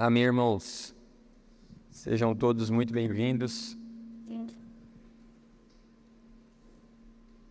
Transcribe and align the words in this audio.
Amém, 0.00 0.22
irmãos. 0.22 0.94
Sejam 1.90 2.32
todos 2.32 2.70
muito 2.70 2.92
bem-vindos. 2.92 3.76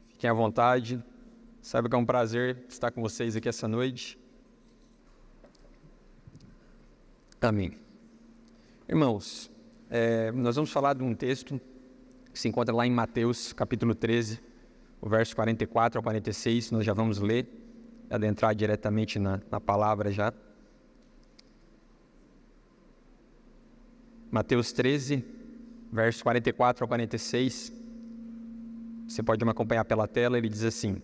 Fiquem 0.08 0.30
à 0.30 0.34
vontade. 0.34 1.04
Saiba 1.62 1.90
que 1.90 1.96
é 1.96 1.98
um 1.98 2.06
prazer 2.06 2.64
estar 2.70 2.90
com 2.90 3.02
vocês 3.02 3.36
aqui 3.36 3.50
essa 3.50 3.68
noite. 3.68 4.18
Amém. 7.42 7.74
Irmãos, 8.88 9.52
é, 9.90 10.32
nós 10.32 10.56
vamos 10.56 10.72
falar 10.72 10.94
de 10.94 11.04
um 11.04 11.14
texto 11.14 11.60
que 12.32 12.40
se 12.40 12.48
encontra 12.48 12.74
lá 12.74 12.88
em 12.88 12.92
Mateus, 12.92 13.52
capítulo 13.52 13.94
13, 13.94 14.40
o 15.02 15.10
verso 15.10 15.36
44 15.36 16.00
ao 16.00 16.04
46. 16.04 16.72
Nós 16.72 16.86
já 16.86 16.94
vamos 16.94 17.20
ler, 17.20 17.46
adentrar 18.10 18.56
diretamente 18.56 19.20
na, 19.20 19.42
na 19.52 19.60
palavra 19.60 20.14
já. 20.14 20.32
Mateus 24.30 24.74
13, 24.74 25.24
verso 25.90 26.22
44 26.22 26.84
ao 26.84 26.88
46. 26.88 27.72
Você 29.08 29.24
pode 29.24 29.46
me 29.46 29.52
acompanhar 29.52 29.86
pela 29.86 30.06
tela, 30.06 30.38
ele 30.38 30.50
diz 30.50 30.66
assim: 30.66 31.02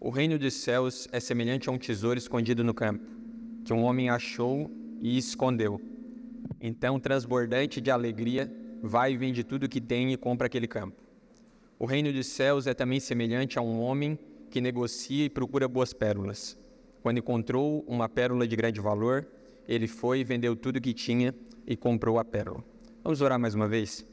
O 0.00 0.10
reino 0.10 0.36
dos 0.36 0.54
céus 0.54 1.06
é 1.12 1.20
semelhante 1.20 1.68
a 1.68 1.72
um 1.72 1.78
tesouro 1.78 2.18
escondido 2.18 2.64
no 2.64 2.74
campo, 2.74 3.06
que 3.64 3.72
um 3.72 3.84
homem 3.84 4.10
achou 4.10 4.68
e 5.00 5.16
escondeu. 5.16 5.80
Então, 6.60 6.98
transbordante 6.98 7.80
de 7.80 7.92
alegria, 7.92 8.52
vai 8.82 9.12
e 9.12 9.16
vende 9.16 9.44
tudo 9.44 9.66
o 9.66 9.68
que 9.68 9.80
tem 9.80 10.12
e 10.12 10.16
compra 10.16 10.48
aquele 10.48 10.66
campo. 10.66 11.00
O 11.78 11.86
reino 11.86 12.12
dos 12.12 12.26
céus 12.26 12.66
é 12.66 12.74
também 12.74 12.98
semelhante 12.98 13.56
a 13.56 13.62
um 13.62 13.80
homem 13.80 14.18
que 14.50 14.60
negocia 14.60 15.24
e 15.24 15.30
procura 15.30 15.68
boas 15.68 15.92
pérolas. 15.92 16.58
Quando 17.02 17.18
encontrou 17.18 17.84
uma 17.86 18.08
pérola 18.08 18.48
de 18.48 18.56
grande 18.56 18.80
valor, 18.80 19.26
ele 19.66 19.86
foi 19.86 20.24
vendeu 20.24 20.56
tudo 20.56 20.80
que 20.80 20.92
tinha 20.92 21.34
e 21.66 21.76
comprou 21.76 22.18
a 22.18 22.24
pérola. 22.24 22.64
Vamos 23.02 23.20
orar 23.20 23.38
mais 23.38 23.54
uma 23.54 23.68
vez? 23.68 24.06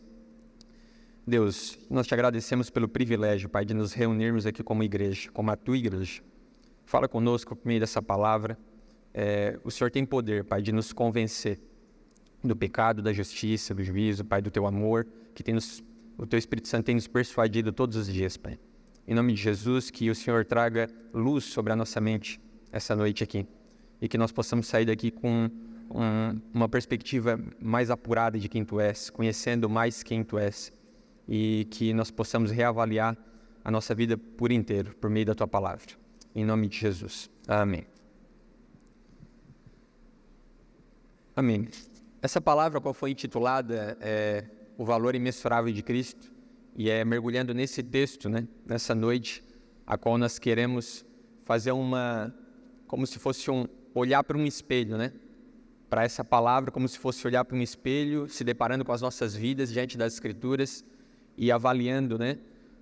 Deus, 1.26 1.78
nós 1.90 2.08
te 2.08 2.14
agradecemos 2.14 2.70
pelo 2.70 2.88
privilégio, 2.88 3.50
Pai, 3.50 3.64
de 3.64 3.74
nos 3.74 3.94
reunirmos 3.94 4.46
aqui 4.46 4.64
como 4.64 4.82
igreja, 4.82 5.30
como 5.32 5.52
a 5.52 5.56
tua 5.56 5.78
igreja. 5.78 6.22
Fala 6.86 7.08
conosco 7.08 7.56
por 7.56 7.68
meio 7.68 7.80
dessa 7.80 8.02
palavra. 8.02 8.58
É, 9.14 9.60
o 9.64 9.70
Senhor 9.70 9.92
tem 9.92 10.06
poder, 10.06 10.44
Pai, 10.44 10.62
de 10.62 10.72
nos 10.72 10.92
convencer 10.92 11.60
do 12.44 12.56
pecado, 12.56 13.02
da 13.02 13.14
justiça, 13.14 13.76
do 13.76 13.84
juízo, 13.84 14.26
Pai, 14.26 14.42
do 14.42 14.50
teu 14.50 14.66
amor, 14.66 15.06
que 15.36 15.44
tem 15.44 15.54
nos, 15.54 15.84
o 16.18 16.26
teu 16.26 16.40
Espírito 16.40 16.68
Santo 16.68 16.86
tem 16.86 16.96
nos 16.96 17.08
persuadido 17.08 17.72
todos 17.72 17.96
os 17.96 18.12
dias, 18.12 18.38
Pai. 18.38 18.58
Em 19.08 19.14
nome 19.14 19.34
de 19.34 19.42
Jesus, 19.42 19.92
que 19.92 20.10
o 20.10 20.16
Senhor 20.16 20.46
traga 20.46 20.90
luz 21.14 21.44
sobre 21.44 21.74
a 21.74 21.76
nossa 21.76 22.02
mente 22.02 22.42
essa 22.72 22.96
noite 22.96 23.24
aqui 23.24 23.48
e 24.02 24.08
que 24.08 24.18
nós 24.18 24.32
possamos 24.32 24.68
sair 24.68 24.86
daqui 24.86 25.12
com 25.12 25.50
um, 25.90 26.42
uma 26.54 26.70
perspectiva 26.70 27.40
mais 27.60 27.90
apurada 27.90 28.38
de 28.38 28.48
quem 28.48 28.64
tu 28.64 28.80
és, 28.80 29.10
conhecendo 29.10 29.70
mais 29.70 30.04
quem 30.04 30.24
tu 30.24 30.38
és 30.38 30.72
e 31.28 31.68
que 31.72 31.94
nós 31.94 32.12
possamos 32.12 32.52
reavaliar 32.52 33.18
a 33.64 33.72
nossa 33.72 33.94
vida 33.94 34.18
por 34.18 34.52
inteiro 34.52 34.96
por 34.96 35.10
meio 35.10 35.26
da 35.26 35.36
tua 35.36 35.48
palavra. 35.48 35.88
Em 36.34 36.46
nome 36.46 36.68
de 36.68 36.78
Jesus. 36.78 37.30
Amém. 37.48 37.86
Amém. 41.36 41.68
Essa 42.22 42.42
palavra, 42.42 42.82
qual 42.82 42.94
foi 42.94 43.12
intitulada, 43.12 43.98
é 44.02 44.44
o 44.78 44.86
valor 44.86 45.16
imensurável 45.16 45.72
de 45.72 45.82
Cristo, 45.82 46.32
e 46.76 46.90
é 46.90 47.04
mergulhando 47.04 47.54
nesse 47.54 47.84
texto, 47.84 48.30
né, 48.30 48.48
nessa 48.66 48.96
noite, 48.96 49.44
a 49.86 49.98
qual 49.98 50.18
nós 50.18 50.40
queremos 50.40 51.06
fazer 51.44 51.72
uma, 51.72 52.34
como 52.88 53.06
se 53.06 53.20
fosse 53.20 53.50
um 53.50 53.66
olhar 53.94 54.24
para 54.24 54.38
um 54.38 54.46
espelho, 54.46 54.98
né? 54.98 55.12
para 55.90 56.04
essa 56.04 56.24
palavra 56.24 56.72
como 56.72 56.88
se 56.88 57.00
fosse 57.00 57.26
olhar 57.26 57.44
para 57.44 57.58
um 57.58 57.62
espelho, 57.62 58.30
se 58.30 58.44
deparando 58.44 58.86
com 58.86 58.92
as 58.92 59.02
nossas 59.02 59.36
vidas 59.36 59.72
diante 59.72 59.98
das 59.98 60.14
Escrituras 60.14 60.86
e 61.36 61.52
avaliando 61.52 62.18
né, 62.18 62.38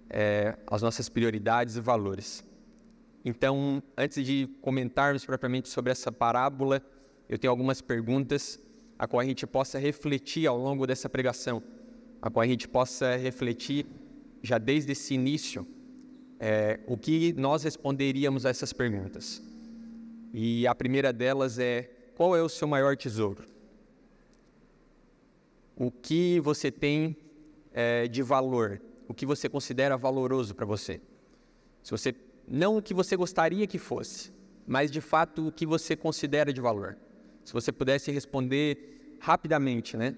é, 0.10 0.58
as 0.68 0.82
nossas 0.82 1.08
prioridades 1.08 1.78
e 1.78 1.82
valores. 1.82 2.44
Então, 3.24 3.82
antes 3.98 4.26
de 4.26 4.50
comentarmos 4.62 5.26
propriamente 5.26 5.70
sobre 5.70 5.92
essa 5.92 6.12
parábola, 6.12 6.82
eu 7.30 7.38
tenho 7.38 7.52
algumas 7.52 7.82
perguntas 7.82 8.60
a 9.00 9.08
qual 9.08 9.22
a 9.22 9.26
gente 9.26 9.46
possa 9.48 9.80
refletir 9.80 10.48
ao 10.48 10.58
longo 10.58 10.86
dessa 10.86 11.08
pregação, 11.08 11.64
a 12.22 12.30
qual 12.30 12.44
a 12.44 12.48
gente 12.48 12.68
possa 12.68 13.16
refletir 13.16 13.86
já 14.42 14.58
desde 14.58 14.92
esse 14.92 15.14
início 15.14 15.66
é, 16.40 16.80
o 16.88 16.98
que 16.98 17.34
nós 17.34 17.64
responderíamos 17.64 18.46
a 18.46 18.50
essas 18.50 18.74
perguntas. 18.74 19.42
E 20.34 20.68
a 20.68 20.76
primeira 20.76 21.14
delas 21.14 21.58
é 21.60 21.90
qual 22.16 22.36
é 22.36 22.42
o 22.42 22.50
seu 22.50 22.68
maior 22.68 22.96
tesouro? 22.98 23.44
O 25.76 25.92
que 25.92 26.40
você 26.40 26.72
tem 26.72 27.16
é, 27.74 28.08
de 28.08 28.22
valor? 28.24 28.82
O 29.08 29.14
que 29.14 29.26
você 29.26 29.48
considera 29.48 29.96
valoroso 29.96 30.56
para 30.56 30.66
você? 30.66 31.00
Se 31.84 31.92
você 31.92 32.16
não 32.48 32.78
o 32.78 32.82
que 32.82 32.94
você 32.94 33.16
gostaria 33.16 33.68
que 33.68 33.78
fosse, 33.78 34.32
mas 34.66 34.90
de 34.90 35.02
fato 35.02 35.48
o 35.48 35.52
que 35.52 35.66
você 35.66 35.96
considera 35.96 36.52
de 36.52 36.60
valor. 36.60 36.98
Se 37.46 37.54
você 37.54 37.72
pudesse 37.72 38.12
responder 38.12 39.18
rapidamente, 39.20 39.96
né? 39.96 40.16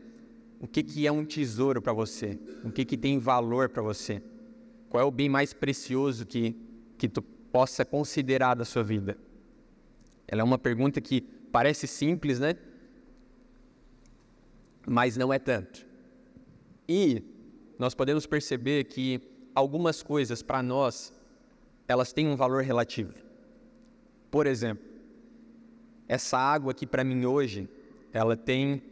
O 0.59 0.67
que, 0.67 0.83
que 0.83 1.05
é 1.05 1.11
um 1.11 1.23
tesouro 1.23 1.81
para 1.81 1.93
você? 1.93 2.39
O 2.63 2.71
que, 2.71 2.83
que 2.83 2.97
tem 2.97 3.17
valor 3.17 3.69
para 3.69 3.81
você? 3.81 4.21
Qual 4.89 5.01
é 5.01 5.05
o 5.05 5.11
bem 5.11 5.29
mais 5.29 5.53
precioso 5.53 6.25
que, 6.25 6.55
que 6.97 7.07
tu 7.07 7.21
possa 7.21 7.85
considerar 7.85 8.55
da 8.55 8.65
sua 8.65 8.83
vida? 8.83 9.17
Ela 10.29 10.41
é 10.41 10.44
uma 10.44 10.57
pergunta 10.57 11.01
que 11.01 11.28
Parece 11.51 11.88
simples, 11.88 12.40
né? 12.40 12.56
Mas 14.88 15.17
não 15.17 15.34
é 15.34 15.40
tanto. 15.40 15.85
E 16.88 17.23
nós 17.78 17.94
podemos 17.94 18.25
perceber 18.25 18.85
que 18.85 19.22
algumas 19.53 20.03
coisas 20.03 20.41
para 20.41 20.62
nós 20.62 21.13
elas 21.88 22.13
têm 22.13 22.28
um 22.28 22.35
valor 22.35 22.63
relativo. 22.63 23.13
Por 24.29 24.45
exemplo, 24.45 24.85
essa 26.07 26.38
água 26.38 26.72
aqui 26.72 26.85
para 26.85 27.03
mim 27.03 27.25
hoje, 27.25 27.68
ela 28.13 28.38
tem 28.38 28.84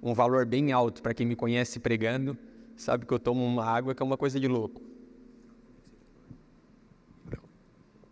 um 0.00 0.14
valor 0.14 0.46
bem 0.46 0.70
alto 0.70 1.02
para 1.02 1.14
quem 1.14 1.26
me 1.26 1.34
conhece 1.34 1.80
pregando, 1.80 2.38
sabe 2.76 3.04
que 3.04 3.12
eu 3.12 3.18
tomo 3.18 3.44
uma 3.44 3.64
água 3.64 3.92
que 3.92 4.02
é 4.02 4.06
uma 4.06 4.16
coisa 4.16 4.38
de 4.38 4.46
louco. 4.46 4.80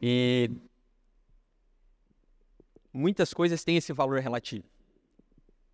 E 0.03 0.51
muitas 2.97 3.35
coisas 3.35 3.63
têm 3.63 3.77
esse 3.77 3.93
valor 3.93 4.21
relativo. 4.21 4.65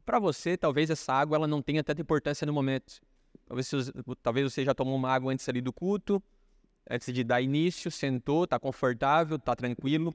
Para 0.05 0.19
você, 0.19 0.57
talvez 0.57 0.91
essa 0.91 1.13
água 1.13 1.37
ela 1.37 1.47
não 1.47 1.63
tenha 1.63 1.83
tanta 1.85 2.03
importância 2.03 2.45
no 2.45 2.53
momento. 2.53 3.01
Talvez, 3.47 3.71
talvez 4.23 4.53
você 4.53 4.65
já 4.65 4.75
tomou 4.75 4.97
uma 4.97 5.11
água 5.11 5.33
antes 5.33 5.49
ali 5.49 5.61
do 5.61 5.73
culto, 5.73 6.23
antes 6.91 7.13
de 7.13 7.23
dar 7.23 7.41
início, 7.41 7.91
sentou, 7.91 8.45
está 8.45 8.59
confortável, 8.59 9.37
está 9.37 9.55
tranquilo. 9.55 10.15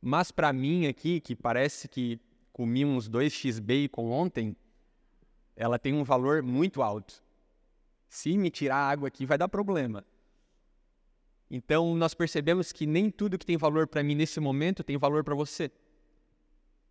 Mas 0.00 0.30
para 0.30 0.52
mim 0.52 0.86
aqui, 0.86 1.20
que 1.20 1.36
parece 1.36 1.88
que 1.88 2.18
comi 2.52 2.84
uns 2.84 3.08
2x 3.08 3.60
bacon 3.60 4.10
ontem, 4.10 4.56
ela 5.54 5.78
tem 5.78 5.92
um 5.92 6.04
valor 6.04 6.42
muito 6.42 6.82
alto. 6.82 7.22
Se 8.08 8.36
me 8.38 8.50
tirar 8.50 8.76
a 8.76 8.88
água 8.88 9.08
aqui, 9.08 9.26
vai 9.26 9.36
dar 9.36 9.48
problema. 9.48 10.04
Então, 11.50 11.94
nós 11.94 12.14
percebemos 12.14 12.72
que 12.72 12.86
nem 12.86 13.10
tudo 13.10 13.38
que 13.38 13.46
tem 13.46 13.56
valor 13.56 13.86
para 13.86 14.02
mim 14.02 14.14
nesse 14.14 14.40
momento 14.40 14.82
tem 14.82 14.96
valor 14.96 15.22
para 15.22 15.34
você. 15.34 15.70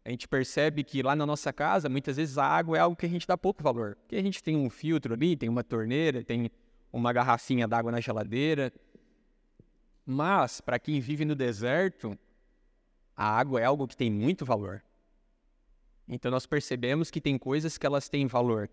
A 0.05 0.11
gente 0.11 0.27
percebe 0.27 0.83
que 0.83 1.01
lá 1.01 1.15
na 1.15 1.25
nossa 1.25 1.51
casa, 1.51 1.89
muitas 1.89 2.17
vezes 2.17 2.37
a 2.37 2.45
água 2.45 2.77
é 2.77 2.79
algo 2.79 2.95
que 2.95 3.07
a 3.07 3.09
gente 3.09 3.27
dá 3.27 3.35
pouco 3.35 3.63
valor. 3.63 3.95
Porque 3.95 4.15
a 4.15 4.21
gente 4.21 4.43
tem 4.43 4.55
um 4.55 4.69
filtro 4.69 5.15
ali, 5.15 5.35
tem 5.35 5.49
uma 5.49 5.63
torneira, 5.63 6.23
tem 6.23 6.51
uma 6.93 7.11
garrafinha 7.11 7.67
d'água 7.67 7.91
na 7.91 7.99
geladeira. 7.99 8.71
Mas, 10.05 10.61
para 10.61 10.77
quem 10.77 10.99
vive 10.99 11.25
no 11.25 11.33
deserto, 11.33 12.15
a 13.17 13.27
água 13.27 13.59
é 13.59 13.65
algo 13.65 13.87
que 13.87 13.97
tem 13.97 14.11
muito 14.11 14.45
valor. 14.45 14.83
Então, 16.07 16.29
nós 16.29 16.45
percebemos 16.45 17.09
que 17.09 17.19
tem 17.19 17.35
coisas 17.35 17.75
que 17.75 17.85
elas 17.87 18.07
têm 18.07 18.27
valor, 18.27 18.69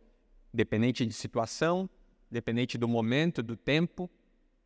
dependente 0.52 1.06
de 1.06 1.14
situação, 1.14 1.88
dependente 2.30 2.76
do 2.76 2.86
momento, 2.86 3.42
do 3.42 3.56
tempo, 3.56 4.10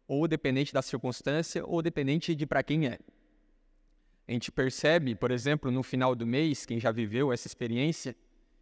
ou 0.08 0.26
dependente 0.26 0.74
da 0.74 0.82
circunstância, 0.82 1.64
ou 1.64 1.80
dependente 1.80 2.34
de 2.34 2.44
para 2.44 2.64
quem 2.64 2.88
é. 2.88 2.98
A 4.28 4.32
gente 4.32 4.50
percebe, 4.50 5.14
por 5.14 5.30
exemplo, 5.30 5.70
no 5.70 5.82
final 5.82 6.14
do 6.14 6.26
mês, 6.26 6.66
quem 6.66 6.80
já 6.80 6.90
viveu 6.90 7.32
essa 7.32 7.46
experiência, 7.46 8.16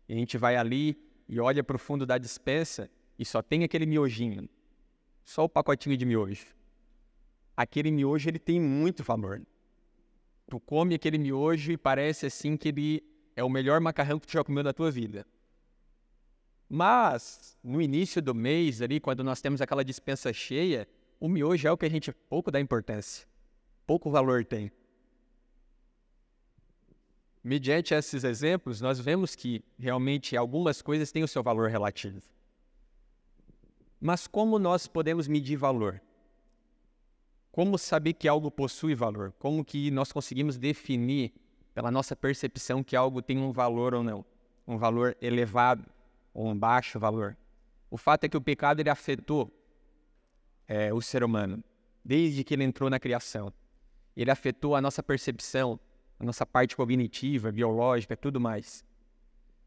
a 0.08 0.12
gente 0.12 0.36
vai 0.36 0.56
ali 0.56 0.96
e 1.26 1.40
olha 1.40 1.64
para 1.64 1.76
o 1.76 1.78
fundo 1.78 2.04
da 2.04 2.18
dispensa 2.18 2.90
e 3.18 3.24
só 3.24 3.40
tem 3.40 3.64
aquele 3.64 3.86
miojinho, 3.86 4.48
só 5.24 5.44
o 5.44 5.48
pacotinho 5.48 5.96
de 5.96 6.04
miojo. 6.04 6.46
Aquele 7.56 7.90
miojo 7.90 8.28
ele 8.28 8.38
tem 8.38 8.60
muito 8.60 9.02
valor. 9.02 9.40
Tu 10.50 10.60
come 10.60 10.94
aquele 10.94 11.16
miojo 11.16 11.72
e 11.72 11.76
parece 11.76 12.26
assim 12.26 12.56
que 12.56 12.68
ele 12.68 13.02
é 13.34 13.42
o 13.42 13.48
melhor 13.48 13.80
macarrão 13.80 14.18
que 14.18 14.26
tu 14.26 14.32
já 14.32 14.44
comeu 14.44 14.62
na 14.62 14.72
tua 14.72 14.90
vida. 14.90 15.26
Mas 16.68 17.56
no 17.62 17.80
início 17.80 18.20
do 18.20 18.34
mês 18.34 18.82
ali, 18.82 19.00
quando 19.00 19.24
nós 19.24 19.40
temos 19.40 19.62
aquela 19.62 19.84
dispensa 19.84 20.32
cheia, 20.32 20.86
o 21.18 21.28
miojo 21.28 21.66
é 21.66 21.72
o 21.72 21.76
que 21.76 21.86
a 21.86 21.90
gente 21.90 22.12
pouco 22.12 22.50
dá 22.50 22.60
importância, 22.60 23.26
pouco 23.86 24.10
valor 24.10 24.44
tem. 24.44 24.70
Mediante 27.44 27.92
esses 27.92 28.24
exemplos, 28.24 28.80
nós 28.80 28.98
vemos 28.98 29.36
que 29.36 29.62
realmente 29.78 30.34
algumas 30.34 30.80
coisas 30.80 31.12
têm 31.12 31.22
o 31.22 31.28
seu 31.28 31.42
valor 31.42 31.68
relativo. 31.68 32.22
Mas 34.00 34.26
como 34.26 34.58
nós 34.58 34.86
podemos 34.86 35.28
medir 35.28 35.56
valor? 35.56 36.00
Como 37.52 37.76
saber 37.78 38.14
que 38.14 38.26
algo 38.26 38.50
possui 38.50 38.94
valor? 38.94 39.32
Como 39.38 39.64
que 39.64 39.90
nós 39.90 40.10
conseguimos 40.10 40.56
definir 40.56 41.32
pela 41.74 41.90
nossa 41.90 42.16
percepção 42.16 42.82
que 42.82 42.96
algo 42.96 43.20
tem 43.20 43.38
um 43.38 43.52
valor 43.52 43.94
ou 43.94 44.02
não? 44.02 44.24
Um 44.66 44.78
valor 44.78 45.16
elevado 45.20 45.84
ou 46.32 46.48
um 46.48 46.58
baixo 46.58 46.98
valor? 46.98 47.36
O 47.90 47.98
fato 47.98 48.24
é 48.24 48.28
que 48.28 48.36
o 48.36 48.40
pecado 48.40 48.80
ele 48.80 48.90
afetou 48.90 49.52
é, 50.66 50.92
o 50.92 51.00
ser 51.00 51.22
humano 51.22 51.62
desde 52.04 52.42
que 52.42 52.54
ele 52.54 52.64
entrou 52.64 52.90
na 52.90 52.98
criação. 52.98 53.52
Ele 54.16 54.30
afetou 54.30 54.74
a 54.76 54.80
nossa 54.80 55.02
percepção, 55.02 55.78
a 56.18 56.24
nossa 56.24 56.46
parte 56.46 56.76
cognitiva, 56.76 57.50
biológica, 57.50 58.16
tudo 58.16 58.40
mais. 58.40 58.84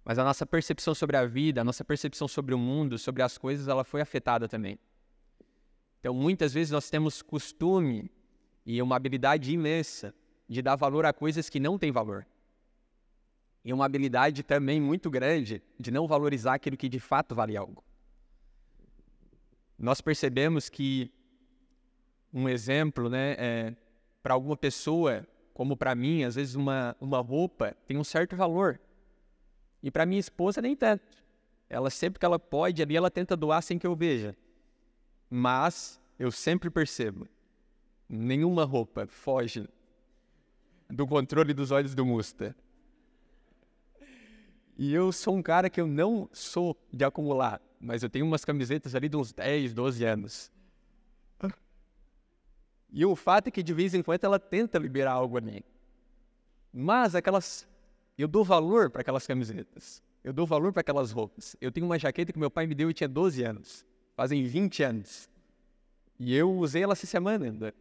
Mas 0.04 0.18
a 0.18 0.24
nossa 0.24 0.46
percepção 0.46 0.96
sobre 0.96 1.18
a 1.18 1.26
vida, 1.26 1.62
a 1.62 1.64
nossa 1.64 1.84
percepção 1.84 2.28
sobre 2.28 2.56
o 2.56 2.58
mundo, 2.58 2.98
sobre 2.98 3.22
as 3.22 3.38
coisas, 3.38 3.68
ela 3.68 3.84
foi 3.84 4.02
afetada 4.02 4.48
também. 4.48 4.80
Então, 6.00 6.14
muitas 6.14 6.54
vezes 6.54 6.72
nós 6.72 6.90
temos 6.90 7.22
costume 7.22 8.10
e 8.66 8.82
uma 8.82 8.96
habilidade 8.96 9.52
imensa 9.52 10.14
de 10.48 10.62
dar 10.62 10.76
valor 10.76 11.06
a 11.06 11.12
coisas 11.12 11.50
que 11.50 11.60
não 11.60 11.78
têm 11.78 11.92
valor. 11.92 12.26
E 13.66 13.74
uma 13.74 13.86
habilidade 13.86 14.44
também 14.44 14.80
muito 14.80 15.10
grande 15.10 15.62
de 15.78 15.92
não 15.92 16.08
valorizar 16.08 16.54
aquilo 16.54 16.78
que 16.78 16.88
de 16.88 17.00
fato 17.00 17.36
vale 17.36 17.58
algo. 17.58 17.84
Nós 19.78 20.00
percebemos 20.00 20.70
que 20.70 21.12
um 22.34 22.48
exemplo, 22.48 23.10
né, 23.10 23.36
é, 23.38 23.76
para 24.24 24.34
alguma 24.34 24.56
pessoa, 24.56 25.28
como 25.58 25.76
para 25.76 25.96
mim, 25.96 26.24
às 26.24 26.36
vezes 26.36 26.54
uma, 26.54 26.96
uma 27.02 27.20
roupa 27.20 27.76
tem 27.88 27.98
um 27.98 28.04
certo 28.04 28.36
valor. 28.36 28.80
E 29.82 29.90
para 29.90 30.06
minha 30.06 30.20
esposa 30.20 30.62
nem 30.62 30.76
tanto. 30.76 31.04
Ela 31.68 31.90
sempre 31.90 32.20
que 32.20 32.26
ela 32.28 32.38
pode 32.38 32.80
ali, 32.80 32.96
ela 32.96 33.10
tenta 33.10 33.36
doar 33.36 33.64
sem 33.64 33.80
que 33.80 33.88
eu 33.88 33.96
veja. 33.96 34.38
Mas 35.28 36.00
eu 36.20 36.30
sempre 36.30 36.70
percebo, 36.70 37.28
nenhuma 38.08 38.66
roupa 38.66 39.08
foge 39.08 39.68
do 40.88 41.08
controle 41.08 41.56
dos 41.56 41.72
olhos 41.72 41.96
do 41.96 42.06
Musta. 42.06 42.56
E 44.78 44.94
eu 44.94 45.12
sou 45.12 45.36
um 45.36 45.42
cara 45.42 45.72
que 45.72 45.82
eu 45.82 45.88
não 45.88 46.30
sou 46.32 46.78
de 46.94 47.04
acumular, 47.04 47.60
mas 47.82 48.04
eu 48.04 48.12
tenho 48.12 48.28
umas 48.28 48.46
camisetas 48.46 48.94
ali 48.94 49.10
de 49.10 49.18
uns 49.18 49.34
10, 49.34 49.74
12 49.74 50.06
anos. 50.06 50.52
E 52.92 53.06
o 53.06 53.16
fato 53.16 53.48
é 53.48 53.52
que 53.52 53.62
de 53.62 53.74
vez 53.74 53.94
em 53.94 54.02
quando 54.02 54.24
ela 54.24 54.40
tenta 54.40 54.78
liberar 54.78 55.14
algo 55.14 55.38
ali. 55.38 55.64
Mas 56.74 57.16
aquelas. 57.16 57.68
Eu 58.18 58.28
dou 58.28 58.44
valor 58.44 58.90
para 58.90 59.02
aquelas 59.02 59.28
camisetas. 59.28 60.02
Eu 60.24 60.34
dou 60.34 60.46
valor 60.46 60.74
para 60.74 60.82
aquelas 60.82 61.12
roupas. 61.12 61.56
Eu 61.62 61.72
tenho 61.72 61.86
uma 61.86 62.00
jaqueta 62.00 62.34
que 62.34 62.40
meu 62.40 62.50
pai 62.50 62.66
me 62.66 62.74
deu 62.74 62.90
e 62.90 62.94
tinha 62.94 63.08
12 63.08 63.44
anos 63.44 63.86
fazem 64.18 64.44
20 64.44 64.82
anos. 64.82 65.30
E 66.20 66.36
eu 66.36 66.52
usei 66.52 66.82
ela 66.82 66.94
essa 66.94 67.06
semana 67.06 67.46
ainda. 67.46 67.74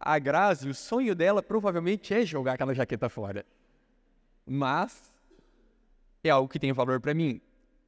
A 0.00 0.18
Grazi, 0.18 0.68
o 0.68 0.74
sonho 0.74 1.14
dela 1.14 1.42
provavelmente 1.42 2.14
é 2.14 2.24
jogar 2.24 2.54
aquela 2.54 2.74
jaqueta 2.74 3.10
fora. 3.10 3.44
Mas 4.46 5.12
é 6.24 6.30
algo 6.30 6.48
que 6.48 6.58
tem 6.58 6.72
valor 6.72 6.98
para 6.98 7.12
mim. 7.12 7.38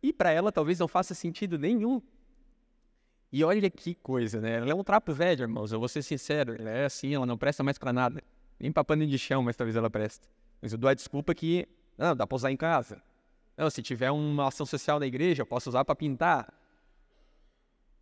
E 0.03 0.13
para 0.13 0.31
ela 0.31 0.53
talvez 0.53 0.79
não 0.79 0.87
faça 0.87 1.15
sentido 1.15 1.59
nenhum. 1.59 2.03
E 3.33 3.45
olha 3.45 3.71
que 3.71 3.95
coisa, 3.95 4.41
né? 4.41 4.57
Ela 4.57 4.73
é 4.73 4.75
um 4.75 4.83
trapo 4.83 5.13
velho, 5.13 5.43
irmãos. 5.43 5.71
Eu 5.71 5.79
vou 5.79 5.89
ser 5.89 6.03
sincero. 6.03 6.57
Ela 6.59 6.71
é 6.71 6.85
assim, 6.85 7.15
ela 7.15 7.27
não 7.27 7.39
presta 7.39 7.63
mais 7.63 7.79
para 7.79 7.93
nada. 7.93 8.23
Nem 8.59 8.73
pra 8.73 8.83
pano 8.83 9.07
de 9.07 9.19
chão, 9.19 9.43
mas 9.43 9.57
talvez 9.57 9.77
ela 9.77 9.89
preste. 9.89 10.29
Mas 10.61 10.73
eu 10.73 10.79
dou 10.79 10.91
a 10.91 10.95
desculpa 10.95 11.35
que, 11.35 11.67
não, 11.97 12.15
dá 12.15 12.27
pra 12.27 12.37
usar 12.37 12.51
em 12.51 12.57
casa. 12.57 13.01
Não, 13.57 13.71
se 13.71 13.83
tiver 13.83 14.11
uma 14.11 14.49
ação 14.49 14.67
social 14.67 14.99
na 14.99 15.07
igreja, 15.07 15.43
eu 15.43 15.47
posso 15.47 15.69
usar 15.69 15.85
para 15.85 15.95
pintar. 15.95 16.53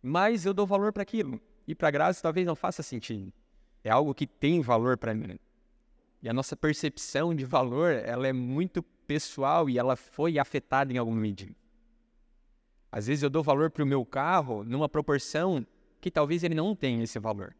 Mas 0.01 0.45
eu 0.45 0.53
dou 0.53 0.65
valor 0.65 0.91
para 0.91 1.03
aquilo. 1.03 1.39
E 1.67 1.75
para 1.75 1.91
graça 1.91 2.21
talvez 2.21 2.47
não 2.47 2.55
faça 2.55 2.81
sentido. 2.81 3.31
É 3.83 3.89
algo 3.89 4.13
que 4.13 4.25
tem 4.25 4.61
valor 4.61 4.97
para 4.97 5.13
mim. 5.13 5.37
E 6.21 6.27
a 6.27 6.33
nossa 6.33 6.55
percepção 6.55 7.35
de 7.35 7.45
valor, 7.45 7.91
ela 7.91 8.27
é 8.27 8.33
muito 8.33 8.81
pessoal 9.05 9.69
e 9.69 9.77
ela 9.77 9.95
foi 9.95 10.39
afetada 10.39 10.91
em 10.91 10.97
algum 10.97 11.13
medida. 11.13 11.55
Às 12.91 13.07
vezes 13.07 13.23
eu 13.23 13.29
dou 13.29 13.43
valor 13.43 13.69
para 13.69 13.83
o 13.83 13.87
meu 13.87 14.05
carro 14.05 14.63
numa 14.63 14.89
proporção 14.89 15.65
que 16.01 16.09
talvez 16.09 16.43
ele 16.43 16.55
não 16.55 16.75
tenha 16.75 17.03
esse 17.03 17.19
valor. 17.19 17.55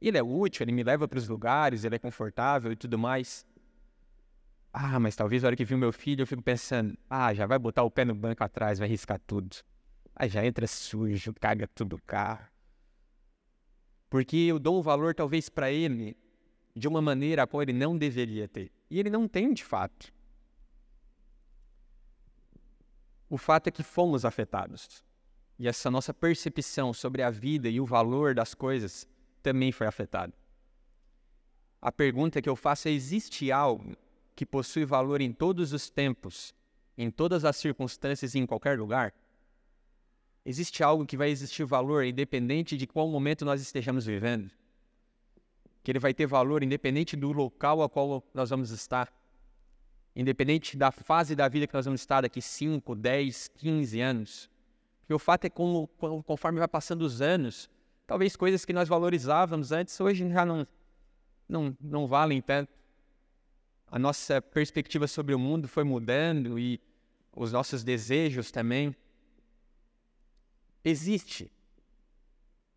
Ele 0.00 0.18
é 0.18 0.22
útil, 0.22 0.64
ele 0.64 0.72
me 0.72 0.82
leva 0.82 1.06
para 1.06 1.18
os 1.18 1.28
lugares, 1.28 1.84
ele 1.84 1.96
é 1.96 1.98
confortável 1.98 2.72
e 2.72 2.76
tudo 2.76 2.98
mais. 2.98 3.46
Ah, 4.72 4.98
mas 4.98 5.16
talvez 5.16 5.42
na 5.42 5.48
hora 5.48 5.56
que 5.56 5.64
vi 5.64 5.74
o 5.74 5.78
meu 5.78 5.92
filho 5.92 6.22
eu 6.22 6.26
fico 6.26 6.42
pensando, 6.42 6.96
ah, 7.08 7.32
já 7.34 7.46
vai 7.46 7.58
botar 7.58 7.82
o 7.82 7.90
pé 7.90 8.04
no 8.04 8.14
banco 8.14 8.42
atrás, 8.44 8.78
vai 8.78 8.88
riscar 8.88 9.20
tudo. 9.26 9.56
Aí 10.14 10.28
já 10.28 10.44
entra 10.44 10.66
sujo, 10.66 11.32
caga 11.34 11.66
tudo 11.68 11.96
o 11.96 12.02
carro. 12.02 12.46
Porque 14.10 14.36
eu 14.36 14.58
dou 14.58 14.78
um 14.78 14.82
valor 14.82 15.14
talvez 15.14 15.48
para 15.48 15.70
ele 15.70 16.16
de 16.74 16.88
uma 16.88 17.02
maneira 17.02 17.42
a 17.42 17.46
qual 17.46 17.62
ele 17.62 17.72
não 17.72 17.96
deveria 17.96 18.48
ter. 18.48 18.70
E 18.90 18.98
ele 18.98 19.10
não 19.10 19.28
tem 19.28 19.52
de 19.52 19.64
fato. 19.64 20.12
O 23.28 23.36
fato 23.36 23.68
é 23.68 23.70
que 23.70 23.82
fomos 23.82 24.24
afetados. 24.24 25.04
E 25.58 25.68
essa 25.68 25.90
nossa 25.90 26.14
percepção 26.14 26.92
sobre 26.92 27.22
a 27.22 27.30
vida 27.30 27.68
e 27.68 27.80
o 27.80 27.84
valor 27.84 28.34
das 28.34 28.54
coisas 28.54 29.06
também 29.42 29.72
foi 29.72 29.86
afetada. 29.86 30.32
A 31.80 31.92
pergunta 31.92 32.40
que 32.40 32.48
eu 32.48 32.56
faço 32.56 32.88
é: 32.88 32.90
existe 32.90 33.52
algo 33.52 33.96
que 34.34 34.46
possui 34.46 34.84
valor 34.84 35.20
em 35.20 35.32
todos 35.32 35.72
os 35.72 35.90
tempos, 35.90 36.54
em 36.96 37.10
todas 37.10 37.44
as 37.44 37.56
circunstâncias 37.56 38.34
e 38.34 38.38
em 38.38 38.46
qualquer 38.46 38.78
lugar? 38.78 39.12
Existe 40.44 40.82
algo 40.82 41.04
que 41.04 41.16
vai 41.16 41.28
existir 41.28 41.64
valor 41.64 42.04
independente 42.04 42.76
de 42.76 42.86
qual 42.86 43.08
momento 43.08 43.44
nós 43.44 43.60
estejamos 43.60 44.06
vivendo? 44.06 44.50
Que 45.82 45.90
ele 45.90 45.98
vai 45.98 46.14
ter 46.14 46.26
valor 46.26 46.62
independente 46.62 47.16
do 47.16 47.32
local 47.32 47.82
a 47.82 47.88
qual 47.88 48.24
nós 48.32 48.48
vamos 48.50 48.70
estar? 48.70 49.12
Independente 50.20 50.76
da 50.76 50.90
fase 50.90 51.34
da 51.34 51.48
vida 51.48 51.66
que 51.66 51.74
nós 51.74 51.86
vamos 51.86 52.00
estar 52.00 52.20
daqui 52.20 52.42
5, 52.42 52.94
10, 52.94 53.48
15 53.54 54.00
anos? 54.00 54.50
Porque 55.00 55.14
o 55.14 55.18
fato 55.18 55.46
é 55.46 55.48
que 55.48 55.56
conforme 56.26 56.58
vai 56.58 56.68
passando 56.68 57.02
os 57.02 57.22
anos, 57.22 57.70
talvez 58.06 58.36
coisas 58.36 58.64
que 58.64 58.72
nós 58.72 58.88
valorizávamos 58.88 59.72
antes 59.72 59.98
hoje 60.00 60.28
já 60.28 60.44
não, 60.44 60.66
não, 61.48 61.76
não 61.80 62.06
valem 62.06 62.42
tanto 62.42 62.78
a 63.90 63.98
nossa 63.98 64.40
perspectiva 64.40 65.06
sobre 65.06 65.34
o 65.34 65.38
mundo 65.38 65.66
foi 65.66 65.84
mudando 65.84 66.58
e 66.58 66.80
os 67.34 67.52
nossos 67.52 67.82
desejos 67.82 68.50
também. 68.50 68.94
Existe 70.84 71.50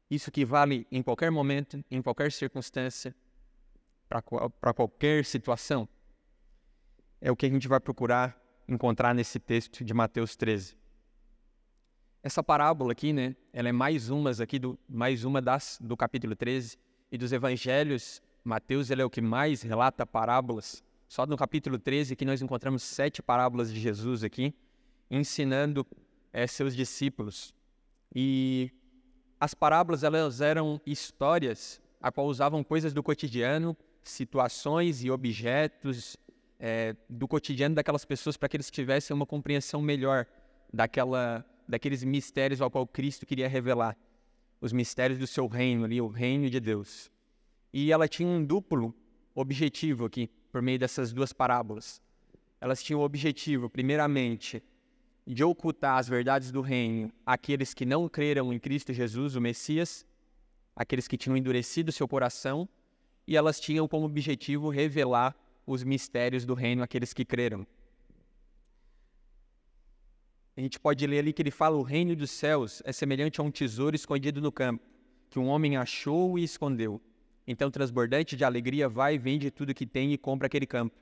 isso 0.10 0.32
que 0.32 0.46
vale 0.46 0.88
em 0.92 1.02
qualquer 1.02 1.32
momento, 1.32 1.84
em 1.90 2.02
qualquer 2.02 2.32
circunstância, 2.32 3.16
para 4.08 4.74
qualquer 4.74 5.26
situação. 5.26 5.88
É 7.24 7.32
o 7.32 7.36
que 7.36 7.46
a 7.46 7.50
gente 7.50 7.68
vai 7.68 7.80
procurar 7.80 8.36
encontrar 8.68 9.14
nesse 9.14 9.40
texto 9.40 9.86
de 9.86 9.94
Mateus 9.94 10.36
13. 10.36 10.76
Essa 12.24 12.42
parábola 12.42 12.94
aqui, 12.94 13.14
né, 13.14 13.36
ela 13.54 13.70
é 13.70 13.72
mais 13.72 14.10
umas 14.10 14.42
aqui 14.42 14.58
do 14.58 14.78
mais 14.90 15.24
uma 15.24 15.40
das 15.40 15.78
do 15.80 15.96
capítulo 15.96 16.36
13 16.36 16.80
e 17.12 17.18
dos 17.20 17.32
evangelhos. 17.32 18.24
Mateus 18.44 18.90
ele 18.90 19.04
é 19.04 19.06
o 19.06 19.10
que 19.10 19.22
mais 19.22 19.62
relata 19.62 20.04
parábolas 20.04 20.84
só 21.08 21.28
no 21.28 21.38
capítulo 21.38 21.78
13 21.78 22.16
que 22.16 22.26
nós 22.26 22.42
encontramos 22.42 22.82
sete 22.82 23.22
parábolas 23.22 23.72
de 23.72 23.80
Jesus 23.80 24.24
aqui, 24.24 24.52
ensinando 25.10 25.86
é, 26.34 26.48
seus 26.48 26.76
discípulos. 26.76 27.54
E 28.16 28.72
as 29.40 29.54
parábolas 29.54 30.04
elas 30.04 30.42
eram 30.42 30.82
histórias 30.88 31.80
a 32.02 32.12
qual 32.12 32.26
usavam 32.26 32.64
coisas 32.64 32.94
do 32.94 33.04
cotidiano, 33.04 33.78
situações 34.02 35.04
e 35.04 35.12
objetos 35.12 36.18
é, 36.64 36.96
do 37.10 37.28
cotidiano 37.28 37.74
daquelas 37.74 38.06
pessoas 38.06 38.38
para 38.38 38.48
que 38.48 38.56
eles 38.56 38.70
tivessem 38.70 39.16
uma 39.16 39.26
compreensão 39.26 39.82
melhor 39.82 40.28
daquela, 40.72 41.44
daqueles 41.68 42.04
mistérios 42.04 42.62
ao 42.62 42.70
qual 42.70 42.86
Cristo 42.86 43.26
queria 43.26 43.50
revelar, 43.50 43.98
os 44.62 44.72
mistérios 44.72 45.18
do 45.18 45.26
seu 45.26 45.48
reino 45.48 45.86
ali, 45.86 46.00
o 46.00 46.08
reino 46.08 46.48
de 46.52 46.60
Deus. 46.60 47.12
E 47.74 47.92
ela 47.92 48.08
tinha 48.08 48.30
um 48.30 48.46
duplo 48.46 48.94
objetivo 49.34 50.06
aqui 50.06 50.30
por 50.52 50.62
meio 50.62 50.78
dessas 50.78 51.12
duas 51.12 51.34
parábolas. 51.34 52.00
Elas 52.60 52.84
tinham 52.84 53.02
o 53.02 53.04
objetivo, 53.04 53.68
primeiramente, 53.68 54.62
de 55.26 55.44
ocultar 55.44 55.98
as 55.98 56.08
verdades 56.08 56.52
do 56.52 56.62
reino 56.62 57.12
àqueles 57.26 57.74
que 57.74 57.86
não 57.86 58.08
creram 58.08 58.54
em 58.54 58.60
Cristo 58.60 58.94
Jesus, 58.94 59.36
o 59.36 59.42
Messias, 59.42 60.06
aqueles 60.76 61.08
que 61.08 61.18
tinham 61.18 61.36
endurecido 61.36 61.92
seu 61.92 62.08
coração, 62.08 62.70
e 63.26 63.36
elas 63.36 63.60
tinham 63.60 63.88
como 63.88 64.06
objetivo 64.06 64.70
revelar 64.70 65.36
os 65.72 65.84
mistérios 65.84 66.46
do 66.46 66.54
reino 66.54 66.84
àqueles 66.84 67.14
que 67.14 67.26
creram. 67.26 67.66
A 70.56 70.62
gente 70.62 70.80
pode 70.80 71.06
ler 71.08 71.20
ali 71.20 71.34
que 71.34 71.42
ele 71.42 71.52
fala: 71.52 71.78
o 71.78 71.82
reino 71.82 72.16
dos 72.16 72.30
céus 72.30 72.82
é 72.86 72.92
semelhante 72.92 73.40
a 73.40 73.44
um 73.44 73.52
tesouro 73.52 73.96
escondido 73.96 74.42
no 74.42 74.52
campo, 74.52 74.86
que 75.30 75.40
um 75.40 75.48
homem 75.48 75.78
achou 75.78 76.38
e 76.38 76.44
escondeu. 76.44 77.02
Então, 77.48 77.72
transbordante 77.72 78.36
de 78.36 78.44
alegria, 78.44 78.88
vai, 78.88 79.18
vende 79.18 79.50
tudo 79.50 79.74
que 79.74 79.86
tem 79.86 80.14
e 80.14 80.18
compra 80.18 80.48
aquele 80.48 80.68
campo. 80.68 80.96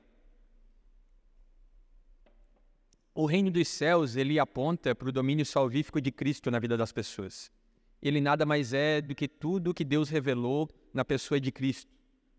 O 3.14 3.26
reino 3.26 3.50
dos 3.50 3.68
céus, 3.68 4.16
ele 4.16 4.38
aponta 4.38 4.94
para 4.94 5.08
o 5.08 5.12
domínio 5.12 5.44
salvífico 5.44 6.00
de 6.00 6.10
Cristo 6.10 6.50
na 6.50 6.58
vida 6.58 6.76
das 6.76 6.92
pessoas. 6.92 7.52
Ele 8.00 8.20
nada 8.20 8.46
mais 8.46 8.72
é 8.72 9.00
do 9.00 9.14
que 9.14 9.28
tudo 9.28 9.74
que 9.74 9.84
Deus 9.84 10.08
revelou 10.08 10.70
na 10.94 11.04
pessoa 11.04 11.38
de 11.38 11.52
Cristo. 11.52 11.90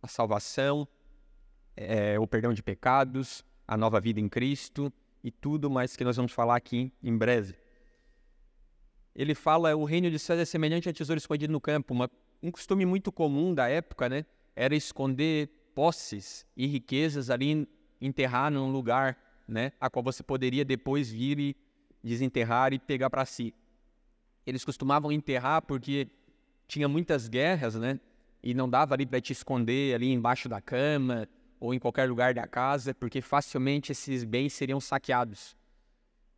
A 0.01 0.07
salvação, 0.07 0.87
é, 1.75 2.19
o 2.19 2.27
perdão 2.27 2.53
de 2.53 2.61
pecados, 2.61 3.43
a 3.67 3.77
nova 3.77 3.99
vida 3.99 4.19
em 4.19 4.27
Cristo 4.27 4.91
e 5.23 5.31
tudo 5.31 5.69
mais 5.69 5.95
que 5.95 6.03
nós 6.03 6.15
vamos 6.15 6.31
falar 6.31 6.55
aqui 6.55 6.91
em 7.01 7.17
breve. 7.17 7.55
Ele 9.15 9.35
fala, 9.35 9.75
o 9.75 9.83
reino 9.83 10.09
de 10.09 10.17
céus 10.17 10.39
é 10.39 10.45
semelhante 10.45 10.87
a 10.87 10.93
tesouro 10.93 11.17
escondido 11.17 11.51
no 11.51 11.59
campo. 11.59 11.93
Uma, 11.93 12.09
um 12.41 12.51
costume 12.51 12.85
muito 12.85 13.11
comum 13.11 13.53
da 13.53 13.67
época, 13.67 14.07
né? 14.07 14.25
Era 14.55 14.75
esconder 14.75 15.49
posses 15.75 16.45
e 16.55 16.65
riquezas 16.65 17.29
ali, 17.29 17.67
enterrar 17.99 18.51
num 18.51 18.71
lugar 18.71 19.17
né, 19.47 19.73
a 19.79 19.89
qual 19.89 20.03
você 20.03 20.23
poderia 20.23 20.63
depois 20.63 21.11
vir 21.11 21.39
e 21.39 21.55
desenterrar 22.03 22.73
e 22.73 22.79
pegar 22.79 23.09
para 23.09 23.25
si. 23.25 23.53
Eles 24.45 24.65
costumavam 24.65 25.11
enterrar 25.11 25.61
porque 25.61 26.07
tinha 26.67 26.87
muitas 26.87 27.27
guerras, 27.27 27.75
né, 27.75 27.99
e 28.41 28.53
não 28.53 28.69
dava 28.69 28.95
ali 28.95 29.05
para 29.05 29.21
te 29.21 29.33
esconder 29.33 29.93
ali 29.93 30.11
embaixo 30.11 30.49
da 30.49 30.61
cama 30.61 31.27
ou 31.61 31.75
em 31.75 31.79
qualquer 31.79 32.09
lugar 32.09 32.33
da 32.33 32.47
casa, 32.47 32.91
porque 32.91 33.21
facilmente 33.21 33.91
esses 33.91 34.23
bens 34.23 34.51
seriam 34.51 34.81
saqueados. 34.81 35.55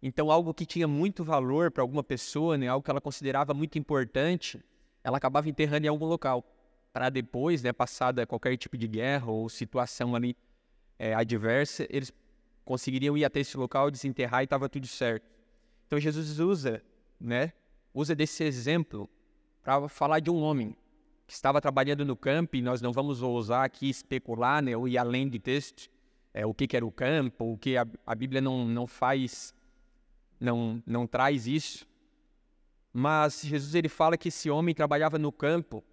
Então, 0.02 0.30
algo 0.30 0.54
que 0.54 0.66
tinha 0.66 0.86
muito 0.86 1.24
valor 1.24 1.72
para 1.72 1.82
alguma 1.82 2.04
pessoa, 2.04 2.58
né, 2.58 2.68
algo 2.68 2.84
que 2.84 2.92
ela 2.92 3.00
considerava 3.00 3.54
muito 3.54 3.80
importante, 3.80 4.62
ela 5.02 5.16
acabava 5.16 5.48
enterrando 5.48 5.86
em 5.86 5.88
algum 5.88 6.06
local, 6.06 6.46
para 6.92 7.10
depois, 7.10 7.64
né, 7.64 7.72
passada 7.72 8.28
qualquer 8.28 8.58
tipo 8.58 8.78
de 8.78 8.86
guerra 8.86 9.32
ou 9.32 9.48
situação 9.48 10.14
ali 10.14 10.36
é, 11.00 11.14
adversa, 11.14 11.88
eles 11.90 12.12
conseguiriam 12.66 13.18
ir 13.18 13.24
até 13.24 13.40
esse 13.40 13.56
local, 13.56 13.90
desenterrar 13.90 14.42
e 14.42 14.44
estava 14.44 14.68
tudo 14.68 14.88
certo. 14.88 15.26
Então 15.88 15.98
Jesus 15.98 16.38
usa, 16.38 16.84
né, 17.18 17.54
usa 17.94 18.14
desse 18.14 18.44
exemplo 18.44 19.10
para 19.64 19.88
falar 19.88 20.20
de 20.20 20.30
um 20.30 20.42
homem 20.42 20.76
que 21.26 21.34
estava 21.34 21.62
trabalhando 21.62 22.06
no 22.06 22.16
campo 22.16 22.56
e 22.56 22.62
nós 22.62 22.82
não 22.82 22.92
vamos 22.92 23.22
ousar 23.22 23.66
aqui 23.66 23.90
especular, 23.90 24.62
né, 24.62 24.76
ou 24.76 24.88
ir 24.88 24.98
além 24.98 25.28
de 25.30 25.40
texto, 25.40 25.90
é, 26.34 26.46
o 26.46 26.54
que, 26.54 26.68
que 26.68 26.76
era 26.76 26.86
o 26.86 26.92
campo, 26.92 27.54
o 27.54 27.58
que 27.58 27.78
a, 27.78 27.88
a 28.06 28.16
Bíblia 28.16 28.42
não, 28.42 28.66
não 28.66 28.88
faz, 28.88 29.54
não, 30.40 30.82
não 30.86 31.08
traz 31.08 31.48
isso. 31.48 31.88
Mas 32.92 33.42
Jesus 33.42 33.74
ele 33.76 33.90
fala 33.90 34.18
que 34.18 34.28
esse 34.28 34.50
homem 34.50 34.76
trabalhava 34.76 35.18
no 35.18 35.32
campo 35.32 35.84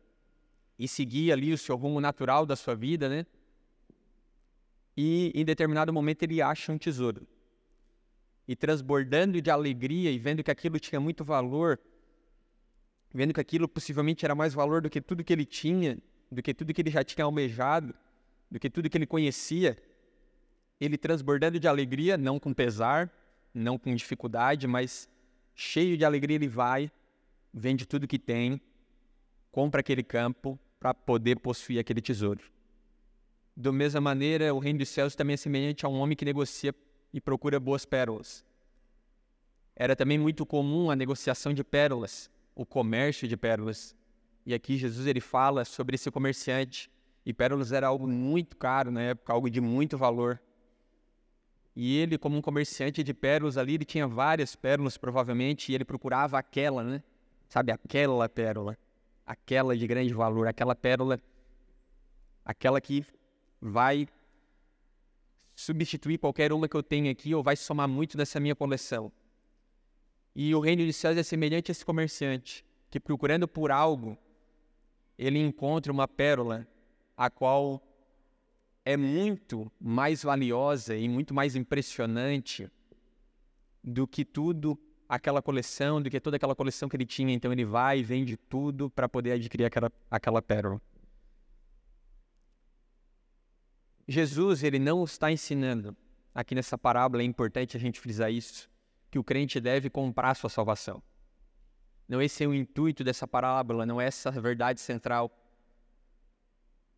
e 0.79 0.89
seguia 0.89 1.35
ali 1.35 1.53
o 1.53 1.59
seu 1.59 1.77
rumo 1.77 2.01
natural 2.01 2.45
da 2.45 2.57
sua 2.57 2.75
vida, 2.75 3.09
né? 3.09 3.27
e 5.03 5.33
em 5.35 5.45
determinado 5.45 5.93
momento 5.93 6.23
ele 6.25 6.43
acha 6.43 6.71
um 6.71 6.77
tesouro. 6.77 7.27
E 8.47 8.55
transbordando 8.55 9.41
de 9.41 9.51
alegria 9.51 10.11
e 10.11 10.19
vendo 10.19 10.43
que 10.43 10.51
aquilo 10.51 10.79
tinha 10.79 11.01
muito 11.01 11.25
valor, 11.25 11.81
vendo 13.13 13.35
que 13.35 13.41
aquilo 13.41 13.69
possivelmente 13.69 14.25
era 14.25 14.35
mais 14.35 14.55
valor 14.55 14.83
do 14.83 14.91
que 14.91 15.01
tudo 15.01 15.25
que 15.25 15.33
ele 15.33 15.45
tinha, 15.45 15.99
do 16.31 16.43
que 16.43 16.55
tudo 16.55 16.73
que 16.73 16.81
ele 16.81 16.91
já 16.91 17.03
tinha 17.03 17.25
almejado, 17.25 17.95
do 18.51 18.59
que 18.59 18.71
tudo 18.71 18.89
que 18.89 18.97
ele 18.97 19.07
conhecia, 19.07 19.77
ele 20.81 20.97
transbordando 20.97 21.59
de 21.59 21.69
alegria, 21.69 22.17
não 22.17 22.39
com 22.39 22.55
pesar, 22.55 23.13
não 23.53 23.79
com 23.79 23.95
dificuldade, 23.95 24.67
mas 24.67 25.09
cheio 25.55 25.97
de 25.97 26.05
alegria 26.05 26.37
ele 26.37 26.49
vai, 26.49 26.91
vende 27.53 27.87
tudo 27.87 28.07
que 28.07 28.19
tem, 28.19 28.61
compra 29.51 29.81
aquele 29.81 30.03
campo 30.03 30.59
para 30.79 30.95
poder 30.95 31.39
possuir 31.41 31.79
aquele 31.79 32.01
tesouro. 32.01 32.43
Da 33.57 33.73
mesma 33.73 34.01
maneira, 34.01 34.55
o 34.55 34.59
reino 34.59 34.79
dos 34.79 34.89
céus 34.89 35.15
também 35.15 35.35
é 35.35 35.37
semelhante 35.37 35.85
a 35.85 35.89
um 35.89 35.99
homem 35.99 36.17
que 36.17 36.25
negocia 36.25 36.75
e 37.13 37.21
procura 37.21 37.61
boas 37.61 37.85
pérolas. 37.85 38.45
Era 39.77 39.97
também 39.97 40.19
muito 40.19 40.47
comum 40.47 40.91
a 40.91 40.97
negociação 40.97 41.53
de 41.53 41.65
pérolas, 41.65 42.31
o 42.61 42.67
comércio 42.67 43.27
de 43.27 43.39
pérolas. 43.39 43.97
E 44.45 44.53
aqui 44.53 44.77
Jesus 44.77 45.07
ele 45.07 45.21
fala 45.21 45.65
sobre 45.65 45.95
esse 45.95 46.11
comerciante. 46.11 46.91
E 47.25 47.33
pérolas 47.33 47.73
era 47.73 47.87
algo 47.87 48.07
muito 48.07 48.55
caro 48.55 48.91
na 48.91 49.01
época, 49.01 49.33
algo 49.33 49.49
de 49.49 49.63
muito 49.63 49.97
valor. 49.97 50.39
E 51.75 51.97
ele, 51.97 52.19
como 52.19 52.37
um 52.37 52.43
comerciante 52.43 53.03
de 53.03 53.15
pérolas 53.15 53.57
ali, 53.57 53.77
ele 53.77 53.87
tinha 53.87 54.07
várias 54.07 54.55
pérolas 54.55 54.99
provavelmente, 54.99 55.73
e 55.73 55.75
ele 55.75 55.87
procurava 55.87 56.39
aquela, 56.39 56.85
né? 56.85 57.03
Sabe, 57.49 57.73
aquela 57.73 58.29
pérola, 58.29 58.77
aquela 59.27 59.75
de 59.75 59.87
grande 59.87 60.13
valor, 60.13 60.47
aquela 60.47 60.75
pérola, 60.75 61.19
aquela 62.45 62.79
que 62.79 63.07
vai 63.59 64.07
substituir 65.57 66.19
qualquer 66.19 66.53
uma 66.53 66.69
que 66.69 66.77
eu 66.77 66.83
tenho 66.83 67.11
aqui 67.11 67.35
ou 67.35 67.43
vai 67.43 67.57
somar 67.57 67.89
muito 67.89 68.19
nessa 68.19 68.39
minha 68.39 68.55
coleção. 68.55 69.11
E 70.35 70.55
o 70.55 70.61
reino 70.61 70.85
de 70.85 70.93
céus 70.93 71.17
é 71.17 71.23
semelhante 71.23 71.71
a 71.71 71.73
esse 71.73 71.85
comerciante, 71.85 72.65
que 72.91 73.01
procurando 73.01 73.49
por 73.49 73.71
algo, 73.71 74.17
ele 75.19 75.39
encontra 75.39 75.93
uma 75.93 76.07
pérola 76.09 76.67
a 77.17 77.29
qual 77.29 77.83
é 78.85 78.97
muito 78.97 79.71
mais 79.79 80.23
valiosa 80.23 80.97
e 80.97 81.09
muito 81.09 81.35
mais 81.35 81.57
impressionante 81.57 82.71
do 83.83 84.07
que 84.07 84.25
tudo 84.25 84.79
aquela 85.09 85.43
coleção, 85.43 86.01
do 86.01 86.09
que 86.09 86.21
toda 86.21 86.37
aquela 86.37 86.55
coleção 86.55 86.89
que 86.89 86.97
ele 86.97 87.05
tinha. 87.05 87.35
Então 87.35 87.53
ele 87.53 87.65
vai 87.65 87.99
e 87.99 88.03
vende 88.03 88.37
tudo 88.37 88.89
para 88.89 89.09
poder 89.09 89.33
adquirir 89.33 89.65
aquela, 89.65 89.93
aquela 90.11 90.41
pérola. 90.41 90.81
Jesus 94.07 94.63
ele 94.63 94.79
não 94.79 95.05
está 95.05 95.31
ensinando, 95.31 95.97
aqui 96.35 96.55
nessa 96.55 96.79
parábola 96.79 97.23
é 97.23 97.27
importante 97.27 97.77
a 97.77 97.81
gente 97.81 98.01
frisar 98.01 98.33
isso, 98.33 98.70
que 99.11 99.19
o 99.19 99.25
crente 99.25 99.61
deve 99.61 99.91
comprar 99.91 100.35
sua 100.35 100.49
salvação. 100.49 101.03
Não 102.09 102.21
esse 102.21 102.45
é 102.45 102.47
o 102.47 102.55
intuito 102.55 103.05
dessa 103.05 103.27
parábola, 103.27 103.87
não 103.87 104.01
é 104.01 104.07
essa 104.07 104.31
a 104.31 104.41
verdade 104.41 104.81
central. 104.81 105.31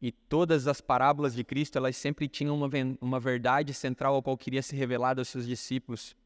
E 0.01 0.11
todas 0.11 0.67
as 0.67 0.81
parábolas 0.81 1.35
de 1.35 1.45
Cristo, 1.45 1.77
elas 1.77 1.97
sempre 1.97 2.27
tinham 2.29 2.57
uma, 2.57 2.69
uma 3.01 3.21
verdade 3.21 3.73
central 3.73 4.15
ao 4.15 4.23
qual 4.23 4.37
queria 4.37 4.63
ser 4.63 4.77
revelada 4.77 5.21
aos 5.21 5.29
seus 5.29 5.47
discípulos. 5.47 6.17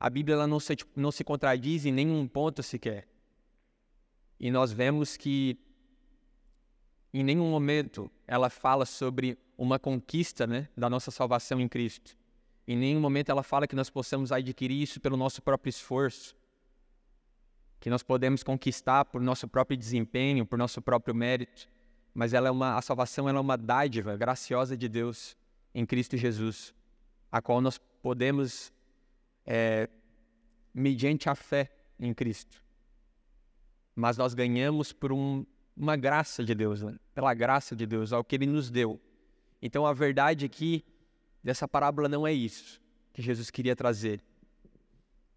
A 0.00 0.08
Bíblia 0.08 0.34
ela 0.34 0.46
não, 0.46 0.58
se, 0.58 0.76
não 0.96 1.12
se 1.12 1.22
contradiz 1.22 1.84
em 1.84 1.92
nenhum 1.92 2.26
ponto 2.26 2.62
sequer. 2.62 3.06
E 4.38 4.50
nós 4.50 4.72
vemos 4.72 5.16
que 5.16 5.58
em 7.12 7.22
nenhum 7.22 7.50
momento 7.50 8.10
ela 8.26 8.50
fala 8.50 8.84
sobre 8.84 9.38
uma 9.56 9.78
conquista 9.78 10.46
né, 10.46 10.68
da 10.76 10.90
nossa 10.90 11.10
salvação 11.10 11.60
em 11.60 11.68
Cristo. 11.68 12.16
Em 12.66 12.76
nenhum 12.76 13.00
momento 13.00 13.30
ela 13.30 13.42
fala 13.42 13.66
que 13.66 13.76
nós 13.76 13.90
possamos 13.90 14.32
adquirir 14.32 14.82
isso 14.82 15.00
pelo 15.00 15.16
nosso 15.16 15.42
próprio 15.42 15.68
esforço, 15.68 16.34
que 17.78 17.90
nós 17.90 18.02
podemos 18.02 18.42
conquistar 18.42 19.04
por 19.04 19.20
nosso 19.20 19.46
próprio 19.46 19.76
desempenho, 19.76 20.46
por 20.46 20.58
nosso 20.58 20.80
próprio 20.80 21.14
mérito. 21.14 21.68
Mas 22.14 22.32
ela 22.32 22.48
é 22.48 22.50
uma, 22.50 22.76
a 22.76 22.82
salvação 22.82 23.28
ela 23.28 23.38
é 23.38 23.40
uma 23.40 23.58
dádiva 23.58 24.16
graciosa 24.16 24.76
de 24.76 24.88
Deus 24.88 25.36
em 25.74 25.84
Cristo 25.84 26.16
Jesus, 26.16 26.72
a 27.30 27.42
qual 27.42 27.60
nós 27.60 27.78
podemos, 28.00 28.72
é, 29.44 29.88
mediante 30.72 31.28
a 31.28 31.34
fé 31.34 31.70
em 31.98 32.14
Cristo. 32.14 32.62
Mas 33.94 34.16
nós 34.16 34.32
ganhamos 34.32 34.92
por 34.92 35.12
um 35.12 35.44
uma 35.76 35.96
graça 35.96 36.44
de 36.44 36.54
Deus, 36.54 36.82
né? 36.82 36.96
pela 37.14 37.34
graça 37.34 37.74
de 37.74 37.86
Deus, 37.86 38.12
ao 38.12 38.22
que 38.22 38.36
Ele 38.36 38.46
nos 38.46 38.70
deu. 38.70 39.00
Então 39.60 39.84
a 39.86 39.92
verdade 39.92 40.44
aqui 40.44 40.84
dessa 41.44 41.68
parábola 41.68 42.08
não 42.08 42.26
é 42.26 42.32
isso 42.32 42.80
que 43.12 43.22
Jesus 43.22 43.50
queria 43.50 43.76
trazer. 43.76 44.24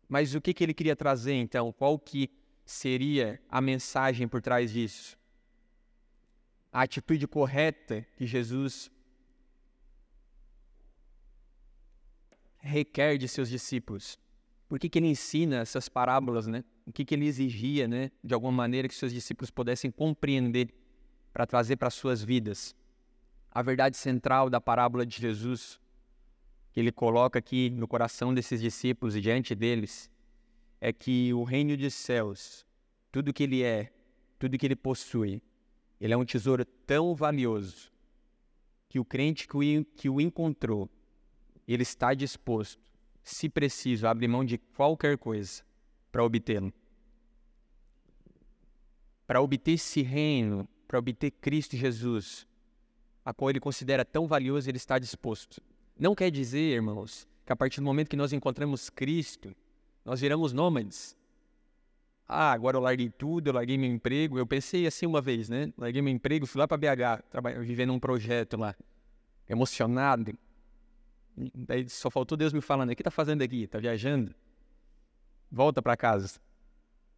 Mas 0.09 0.33
o 0.33 0.41
que, 0.41 0.53
que 0.53 0.63
ele 0.63 0.73
queria 0.73 0.95
trazer 0.95 1.33
então? 1.33 1.71
Qual 1.71 1.99
que 1.99 2.31
seria 2.65 3.39
a 3.49 3.61
mensagem 3.61 4.27
por 4.27 4.41
trás 4.41 4.71
disso? 4.71 5.19
A 6.71 6.81
atitude 6.81 7.27
correta 7.27 8.05
que 8.15 8.25
Jesus 8.25 8.89
requer 12.57 13.17
de 13.17 13.27
seus 13.27 13.49
discípulos. 13.49 14.17
Por 14.67 14.79
que, 14.79 14.89
que 14.89 14.97
ele 14.97 15.07
ensina 15.07 15.57
essas 15.57 15.87
parábolas, 15.87 16.47
né? 16.47 16.63
o 16.87 16.91
que, 16.91 17.03
que 17.03 17.13
ele 17.13 17.27
exigia, 17.27 17.85
né, 17.85 18.09
de 18.23 18.33
alguma 18.33 18.51
maneira, 18.51 18.87
que 18.87 18.95
seus 18.95 19.11
discípulos 19.11 19.51
pudessem 19.51 19.91
compreender 19.91 20.73
para 21.33 21.45
trazer 21.45 21.75
para 21.75 21.89
suas 21.89 22.23
vidas. 22.23 22.73
A 23.51 23.61
verdade 23.61 23.97
central 23.97 24.49
da 24.49 24.61
parábola 24.61 25.05
de 25.05 25.19
Jesus, 25.19 25.81
que 26.77 26.81
ele 26.81 26.91
coloca 26.91 27.39
aqui 27.39 27.71
no 27.71 27.87
coração 27.87 28.31
desses 28.31 28.61
discípulos 28.61 29.15
e 29.15 29.19
diante 29.19 29.55
deles, 29.55 30.11
é 30.79 30.93
que 30.93 31.33
o 31.33 31.43
reino 31.43 31.75
dos 31.75 31.91
céus, 31.95 32.67
tudo 33.11 33.33
que 33.33 33.41
ele 33.41 33.63
é, 33.63 33.91
tudo 34.37 34.55
que 34.59 34.67
ele 34.67 34.75
possui, 34.75 35.41
ele 35.99 36.13
é 36.13 36.15
um 36.17 36.23
tesouro 36.23 36.63
tão 36.63 37.15
valioso 37.15 37.91
que 38.87 38.99
o 38.99 39.03
crente 39.03 39.47
que 39.47 40.07
o, 40.07 40.21
encontrou, 40.21 40.87
ele 41.67 41.81
está 41.81 42.13
disposto, 42.13 42.79
se 43.23 43.49
preciso, 43.49 44.05
a 44.05 44.11
abrir 44.11 44.27
mão 44.27 44.45
de 44.45 44.59
qualquer 44.59 45.17
coisa 45.17 45.63
para 46.11 46.23
obtê-lo. 46.23 46.71
Para 49.25 49.41
obter 49.41 49.71
esse 49.71 50.03
reino, 50.03 50.69
para 50.87 50.99
obter 50.99 51.31
Cristo 51.31 51.75
Jesus, 51.75 52.45
a 53.25 53.33
qual 53.33 53.49
ele 53.49 53.59
considera 53.59 54.05
tão 54.05 54.27
valioso, 54.27 54.69
ele 54.69 54.77
está 54.77 54.99
disposto. 54.99 55.59
Não 55.99 56.13
quer 56.13 56.29
dizer, 56.29 56.75
irmãos, 56.75 57.27
que 57.45 57.51
a 57.51 57.55
partir 57.55 57.79
do 57.79 57.85
momento 57.85 58.09
que 58.09 58.15
nós 58.15 58.31
encontramos 58.31 58.89
Cristo, 58.89 59.55
nós 60.05 60.21
viramos 60.21 60.53
nômades. 60.53 61.15
Ah, 62.27 62.51
agora 62.51 62.77
eu 62.77 62.81
larguei 62.81 63.09
tudo, 63.09 63.47
eu 63.47 63.53
larguei 63.53 63.77
meu 63.77 63.89
emprego. 63.89 64.37
Eu 64.37 64.45
pensei 64.45 64.85
assim 64.85 65.05
uma 65.05 65.21
vez, 65.21 65.49
né? 65.49 65.71
Larguei 65.77 66.01
meu 66.01 66.13
emprego, 66.13 66.45
fui 66.45 66.59
lá 66.59 66.67
para 66.67 66.77
BH, 66.77 67.23
trabalhar, 67.29 67.61
vivendo 67.61 67.93
um 67.93 67.99
projeto 67.99 68.57
lá, 68.57 68.75
emocionado. 69.49 70.37
Daí 71.35 71.87
só 71.89 72.09
faltou 72.09 72.37
Deus 72.37 72.53
me 72.53 72.61
falando: 72.61 72.91
o 72.91 72.95
que 72.95 73.01
tá 73.01 73.11
fazendo 73.11 73.41
aqui? 73.41 73.65
Tá 73.65 73.79
viajando? 73.79 74.35
Volta 75.49 75.81
para 75.81 75.95
casa. 75.95 76.39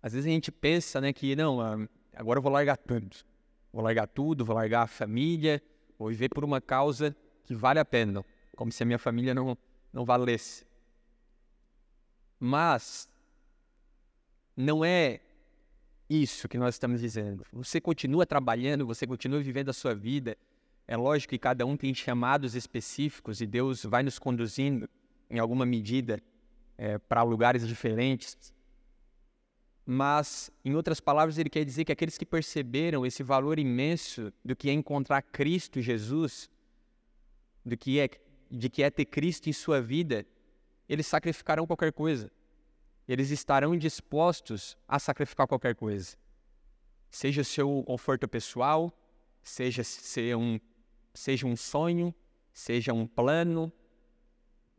Às 0.02 0.14
vezes 0.14 0.28
a 0.28 0.30
gente 0.30 0.52
pensa, 0.52 1.02
né, 1.02 1.12
que 1.12 1.36
não, 1.36 1.60
ah, 1.60 1.88
agora 2.16 2.38
eu 2.38 2.44
vou 2.44 2.52
largar 2.52 2.78
tudo. 2.78 3.18
Vou 3.74 3.84
largar 3.84 4.08
tudo, 4.08 4.46
vou 4.46 4.56
largar 4.56 4.84
a 4.84 4.88
família, 4.88 5.62
vou 5.98 6.10
viver 6.10 6.30
por 6.30 6.44
uma 6.44 6.62
causa 6.62 7.16
que 7.44 7.54
vale 7.54 7.80
a 7.80 7.86
pena, 7.86 8.24
como 8.60 8.74
se 8.74 8.84
a 8.84 8.86
minha 8.86 9.00
família 9.00 9.34
não, 9.34 9.58
não 9.94 10.04
valesse. 10.04 10.66
Mas 12.38 13.10
não 14.54 14.84
é 14.84 15.22
isso 16.10 16.50
que 16.50 16.58
nós 16.58 16.76
estamos 16.76 17.00
dizendo. 17.00 17.46
Você 17.54 17.80
continua 17.80 18.26
trabalhando, 18.26 18.86
você 18.86 19.08
continua 19.08 19.40
vivendo 19.40 19.70
a 19.70 19.74
sua 19.74 19.96
vida. 19.96 20.38
É 20.86 20.98
lógico 20.98 21.30
que 21.30 21.40
cada 21.40 21.66
um 21.66 21.78
tem 21.78 21.94
chamados 21.94 22.54
específicos 22.54 23.40
e 23.40 23.48
Deus 23.48 23.86
vai 23.86 24.04
nos 24.04 24.20
conduzindo, 24.20 24.90
em 25.30 25.40
alguma 25.40 25.66
medida, 25.66 26.22
é, 26.78 26.98
para 26.98 27.24
lugares 27.24 27.66
diferentes. 27.66 28.54
Mas, 29.86 30.52
em 30.66 30.76
outras 30.76 31.00
palavras, 31.00 31.38
ele 31.38 31.50
quer 31.50 31.64
dizer 31.64 31.86
que 31.86 31.94
aqueles 31.94 32.18
que 32.18 32.26
perceberam 32.26 33.06
esse 33.06 33.24
valor 33.24 33.58
imenso 33.58 34.34
do 34.44 34.54
que 34.54 34.70
é 34.70 34.74
encontrar 34.74 35.22
Cristo 35.22 35.80
Jesus, 35.80 36.50
do 37.66 37.78
que 37.78 38.02
é, 38.02 38.10
de 38.50 38.70
que 38.70 38.84
é 38.84 38.90
ter 38.90 39.06
Cristo 39.06 39.50
em 39.50 39.54
sua 39.54 39.82
vida, 39.82 40.26
eles 40.88 41.08
sacrificarão 41.08 41.68
qualquer 41.68 41.92
coisa. 41.94 42.32
Eles 43.08 43.32
estarão 43.32 43.78
dispostos 43.78 44.78
a 44.88 45.00
sacrificar 45.00 45.48
qualquer 45.48 45.76
coisa. 45.76 46.18
Seja 47.10 47.44
seu 47.44 47.84
conforto 47.86 48.28
pessoal, 48.28 48.94
seja, 49.42 49.84
ser 49.84 50.36
um, 50.36 50.60
seja 51.14 51.48
um 51.48 51.56
sonho, 51.56 52.14
seja 52.54 52.94
um 52.94 53.08
plano, 53.08 53.72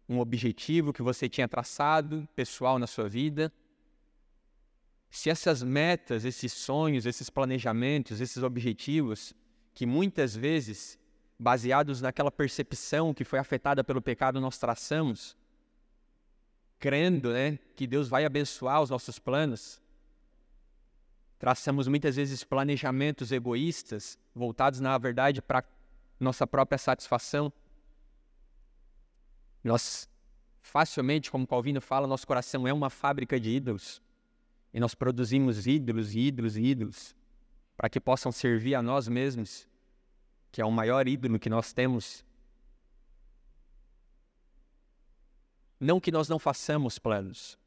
um 0.09 0.21
objetivo 0.21 0.93
que 0.93 1.03
você 1.03 1.29
tinha 1.29 1.49
traçado 1.49 2.29
pessoal 2.35 2.79
na 2.79 2.87
sua 2.87 3.09
vida. 3.09 3.53
Se 5.11 5.29
essas 5.29 5.63
metas, 5.63 6.25
esses 6.25 6.53
sonhos, 6.53 7.07
esses 7.07 7.29
planejamentos, 7.29 8.21
esses 8.21 8.43
objetivos, 8.45 9.35
que 9.75 9.87
muitas 9.87 10.37
vezes, 10.37 10.99
baseados 11.41 12.03
naquela 12.03 12.31
percepção 12.31 13.15
que 13.15 13.25
foi 13.25 13.39
afetada 13.39 13.83
pelo 13.83 14.03
pecado, 14.03 14.39
nós 14.43 14.59
traçamos, 14.59 15.35
crendo 16.79 17.33
né, 17.33 17.59
que 17.75 17.87
Deus 17.87 18.09
vai 18.09 18.27
abençoar 18.27 18.83
os 18.83 18.91
nossos 18.91 19.19
planos, 19.19 19.81
traçamos 21.39 21.89
muitas 21.89 22.17
vezes 22.17 22.45
planejamentos 22.45 23.33
egoístas, 23.33 24.19
voltados, 24.35 24.81
na 24.81 24.99
verdade, 24.99 25.41
para 25.41 25.65
nossa 26.21 26.47
própria 26.47 26.77
satisfação. 26.77 27.51
Nós, 29.65 30.07
facilmente, 30.61 31.31
como 31.31 31.47
Calvino 31.47 31.81
fala, 31.81 32.07
nosso 32.07 32.27
coração 32.27 32.69
é 32.69 32.73
uma 32.73 32.91
fábrica 32.91 33.41
de 33.41 33.49
ídolos. 33.49 34.03
E 34.75 34.79
nós 34.79 34.95
produzimos 34.95 35.67
ídolos, 35.67 36.15
ídolos 36.15 36.59
e 36.59 36.65
ídolos, 36.65 37.17
para 37.79 37.89
que 37.89 37.99
possam 37.99 38.31
servir 38.31 38.75
a 38.75 38.83
nós 38.83 39.09
mesmos, 39.09 39.70
que 40.53 40.61
é 40.61 40.65
o 40.65 40.71
maior 40.71 41.07
ídolo 41.07 41.39
que 41.39 41.49
nós 41.49 41.73
temos. 41.73 42.25
Não 45.79 46.01
que 46.01 46.11
nós 46.11 46.29
não 46.29 46.39
façamos 46.39 46.99
planos, 46.99 47.59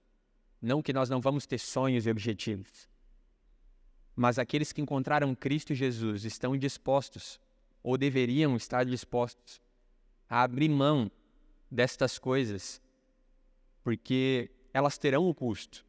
não 0.61 0.81
que 0.81 0.93
nós 0.93 1.09
não 1.09 1.19
vamos 1.19 1.45
ter 1.45 1.57
sonhos 1.57 2.05
e 2.05 2.11
objetivos, 2.11 2.87
mas 4.15 4.37
aqueles 4.37 4.71
que 4.71 4.81
encontraram 4.81 5.33
Cristo 5.33 5.73
Jesus 5.73 6.23
estão 6.23 6.55
dispostos, 6.55 7.39
ou 7.81 7.97
deveriam 7.97 8.55
estar 8.55 8.85
dispostos, 8.85 9.59
a 10.29 10.43
abrir 10.43 10.69
mão 10.69 11.11
destas 11.69 12.17
coisas, 12.19 12.81
porque 13.83 14.51
elas 14.73 14.97
terão 14.97 15.27
um 15.27 15.33
custo. 15.33 15.85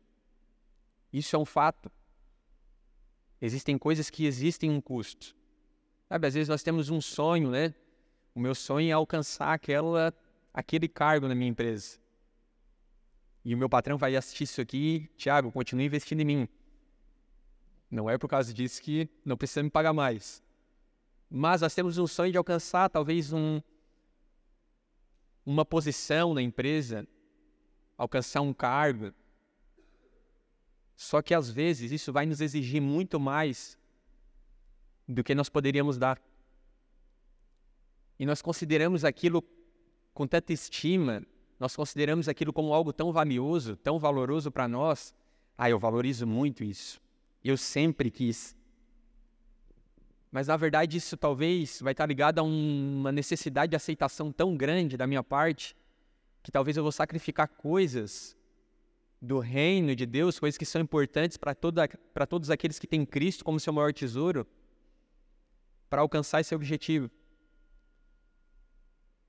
Isso 1.13 1.37
é 1.37 1.39
um 1.39 1.45
fato. 1.45 1.91
Existem 3.41 3.79
coisas 3.79 4.11
que 4.11 4.25
existem 4.25 4.71
um 4.71 4.81
custo. 4.81 5.37
Sabe, 6.15 6.29
às 6.29 6.35
vezes 6.35 6.49
nós 6.49 6.63
temos 6.63 6.91
um 6.91 7.01
sonho, 7.01 7.51
né? 7.51 7.75
O 8.37 8.39
meu 8.39 8.55
sonho 8.55 8.89
é 8.89 8.93
alcançar 8.93 9.53
aquela, 9.53 10.15
aquele 10.53 10.87
cargo 10.87 11.27
na 11.27 11.35
minha 11.35 11.51
empresa. 11.51 11.99
E 13.45 13.53
o 13.53 13.59
meu 13.59 13.69
patrão 13.69 13.99
vai 13.99 14.15
assistir 14.15 14.45
isso 14.45 14.61
aqui, 14.61 15.11
Tiago, 15.17 15.51
continue 15.51 15.87
investindo 15.87 16.21
em 16.21 16.25
mim. 16.25 16.49
Não 17.91 18.09
é 18.09 18.17
por 18.17 18.29
causa 18.29 18.55
disso 18.55 18.81
que 18.81 19.09
não 19.25 19.37
precisa 19.37 19.61
me 19.61 19.69
pagar 19.69 19.93
mais. 19.93 20.41
Mas 21.29 21.63
nós 21.63 21.75
temos 21.75 21.99
um 21.99 22.07
sonho 22.07 22.31
de 22.31 22.39
alcançar 22.39 22.89
talvez 22.89 23.33
um, 23.33 23.61
uma 25.45 25.65
posição 25.65 26.33
na 26.33 26.41
empresa, 26.41 27.09
alcançar 27.99 28.41
um 28.41 28.55
cargo. 28.55 29.13
Só 30.95 31.21
que 31.21 31.35
às 31.35 31.51
vezes 31.51 31.91
isso 31.91 32.13
vai 32.13 32.25
nos 32.25 32.41
exigir 32.41 32.81
muito 32.81 33.19
mais 33.19 33.77
do 35.09 35.23
que 35.23 35.35
nós 35.35 35.49
poderíamos 35.49 35.99
dar. 35.99 36.21
E 38.19 38.25
nós 38.25 38.41
consideramos 38.41 39.05
aquilo 39.05 39.45
com 40.13 40.27
tanta 40.27 40.53
estima, 40.53 41.23
nós 41.59 41.75
consideramos 41.75 42.29
aquilo 42.29 42.53
como 42.53 42.73
algo 42.73 42.93
tão 42.93 43.13
valioso, 43.13 43.77
tão 43.77 43.99
valoroso 43.99 44.51
para 44.51 44.69
nós. 44.69 45.15
Ah, 45.57 45.71
eu 45.71 45.79
valorizo 45.79 46.27
muito 46.27 46.63
isso. 46.63 47.01
Eu 47.43 47.57
sempre 47.57 48.11
quis. 48.11 48.57
Mas 50.31 50.49
na 50.49 50.57
verdade 50.57 50.97
isso 50.97 51.17
talvez 51.17 51.81
vai 51.81 51.93
estar 51.93 52.07
ligado 52.07 52.41
a 52.41 52.43
um, 52.43 53.01
uma 53.01 53.13
necessidade 53.13 53.71
de 53.71 53.77
aceitação 53.77 54.33
tão 54.33 54.57
grande 54.57 54.97
da 54.97 55.07
minha 55.07 55.23
parte 55.23 55.77
que 56.43 56.51
talvez 56.51 56.77
eu 56.77 56.83
vou 56.83 56.93
sacrificar 56.93 57.49
coisas 57.49 58.37
do 59.21 59.39
reino 59.39 59.95
de 59.97 60.05
Deus, 60.05 60.39
coisas 60.39 60.59
que 60.59 60.67
são 60.67 60.83
importantes 60.83 61.39
para 61.39 62.27
todos 62.27 62.51
aqueles 62.51 62.79
que 62.79 62.87
têm 62.87 63.07
Cristo 63.07 63.45
como 63.45 63.59
seu 63.59 63.73
maior 63.73 63.93
tesouro, 63.93 64.47
para 65.95 66.03
alcançar 66.03 66.41
esse 66.41 66.53
objetivo. 66.53 67.09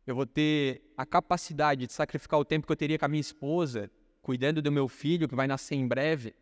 Eu 0.04 0.16
vou 0.16 0.26
ter 0.26 0.82
a 0.98 1.06
capacidade 1.06 1.86
de 1.86 1.94
sacrificar 1.94 2.40
o 2.40 2.44
tempo 2.44 2.66
que 2.66 2.72
eu 2.72 2.76
teria 2.76 2.98
com 2.98 3.06
a 3.06 3.08
minha 3.08 3.22
esposa, 3.22 3.88
cuidando 4.20 4.64
do 4.64 4.72
meu 4.72 4.88
filho 4.88 5.30
que 5.30 5.36
vai 5.36 5.46
nascer 5.46 5.76
em 5.76 5.88
breve, 5.88 6.34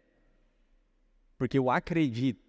porque 1.37 1.57
eu 1.57 1.69
acredito 1.69 2.41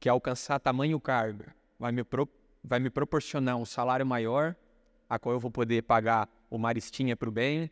que 0.00 0.08
alcançar 0.08 0.58
tamanho 0.58 0.98
cargo 0.98 1.44
vai 1.78 1.92
me, 1.92 2.02
pro, 2.02 2.26
vai 2.64 2.80
me 2.80 2.88
proporcionar 2.88 3.58
um 3.58 3.66
salário 3.66 4.06
maior, 4.06 4.56
a 5.10 5.18
qual 5.18 5.34
eu 5.34 5.40
vou 5.40 5.50
poder 5.50 5.82
pagar 5.82 6.26
o 6.48 6.56
Maristinha 6.56 7.14
para 7.14 7.28
o 7.28 7.32
bem, 7.32 7.70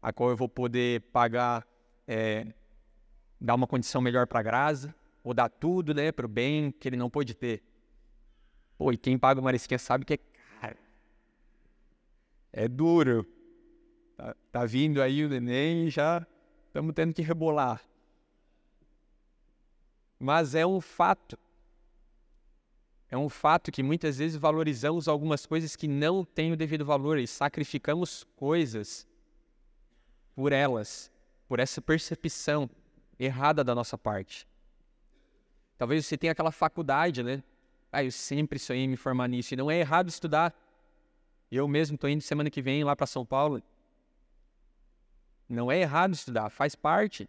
a 0.00 0.10
qual 0.10 0.30
eu 0.30 0.36
vou 0.38 0.48
poder 0.48 1.02
pagar, 1.12 1.68
é, 2.08 2.46
dar 3.38 3.56
uma 3.56 3.66
condição 3.66 4.00
melhor 4.00 4.26
para 4.26 4.40
a 4.40 4.42
Graça, 4.42 4.94
ou 5.22 5.34
dar 5.34 5.50
tudo 5.50 5.92
né, 5.92 6.10
para 6.10 6.24
o 6.24 6.28
bem 6.30 6.72
que 6.72 6.88
ele 6.88 6.96
não 6.96 7.10
pôde 7.10 7.34
ter. 7.34 7.62
Pô, 8.76 8.92
e 8.92 8.96
quem 8.96 9.18
paga 9.18 9.40
o 9.40 9.44
Maristinha 9.44 9.78
sabe 9.78 10.04
que 10.04 10.14
é 10.14 10.18
caro. 10.60 10.76
É 12.52 12.68
duro. 12.68 13.26
Tá, 14.16 14.36
tá 14.52 14.64
vindo 14.64 15.02
aí 15.02 15.24
o 15.24 15.28
neném 15.28 15.86
e 15.86 15.90
já 15.90 16.26
estamos 16.66 16.94
tendo 16.94 17.14
que 17.14 17.22
rebolar. 17.22 17.82
Mas 20.18 20.54
é 20.54 20.66
um 20.66 20.80
fato 20.80 21.38
é 23.08 23.16
um 23.16 23.28
fato 23.28 23.70
que 23.70 23.82
muitas 23.82 24.18
vezes 24.18 24.36
valorizamos 24.36 25.06
algumas 25.06 25.46
coisas 25.46 25.76
que 25.76 25.86
não 25.86 26.24
têm 26.24 26.52
o 26.52 26.56
devido 26.56 26.84
valor 26.84 27.18
e 27.18 27.26
sacrificamos 27.26 28.24
coisas 28.34 29.06
por 30.34 30.52
elas, 30.52 31.10
por 31.48 31.60
essa 31.60 31.80
percepção 31.80 32.68
errada 33.18 33.62
da 33.62 33.74
nossa 33.74 33.96
parte. 33.96 34.46
Talvez 35.78 36.04
você 36.04 36.18
tenha 36.18 36.32
aquela 36.32 36.50
faculdade, 36.50 37.22
né? 37.22 37.42
Ah, 37.92 38.04
eu 38.04 38.10
sempre 38.10 38.58
sonhei 38.58 38.84
em 38.84 38.88
me 38.88 38.96
formar 38.96 39.28
nisso. 39.28 39.54
E 39.54 39.56
não 39.56 39.70
é 39.70 39.78
errado 39.78 40.08
estudar. 40.08 40.54
Eu 41.50 41.66
mesmo 41.68 41.94
estou 41.94 42.10
indo 42.10 42.22
semana 42.22 42.50
que 42.50 42.60
vem 42.60 42.84
lá 42.84 42.94
para 42.94 43.06
São 43.06 43.24
Paulo. 43.24 43.62
Não 45.48 45.70
é 45.70 45.80
errado 45.80 46.12
estudar, 46.12 46.50
faz 46.50 46.74
parte. 46.74 47.28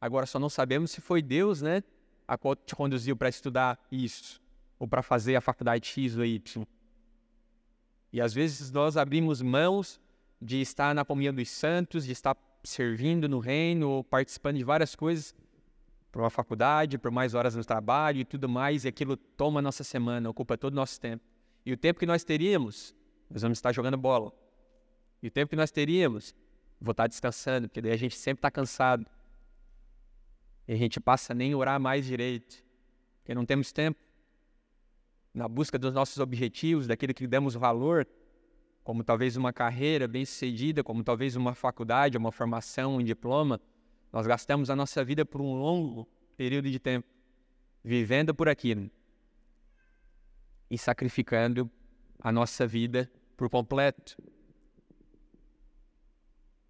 Agora 0.00 0.26
só 0.26 0.38
não 0.38 0.48
sabemos 0.48 0.90
se 0.90 1.00
foi 1.00 1.20
Deus, 1.20 1.60
né, 1.60 1.82
a 2.28 2.36
qual 2.36 2.54
te 2.54 2.74
conduziu 2.74 3.16
para 3.16 3.28
estudar 3.28 3.78
isso, 3.90 4.40
ou 4.78 4.86
para 4.86 5.02
fazer 5.02 5.34
a 5.34 5.40
faculdade 5.40 5.88
X 5.88 6.16
ou 6.16 6.24
Y. 6.24 6.66
E 8.12 8.20
às 8.20 8.32
vezes 8.32 8.70
nós 8.70 8.96
abrimos 8.96 9.42
mãos 9.42 10.00
de 10.40 10.60
estar 10.60 10.94
na 10.94 11.04
comunhão 11.04 11.34
dos 11.34 11.48
santos, 11.50 12.04
de 12.04 12.12
estar 12.12 12.36
servindo 12.62 13.28
no 13.28 13.38
reino, 13.38 13.90
ou 13.90 14.04
participando 14.04 14.58
de 14.58 14.64
várias 14.64 14.94
coisas, 14.94 15.34
por 16.16 16.22
uma 16.22 16.30
faculdade, 16.30 16.96
por 16.96 17.10
mais 17.10 17.34
horas 17.34 17.54
no 17.54 17.62
trabalho 17.62 18.20
e 18.20 18.24
tudo 18.24 18.48
mais, 18.48 18.86
e 18.86 18.88
aquilo 18.88 19.18
toma 19.18 19.60
nossa 19.60 19.84
semana, 19.84 20.30
ocupa 20.30 20.56
todo 20.56 20.72
o 20.72 20.76
nosso 20.76 20.98
tempo. 20.98 21.22
E 21.62 21.74
o 21.74 21.76
tempo 21.76 22.00
que 22.00 22.06
nós 22.06 22.24
teríamos, 22.24 22.94
nós 23.28 23.42
vamos 23.42 23.58
estar 23.58 23.70
jogando 23.70 23.98
bola. 23.98 24.32
E 25.22 25.28
o 25.28 25.30
tempo 25.30 25.50
que 25.50 25.56
nós 25.56 25.70
teríamos, 25.70 26.34
vou 26.80 26.92
estar 26.92 27.06
descansando, 27.06 27.68
porque 27.68 27.82
daí 27.82 27.92
a 27.92 27.98
gente 27.98 28.16
sempre 28.16 28.38
está 28.38 28.50
cansado. 28.50 29.04
E 30.66 30.72
a 30.72 30.76
gente 30.76 30.98
passa 30.98 31.34
nem 31.34 31.54
orar 31.54 31.78
mais 31.78 32.06
direito, 32.06 32.64
porque 33.18 33.34
não 33.34 33.44
temos 33.44 33.70
tempo. 33.70 34.00
Na 35.34 35.46
busca 35.46 35.78
dos 35.78 35.92
nossos 35.92 36.18
objetivos, 36.18 36.86
daquilo 36.86 37.12
que 37.12 37.26
demos 37.26 37.54
valor, 37.54 38.08
como 38.82 39.04
talvez 39.04 39.36
uma 39.36 39.52
carreira 39.52 40.08
bem 40.08 40.24
sucedida, 40.24 40.82
como 40.82 41.04
talvez 41.04 41.36
uma 41.36 41.54
faculdade, 41.54 42.16
uma 42.16 42.32
formação, 42.32 42.96
um 42.96 43.04
diploma, 43.04 43.60
nós 44.16 44.26
gastamos 44.26 44.70
a 44.70 44.74
nossa 44.74 45.04
vida 45.04 45.26
por 45.26 45.42
um 45.42 45.52
longo 45.52 46.08
período 46.38 46.70
de 46.70 46.78
tempo 46.78 47.06
vivendo 47.84 48.34
por 48.34 48.48
aquilo 48.48 48.90
e 50.70 50.78
sacrificando 50.78 51.70
a 52.18 52.32
nossa 52.32 52.66
vida 52.66 53.12
por 53.36 53.50
completo 53.50 54.16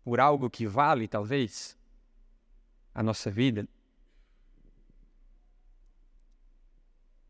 por 0.02 0.18
algo 0.18 0.50
que 0.50 0.66
vale, 0.66 1.06
talvez, 1.06 1.78
a 2.92 3.00
nossa 3.00 3.30
vida. 3.30 3.68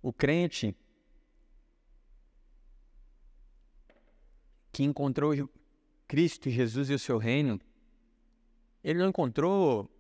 O 0.01 0.15
crente 0.15 0.75
que 4.73 4.83
encontrou 4.83 5.35
Cristo, 6.09 6.49
Jesus 6.49 6.89
e 6.89 6.95
o 6.95 6.99
seu 6.99 7.19
reino, 7.19 7.61
ele 8.83 8.99
não 8.99 9.11
encontrou 9.11 9.95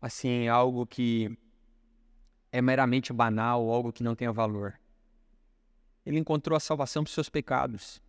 assim 0.00 0.48
algo 0.48 0.86
que 0.86 1.36
é 2.50 2.62
meramente 2.62 3.12
banal, 3.12 3.68
algo 3.68 3.92
que 3.92 4.02
não 4.02 4.14
tenha 4.14 4.32
valor. 4.32 4.78
Ele 6.04 6.18
encontrou 6.18 6.56
a 6.56 6.60
salvação 6.60 7.04
para 7.04 7.08
os 7.08 7.14
seus 7.14 7.28
pecados. 7.28 8.00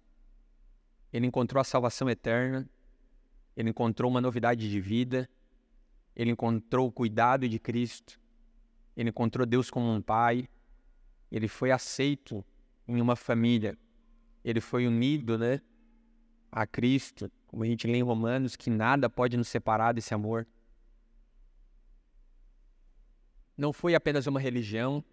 Ele 1.12 1.28
encontrou 1.28 1.60
a 1.60 1.64
salvação 1.64 2.10
eterna. 2.10 2.70
Ele 3.56 3.70
encontrou 3.72 4.10
uma 4.10 4.22
novidade 4.22 4.70
de 4.70 4.80
vida. 4.80 5.30
Ele 6.16 6.32
encontrou 6.32 6.88
o 6.88 6.92
cuidado 6.92 7.48
de 7.50 7.60
Cristo. 7.60 8.20
Ele 8.96 9.10
encontrou 9.10 9.46
Deus 9.46 9.70
como 9.70 9.92
um 9.92 10.02
pai. 10.02 10.48
Ele 11.32 11.48
foi 11.48 11.72
aceito 11.72 12.46
em 12.88 13.02
uma 13.02 13.16
família. 13.16 13.78
Ele 14.44 14.62
foi 14.62 14.88
unido, 14.88 15.38
né, 15.38 15.62
a 16.52 16.66
Cristo, 16.66 17.30
como 17.48 17.64
a 17.64 17.68
gente 17.68 17.86
lê 17.86 17.98
em 17.98 18.04
Romanos, 18.04 18.56
que 18.56 18.70
nada 18.70 19.10
pode 19.10 19.36
nos 19.36 19.50
separar 19.50 19.94
desse 19.94 20.14
amor 20.14 20.48
não 23.60 23.74
foi 23.74 23.94
apenas 23.94 24.26
uma 24.26 24.40
religião, 24.40 25.04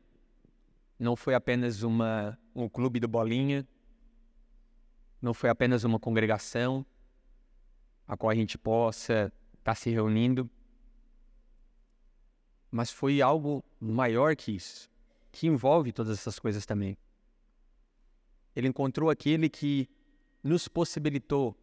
não 0.96 1.16
foi 1.16 1.34
apenas 1.34 1.82
uma, 1.82 2.38
um 2.54 2.68
clube 2.68 3.00
do 3.00 3.08
bolinha, 3.08 3.66
não 5.20 5.34
foi 5.34 5.50
apenas 5.50 5.82
uma 5.82 5.98
congregação 5.98 6.86
a 8.06 8.16
qual 8.16 8.30
a 8.30 8.36
gente 8.36 8.56
possa 8.56 9.32
estar 9.58 9.74
se 9.74 9.90
reunindo, 9.90 10.48
mas 12.70 12.92
foi 12.92 13.20
algo 13.20 13.64
maior 13.80 14.36
que 14.36 14.52
isso, 14.52 14.88
que 15.32 15.48
envolve 15.48 15.90
todas 15.90 16.16
essas 16.16 16.38
coisas 16.38 16.64
também. 16.64 16.96
Ele 18.54 18.68
encontrou 18.68 19.10
aquele 19.10 19.48
que 19.48 19.90
nos 20.40 20.68
possibilitou 20.68 21.58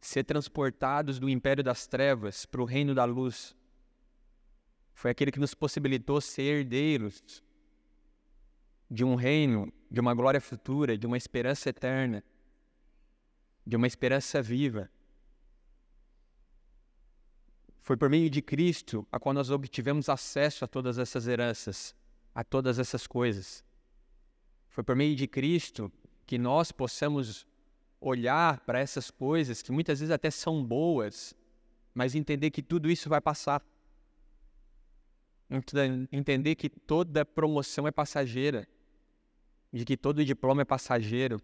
ser 0.00 0.24
transportados 0.24 1.18
do 1.18 1.28
império 1.28 1.62
das 1.62 1.86
trevas 1.86 2.46
para 2.46 2.62
o 2.62 2.64
reino 2.64 2.94
da 2.94 3.04
luz 3.04 3.54
foi 4.94 5.10
aquele 5.10 5.32
que 5.32 5.40
nos 5.40 5.54
possibilitou 5.54 6.20
ser 6.20 6.42
herdeiros 6.42 7.42
de 8.88 9.04
um 9.04 9.16
reino, 9.16 9.72
de 9.90 10.00
uma 10.00 10.14
glória 10.14 10.40
futura, 10.40 10.96
de 10.96 11.06
uma 11.06 11.16
esperança 11.16 11.68
eterna, 11.68 12.22
de 13.66 13.76
uma 13.76 13.88
esperança 13.88 14.40
viva. 14.40 14.88
Foi 17.80 17.96
por 17.96 18.08
meio 18.08 18.30
de 18.30 18.40
Cristo 18.40 19.06
a 19.10 19.18
qual 19.18 19.34
nós 19.34 19.50
obtivemos 19.50 20.08
acesso 20.08 20.64
a 20.64 20.68
todas 20.68 20.96
essas 20.96 21.26
heranças, 21.26 21.94
a 22.34 22.44
todas 22.44 22.78
essas 22.78 23.06
coisas. 23.06 23.64
Foi 24.68 24.84
por 24.84 24.94
meio 24.94 25.16
de 25.16 25.26
Cristo 25.26 25.92
que 26.24 26.38
nós 26.38 26.70
possamos 26.70 27.46
olhar 28.00 28.60
para 28.60 28.78
essas 28.78 29.10
coisas 29.10 29.60
que 29.60 29.72
muitas 29.72 29.98
vezes 29.98 30.12
até 30.12 30.30
são 30.30 30.64
boas, 30.64 31.34
mas 31.92 32.14
entender 32.14 32.50
que 32.50 32.62
tudo 32.62 32.90
isso 32.90 33.08
vai 33.08 33.20
passar 33.20 33.60
entender 36.10 36.54
que 36.54 36.68
toda 36.68 37.24
promoção 37.24 37.86
é 37.86 37.90
passageira, 37.90 38.66
de 39.72 39.84
que 39.84 39.96
todo 39.96 40.24
diploma 40.24 40.62
é 40.62 40.64
passageiro, 40.64 41.40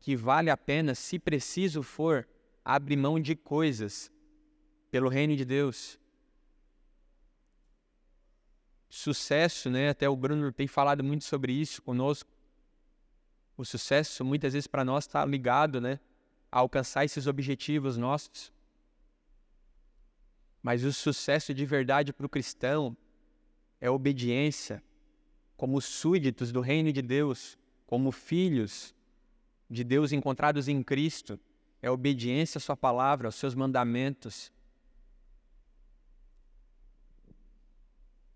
que 0.00 0.14
vale 0.14 0.50
a 0.50 0.56
pena, 0.56 0.94
se 0.94 1.18
preciso 1.18 1.82
for, 1.82 2.28
abrir 2.64 2.96
mão 2.96 3.18
de 3.18 3.34
coisas 3.34 4.10
pelo 4.90 5.08
reino 5.08 5.36
de 5.36 5.44
Deus. 5.44 5.98
Sucesso, 8.88 9.68
né? 9.68 9.88
Até 9.88 10.08
o 10.08 10.16
Bruno 10.16 10.52
tem 10.52 10.66
falado 10.66 11.02
muito 11.02 11.24
sobre 11.24 11.52
isso 11.52 11.82
conosco. 11.82 12.30
O 13.56 13.64
sucesso 13.64 14.24
muitas 14.24 14.52
vezes 14.52 14.66
para 14.66 14.84
nós 14.84 15.04
está 15.04 15.24
ligado, 15.24 15.80
né, 15.80 15.98
a 16.52 16.58
alcançar 16.58 17.04
esses 17.04 17.26
objetivos 17.26 17.96
nossos. 17.96 18.52
Mas 20.66 20.82
o 20.82 20.92
sucesso 20.92 21.54
de 21.54 21.64
verdade 21.64 22.12
para 22.12 22.26
o 22.26 22.28
cristão 22.28 22.96
é 23.80 23.88
obediência, 23.88 24.82
como 25.56 25.80
súditos 25.80 26.50
do 26.50 26.60
reino 26.60 26.92
de 26.92 27.00
Deus, 27.00 27.56
como 27.86 28.10
filhos 28.10 28.92
de 29.70 29.84
Deus 29.84 30.10
encontrados 30.10 30.66
em 30.66 30.82
Cristo, 30.82 31.38
é 31.80 31.88
obediência 31.88 32.58
à 32.58 32.60
Sua 32.60 32.76
palavra, 32.76 33.28
aos 33.28 33.36
seus 33.36 33.54
mandamentos. 33.54 34.52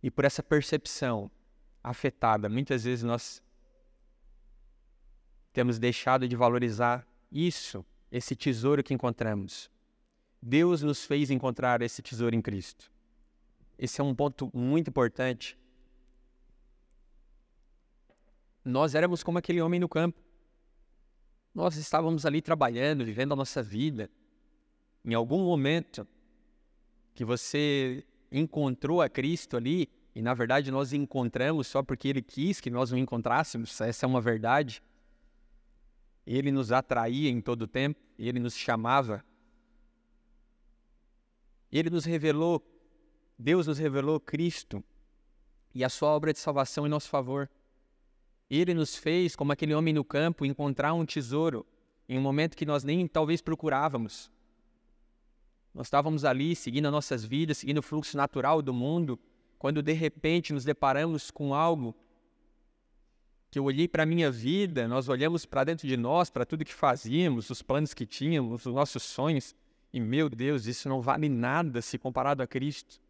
E 0.01 0.09
por 0.09 0.25
essa 0.25 0.41
percepção 0.41 1.29
afetada, 1.83 2.49
muitas 2.49 2.85
vezes 2.85 3.03
nós 3.03 3.43
temos 5.53 5.81
deixado 5.81 6.29
de 6.29 6.37
valorizar 6.37 7.05
isso, 7.33 7.85
esse 8.09 8.37
tesouro 8.37 8.85
que 8.85 8.95
encontramos. 8.95 9.69
Deus 10.43 10.83
nos 10.83 11.05
fez 11.05 11.31
encontrar 11.31 11.83
esse 11.83 12.01
tesouro 12.01 12.35
em 12.35 12.41
Cristo. 12.41 12.91
Esse 13.79 14.01
é 14.01 14.05
um 14.05 14.15
ponto 14.15 14.51
muito 14.55 14.89
importante. 14.89 15.59
Nós 18.65 18.95
éramos 18.95 19.23
como 19.23 19.39
aquele 19.39 19.61
homem 19.61 19.81
no 19.81 19.89
campo. 19.89 20.21
Nós 21.55 21.77
estávamos 21.77 22.25
ali 22.25 22.41
trabalhando, 22.41 23.05
vivendo 23.05 23.33
a 23.33 23.37
nossa 23.37 23.63
vida. 23.63 24.11
Em 25.05 25.15
algum 25.15 25.45
momento 25.45 26.07
que 27.15 27.25
você 27.25 28.05
encontrou 28.31 29.03
a 29.03 29.09
Cristo 29.09 29.57
ali, 29.57 29.89
e 30.15 30.23
na 30.23 30.35
verdade 30.35 30.71
nós 30.71 30.93
encontramos 30.93 31.67
só 31.67 31.83
porque 31.83 32.09
Ele 32.09 32.23
quis 32.23 32.61
que 32.61 32.71
nós 32.71 32.93
o 32.93 32.97
encontrássemos, 32.97 33.81
essa 33.81 34.07
é 34.07 34.09
uma 34.09 34.21
verdade. 34.21 34.83
Ele 36.27 36.53
nos 36.53 36.71
atraía 36.71 37.31
em 37.31 37.41
todo 37.41 37.63
o 37.63 37.67
tempo, 37.67 38.01
Ele 38.19 38.39
nos 38.39 38.55
chamava 38.55 39.25
e 41.71 41.79
ele 41.79 41.91
nos 41.91 42.05
revelou, 42.05 42.65
Deus 43.39 43.67
nos 43.67 43.79
revelou 43.79 44.19
Cristo 44.21 44.83
e 45.75 45.85
a 45.85 45.89
sua 45.89 46.11
obra 46.11 46.33
de 46.33 46.39
salvação 46.39 46.87
em 46.87 46.91
nosso 46.91 47.09
favor. 47.09 47.49
Ele 48.49 48.75
nos 48.75 48.97
fez, 48.97 49.37
como 49.37 49.53
aquele 49.53 49.75
homem 49.75 49.95
no 49.95 50.05
campo, 50.05 50.45
encontrar 50.45 50.93
um 50.93 51.07
tesouro 51.07 51.65
em 52.09 52.19
um 52.19 52.21
momento 52.21 52.57
que 52.57 52.67
nós 52.67 52.83
nem 52.83 53.07
talvez 53.07 53.41
procurávamos. 53.41 54.31
Nós 55.73 55.87
estávamos 55.87 56.25
ali 56.25 56.57
seguindo 56.57 56.87
as 56.87 56.93
nossas 56.93 57.25
vidas, 57.25 57.59
seguindo 57.59 57.79
o 57.79 57.83
fluxo 57.83 58.17
natural 58.17 58.61
do 58.61 58.75
mundo, 58.75 59.19
quando 59.59 59.83
de 59.83 59.93
repente 59.93 60.53
nos 60.53 60.65
deparamos 60.65 61.31
com 61.31 61.55
algo 61.55 61.95
que 63.51 63.59
eu 63.59 63.65
olhei 63.65 63.87
para 63.87 64.05
a 64.05 64.07
minha 64.07 64.31
vida, 64.31 64.87
nós 64.89 65.09
olhamos 65.09 65.45
para 65.45 65.65
dentro 65.65 65.87
de 65.87 65.97
nós, 65.97 66.31
para 66.31 66.47
tudo 66.47 66.65
que 66.65 66.75
fazíamos, 66.75 67.51
os 67.51 67.63
planos 67.63 67.93
que 67.93 68.07
tínhamos, 68.07 68.65
os 68.67 68.75
nossos 68.75 69.03
sonhos, 69.03 69.55
e 69.93 69.99
meu 69.99 70.29
Deus, 70.29 70.67
isso 70.67 70.89
não 70.89 71.01
vale 71.01 71.29
nada 71.29 71.83
se 71.83 71.99
comparado 71.99 72.43
a 72.43 72.47
Cristo. 72.47 73.01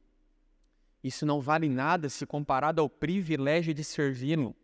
Isso 1.04 1.26
não 1.26 1.40
vale 1.40 1.68
nada 1.68 2.08
se 2.08 2.26
comparado 2.26 2.80
ao 2.80 2.88
privilégio 2.88 3.74
de 3.74 3.84
servi-lo. 3.84 4.54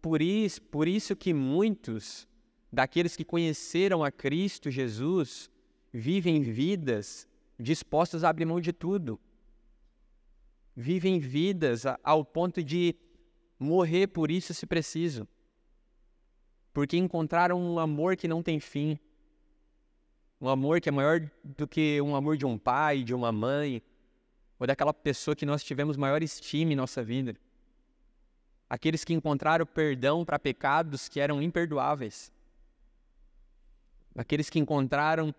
Por 0.00 0.22
isso, 0.22 0.62
por 0.62 0.88
isso 0.88 1.14
que 1.14 1.34
muitos 1.34 2.26
daqueles 2.72 3.14
que 3.14 3.24
conheceram 3.24 4.02
a 4.02 4.10
Cristo 4.10 4.70
Jesus 4.70 5.50
vivem 5.92 6.42
vidas 6.42 7.28
dispostas 7.58 8.24
a 8.24 8.30
abrir 8.30 8.46
mão 8.46 8.60
de 8.60 8.72
tudo. 8.72 9.20
Vivem 10.74 11.18
vidas 11.18 11.84
ao 12.02 12.24
ponto 12.24 12.62
de 12.62 12.96
morrer 13.58 14.06
por 14.06 14.30
isso 14.30 14.54
se 14.54 14.66
preciso. 14.66 15.28
Porque 16.72 16.96
encontraram 16.96 17.60
um 17.60 17.78
amor 17.78 18.16
que 18.16 18.26
não 18.26 18.42
tem 18.42 18.58
fim 18.58 18.98
um 20.42 20.48
amor 20.48 20.80
que 20.80 20.88
é 20.88 20.92
maior 20.92 21.20
do 21.44 21.68
que 21.68 22.00
um 22.02 22.16
amor 22.16 22.36
de 22.36 22.44
um 22.44 22.58
pai, 22.58 23.04
de 23.04 23.14
uma 23.14 23.30
mãe, 23.30 23.80
ou 24.58 24.66
daquela 24.66 24.92
pessoa 24.92 25.36
que 25.36 25.46
nós 25.46 25.62
tivemos 25.62 25.96
maior 25.96 26.20
estima 26.20 26.72
em 26.72 26.76
nossa 26.76 27.00
vida. 27.00 27.36
Aqueles 28.68 29.04
que 29.04 29.14
encontraram 29.14 29.64
perdão 29.64 30.24
para 30.24 30.40
pecados 30.40 31.08
que 31.08 31.20
eram 31.20 31.40
imperdoáveis. 31.40 32.32
Aqueles 34.16 34.50
que 34.50 34.58
encontraram 34.58 35.32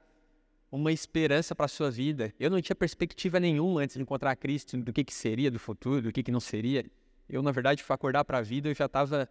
uma 0.71 0.91
esperança 0.91 1.53
para 1.53 1.65
a 1.65 1.69
sua 1.69 1.91
vida. 1.91 2.33
Eu 2.39 2.49
não 2.49 2.61
tinha 2.61 2.75
perspectiva 2.75 3.41
nenhuma 3.41 3.81
antes 3.81 3.97
de 3.97 4.01
encontrar 4.01 4.33
Cristo 4.37 4.77
do 4.77 4.93
que, 4.93 5.03
que 5.03 5.13
seria 5.13 5.51
do 5.51 5.59
futuro, 5.59 6.03
do 6.03 6.11
que, 6.13 6.23
que 6.23 6.31
não 6.31 6.39
seria. 6.39 6.85
Eu, 7.27 7.43
na 7.43 7.51
verdade, 7.51 7.83
fui 7.83 7.93
acordar 7.93 8.23
para 8.23 8.37
a 8.37 8.41
vida 8.41 8.71
e 8.71 8.73
já 8.73 8.85
estava 8.85 9.29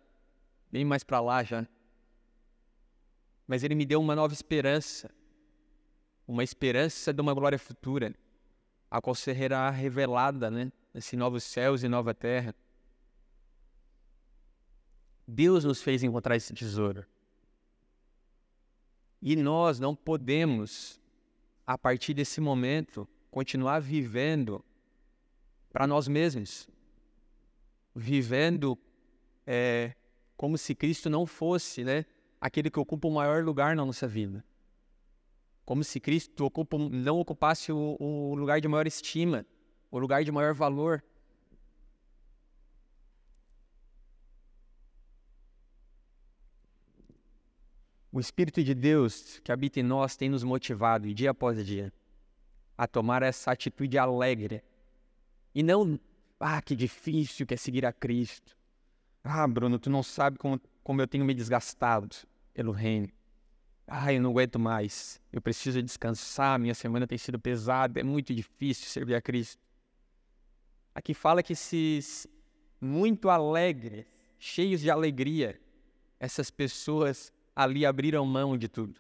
bem 0.70 0.84
mais 0.84 1.02
para 1.02 1.18
lá 1.20 1.42
já. 1.42 1.66
Mas 3.46 3.64
Ele 3.64 3.74
me 3.74 3.86
deu 3.86 4.00
uma 4.00 4.14
nova 4.14 4.34
esperança, 4.34 5.10
uma 6.32 6.42
esperança 6.42 7.12
de 7.12 7.20
uma 7.20 7.34
glória 7.34 7.58
futura, 7.58 8.14
a 8.90 9.02
qual 9.02 9.14
será 9.14 9.68
revelada, 9.68 10.50
né, 10.50 10.72
nesses 10.94 11.12
novos 11.12 11.44
céus 11.44 11.82
e 11.82 11.88
nova 11.88 12.14
terra. 12.14 12.54
Deus 15.28 15.62
nos 15.62 15.82
fez 15.82 16.02
encontrar 16.02 16.34
esse 16.34 16.54
tesouro. 16.54 17.04
E 19.20 19.36
nós 19.36 19.78
não 19.78 19.94
podemos, 19.94 20.98
a 21.66 21.76
partir 21.76 22.14
desse 22.14 22.40
momento, 22.40 23.06
continuar 23.30 23.80
vivendo 23.80 24.64
para 25.70 25.86
nós 25.86 26.08
mesmos, 26.08 26.66
vivendo 27.94 28.78
é, 29.46 29.94
como 30.34 30.56
se 30.56 30.74
Cristo 30.74 31.10
não 31.10 31.26
fosse 31.26 31.84
né, 31.84 32.06
aquele 32.40 32.70
que 32.70 32.80
ocupa 32.80 33.06
o 33.06 33.12
maior 33.12 33.44
lugar 33.44 33.76
na 33.76 33.84
nossa 33.84 34.08
vida. 34.08 34.42
Como 35.64 35.84
se 35.84 36.00
Cristo 36.00 36.44
ocupa, 36.44 36.76
não 36.76 37.18
ocupasse 37.18 37.72
o, 37.72 37.96
o 37.98 38.34
lugar 38.34 38.60
de 38.60 38.68
maior 38.68 38.86
estima, 38.86 39.46
o 39.90 39.98
lugar 39.98 40.24
de 40.24 40.32
maior 40.32 40.54
valor. 40.54 41.02
O 48.10 48.20
Espírito 48.20 48.62
de 48.62 48.74
Deus 48.74 49.40
que 49.42 49.52
habita 49.52 49.80
em 49.80 49.82
nós 49.82 50.16
tem 50.16 50.28
nos 50.28 50.42
motivado, 50.42 51.12
dia 51.14 51.30
após 51.30 51.64
dia, 51.64 51.92
a 52.76 52.86
tomar 52.86 53.22
essa 53.22 53.52
atitude 53.52 53.96
alegre. 53.96 54.62
E 55.54 55.62
não, 55.62 55.98
ah, 56.38 56.60
que 56.60 56.74
difícil 56.74 57.46
que 57.46 57.54
é 57.54 57.56
seguir 57.56 57.86
a 57.86 57.92
Cristo. 57.92 58.56
Ah, 59.22 59.46
Bruno, 59.46 59.78
tu 59.78 59.88
não 59.88 60.02
sabe 60.02 60.36
como, 60.36 60.60
como 60.82 61.00
eu 61.00 61.06
tenho 61.06 61.24
me 61.24 61.32
desgastado 61.32 62.16
pelo 62.52 62.72
reino. 62.72 63.08
Ah, 63.94 64.10
eu 64.10 64.22
não 64.22 64.30
aguento 64.30 64.58
mais. 64.58 65.20
Eu 65.30 65.42
preciso 65.42 65.82
descansar. 65.82 66.58
Minha 66.58 66.74
semana 66.74 67.06
tem 67.06 67.18
sido 67.18 67.38
pesada. 67.38 68.00
É 68.00 68.02
muito 68.02 68.34
difícil 68.34 68.86
servir 68.86 69.14
a 69.14 69.20
Cristo. 69.20 69.60
Aqui 70.94 71.12
fala 71.12 71.42
que 71.42 71.52
esses 71.52 72.26
muito 72.80 73.28
alegres, 73.28 74.06
cheios 74.38 74.80
de 74.80 74.90
alegria, 74.90 75.60
essas 76.18 76.50
pessoas 76.50 77.30
ali 77.54 77.84
abriram 77.84 78.24
mão 78.24 78.56
de 78.56 78.66
tudo. 78.66 78.98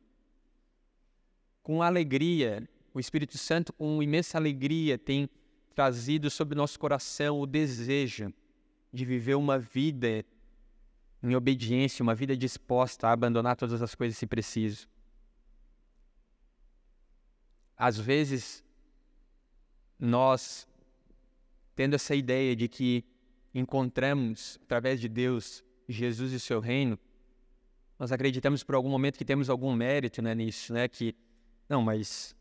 Com 1.62 1.82
alegria, 1.82 2.68
o 2.92 3.00
Espírito 3.00 3.38
Santo, 3.38 3.72
com 3.72 4.02
imensa 4.02 4.36
alegria, 4.36 4.98
tem 4.98 5.26
trazido 5.74 6.28
sobre 6.28 6.54
nosso 6.54 6.78
coração 6.78 7.40
o 7.40 7.46
desejo 7.46 8.30
de 8.92 9.06
viver 9.06 9.36
uma 9.36 9.58
vida 9.58 10.22
em 11.22 11.36
obediência, 11.36 12.02
uma 12.02 12.14
vida 12.14 12.36
disposta 12.36 13.08
a 13.08 13.12
abandonar 13.12 13.56
todas 13.56 13.80
as 13.80 13.94
coisas 13.94 14.18
se 14.18 14.26
preciso. 14.26 14.88
Às 17.76 17.98
vezes, 17.98 18.64
nós, 19.98 20.66
tendo 21.76 21.94
essa 21.94 22.14
ideia 22.14 22.56
de 22.56 22.68
que 22.68 23.04
encontramos, 23.54 24.58
através 24.64 25.00
de 25.00 25.08
Deus, 25.08 25.64
Jesus 25.88 26.32
e 26.32 26.40
seu 26.40 26.58
reino, 26.60 26.98
nós 27.98 28.10
acreditamos 28.10 28.64
por 28.64 28.74
algum 28.74 28.88
momento 28.88 29.16
que 29.16 29.24
temos 29.24 29.48
algum 29.48 29.72
mérito 29.72 30.20
né, 30.20 30.34
nisso, 30.34 30.72
né? 30.72 30.88
Que, 30.88 31.14
não, 31.68 31.82
mas 31.82 32.34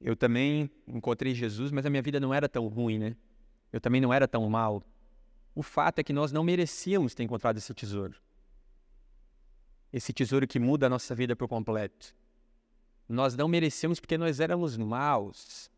eu 0.00 0.16
também 0.16 0.70
encontrei 0.86 1.34
Jesus, 1.34 1.70
mas 1.70 1.84
a 1.84 1.90
minha 1.90 2.02
vida 2.02 2.18
não 2.18 2.32
era 2.32 2.48
tão 2.48 2.66
ruim, 2.68 2.98
né? 2.98 3.16
Eu 3.72 3.80
também 3.80 4.00
não 4.00 4.12
era 4.12 4.28
tão 4.28 4.48
mal. 4.48 4.82
O 5.54 5.62
fato 5.62 6.00
é 6.00 6.02
que 6.02 6.12
nós 6.12 6.32
não 6.32 6.42
merecíamos 6.42 7.14
ter 7.14 7.22
encontrado 7.22 7.58
esse 7.58 7.72
tesouro. 7.72 8.20
Esse 9.92 10.12
tesouro 10.12 10.46
que 10.46 10.58
muda 10.58 10.86
a 10.86 10.90
nossa 10.90 11.14
vida 11.14 11.36
por 11.36 11.48
completo. 11.48 12.14
Nós 13.08 13.36
não 13.36 13.46
merecemos 13.46 14.00
porque 14.00 14.18
nós 14.18 14.40
éramos 14.40 14.76
maus. 14.76 15.70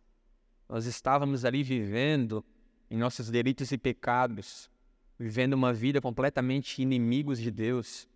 Nós 0.68 0.86
estávamos 0.86 1.44
ali 1.44 1.62
vivendo 1.62 2.44
em 2.90 2.96
nossos 2.96 3.28
delitos 3.28 3.70
e 3.72 3.78
pecados 3.78 4.70
vivendo 5.18 5.54
uma 5.54 5.72
vida 5.72 6.00
completamente 6.00 6.82
inimigos 6.82 7.40
de 7.40 7.50
Deus. 7.50 8.08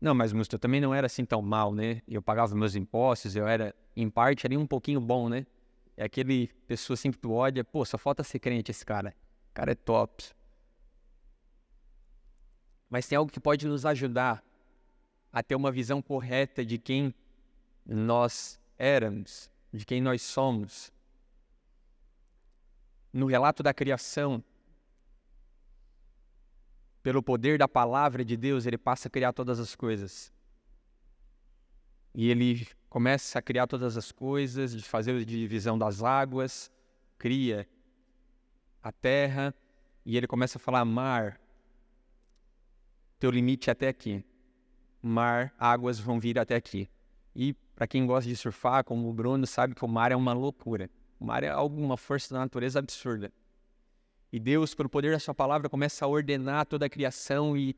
Não, 0.00 0.14
mas 0.14 0.32
eu 0.32 0.58
também 0.58 0.80
não 0.80 0.94
era 0.94 1.06
assim 1.06 1.24
tão 1.24 1.42
mal, 1.42 1.74
né? 1.74 2.00
Eu 2.08 2.22
pagava 2.22 2.54
meus 2.54 2.74
impostos, 2.74 3.36
eu 3.36 3.46
era, 3.46 3.74
em 3.94 4.08
parte, 4.08 4.46
ali 4.46 4.56
um 4.56 4.66
pouquinho 4.66 5.00
bom, 5.00 5.28
né? 5.28 5.46
É 5.96 6.04
aquele 6.04 6.48
pessoa 6.66 6.94
assim 6.94 7.10
que 7.10 7.18
tu 7.18 7.32
olha, 7.32 7.62
pô, 7.62 7.84
só 7.84 7.98
falta 7.98 8.24
ser 8.24 8.38
crente 8.38 8.70
esse 8.70 8.84
cara. 8.84 9.14
Cara 9.52 9.72
é 9.72 9.74
top. 9.74 10.24
Mas 12.88 13.06
tem 13.06 13.16
algo 13.16 13.30
que 13.30 13.40
pode 13.40 13.66
nos 13.66 13.86
ajudar 13.86 14.44
a 15.32 15.42
ter 15.42 15.54
uma 15.54 15.70
visão 15.70 16.02
correta 16.02 16.64
de 16.64 16.78
quem 16.78 17.14
nós 17.86 18.60
éramos, 18.76 19.50
de 19.72 19.84
quem 19.84 20.00
nós 20.00 20.22
somos. 20.22 20.92
No 23.12 23.26
relato 23.26 23.62
da 23.62 23.72
criação, 23.74 24.42
pelo 27.02 27.22
poder 27.22 27.58
da 27.58 27.68
palavra 27.68 28.24
de 28.24 28.36
Deus, 28.36 28.66
ele 28.66 28.78
passa 28.78 29.08
a 29.08 29.10
criar 29.10 29.32
todas 29.32 29.58
as 29.58 29.74
coisas. 29.74 30.32
E 32.14 32.28
ele 32.28 32.66
começa 32.88 33.38
a 33.38 33.42
criar 33.42 33.66
todas 33.66 33.96
as 33.96 34.10
coisas, 34.10 34.72
de 34.72 34.82
fazer 34.82 35.20
a 35.20 35.24
divisão 35.24 35.78
das 35.78 36.02
águas, 36.02 36.70
cria 37.16 37.68
a 38.82 38.90
terra, 38.92 39.54
e 40.04 40.16
ele 40.16 40.26
começa 40.26 40.58
a 40.58 40.60
falar: 40.60 40.84
mar, 40.84 41.40
teu 43.18 43.30
limite 43.30 43.68
é 43.68 43.72
até 43.72 43.88
aqui. 43.88 44.24
Mar, 45.02 45.54
águas 45.58 45.98
vão 45.98 46.18
vir 46.18 46.38
até 46.38 46.56
aqui. 46.56 46.88
E 47.34 47.54
para 47.74 47.86
quem 47.86 48.06
gosta 48.06 48.28
de 48.28 48.36
surfar, 48.36 48.84
como 48.84 49.08
o 49.08 49.12
Bruno, 49.12 49.46
sabe 49.46 49.74
que 49.74 49.84
o 49.84 49.88
mar 49.88 50.12
é 50.12 50.16
uma 50.16 50.32
loucura. 50.32 50.90
O 51.18 51.24
mar 51.24 51.44
é 51.44 51.48
alguma 51.48 51.96
força 51.96 52.34
da 52.34 52.40
natureza 52.40 52.78
absurda. 52.78 53.32
E 54.32 54.38
Deus, 54.38 54.74
pelo 54.74 54.88
poder 54.88 55.12
da 55.12 55.18
sua 55.18 55.34
palavra, 55.34 55.68
começa 55.68 56.04
a 56.04 56.08
ordenar 56.08 56.66
toda 56.66 56.86
a 56.86 56.88
criação 56.88 57.56
e 57.56 57.76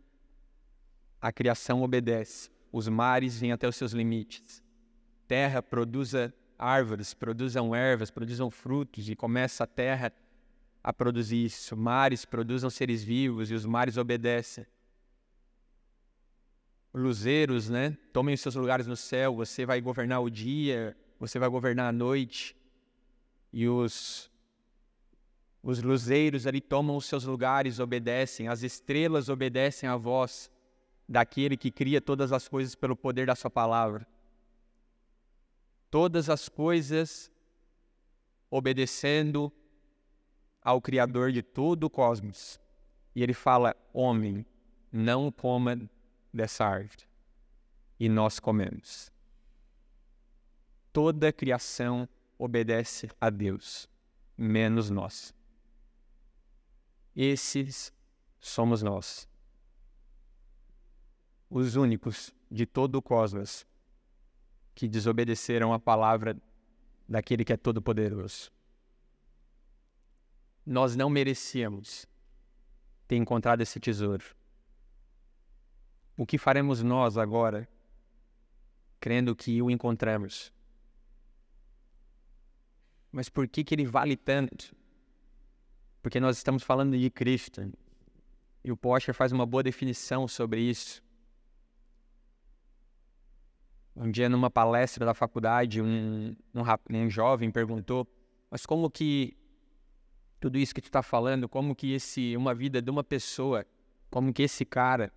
a 1.21 1.33
criação 1.33 1.83
obedece. 1.83 2.51
Os 2.71 2.89
mares 2.89 3.39
vêm 3.39 3.53
até 3.53 3.67
os 3.67 3.77
seus 3.77 3.93
limites. 3.93 4.63
Terra 5.27 5.63
produza 5.63 6.33
árvores, 6.59 7.15
produzam 7.15 7.75
ervas, 7.75 8.11
produzam 8.11 8.51
frutos 8.51 9.09
e 9.09 9.17
começa 9.17 9.65
a 9.65 9.67
terra 9.67 10.13
a 10.83 10.93
produzir 10.93 11.45
isso. 11.45 11.77
Mares 11.77 12.25
produzam 12.25 12.69
seres 12.69 13.03
vivos 13.03 13.51
e 13.51 13.55
os 13.55 13.65
mares 13.65 13.97
obedecem. 13.97 14.67
Luzeiros, 16.93 17.69
né? 17.69 17.97
Tomem 18.13 18.35
os 18.35 18.41
seus 18.41 18.55
lugares 18.55 18.87
no 18.87 18.97
céu. 18.97 19.35
Você 19.37 19.65
vai 19.65 19.81
governar 19.81 20.21
o 20.21 20.31
dia, 20.31 20.97
você 21.19 21.39
vai 21.39 21.49
governar 21.49 21.89
a 21.89 21.93
noite. 21.93 22.57
E 23.53 23.69
os 23.69 24.31
os 25.63 25.81
luzeiros 25.81 26.47
ali 26.47 26.61
tomam 26.61 26.97
os 26.97 27.07
seus 27.07 27.23
lugares, 27.23 27.79
obedecem, 27.79 28.49
as 28.49 28.65
estrelas 28.65 29.29
obedecem 29.29 29.89
à 29.89 29.97
voz 29.97 30.51
daquele 31.09 31.57
que 31.57 31.71
cria 31.71 32.01
todas 32.01 32.33
as 32.33 32.49
coisas 32.49 32.75
pelo 32.75 32.97
poder 32.97 33.27
da 33.27 33.37
Sua 33.37 33.51
palavra. 33.51 34.05
Todas 35.89 36.29
as 36.29 36.49
coisas 36.49 37.31
obedecendo 38.51 39.53
ao 40.63 40.81
Criador 40.81 41.33
de 41.33 41.43
todo 41.43 41.85
o 41.85 41.91
cosmos. 41.91 42.61
E 43.15 43.23
ele 43.23 43.35
fala: 43.35 43.77
Homem, 43.93 44.47
não 44.91 45.31
coma 45.31 45.79
dessa 46.33 46.65
árvore. 46.65 47.05
E 47.99 48.09
nós 48.09 48.39
comemos. 48.39 49.13
Toda 50.93 51.29
a 51.29 51.33
criação 51.33 52.09
obedece 52.39 53.09
a 53.21 53.31
Deus, 53.31 53.89
menos 54.37 54.91
nós. 54.91 55.35
Esses 57.15 57.93
somos 58.41 58.83
nós. 58.83 59.29
Os 61.49 61.77
únicos 61.77 62.35
de 62.51 62.67
todo 62.67 62.97
o 62.97 63.03
cosmos 63.03 63.67
que 64.75 64.89
desobedeceram 64.89 65.73
a 65.73 65.79
palavra 65.79 66.37
daquele 67.09 67.45
que 67.45 67.53
é 67.53 67.57
todo-poderoso. 67.57 68.51
Nós 70.65 70.95
não 70.95 71.11
merecíamos 71.11 72.07
ter 73.09 73.17
encontrado 73.17 73.61
esse 73.61 73.81
tesouro. 73.81 74.25
O 76.17 76.25
que 76.25 76.39
faremos 76.39 76.83
nós 76.83 77.19
agora, 77.19 77.69
crendo 79.01 79.35
que 79.35 79.61
o 79.61 79.71
encontramos? 79.71 80.53
Mas 83.11 83.29
por 83.29 83.47
que, 83.49 83.65
que 83.65 83.75
ele 83.75 83.85
vale 83.85 84.17
tanto? 84.17 84.75
Porque 86.01 86.19
nós 86.19 86.37
estamos 86.37 86.63
falando 86.63 86.97
de 86.97 87.11
Cristo. 87.11 87.73
E 88.65 88.73
o 88.73 88.77
Posher 88.77 89.15
faz 89.15 89.33
uma 89.33 89.45
boa 89.45 89.63
definição 89.63 90.27
sobre 90.27 90.61
isso. 90.61 91.03
Um 93.95 94.11
dia, 94.11 94.29
numa 94.29 94.51
palestra 94.51 95.05
da 95.05 95.13
faculdade, 95.13 95.83
um, 95.83 96.35
um, 96.55 96.63
um 96.91 97.11
jovem 97.11 97.51
perguntou: 97.51 98.09
Mas 98.51 98.65
como 98.65 98.91
que 98.91 99.37
tudo 100.43 100.59
isso 100.59 100.75
que 100.75 100.81
tu 100.81 100.87
está 100.89 101.05
falando, 101.05 101.49
como 101.49 101.73
que 101.73 101.93
esse 101.93 102.37
uma 102.37 102.53
vida 102.53 102.83
de 102.83 102.91
uma 102.91 103.05
pessoa, 103.05 103.65
como 104.11 104.33
que 104.33 104.43
esse 104.43 104.65
cara, 104.65 105.13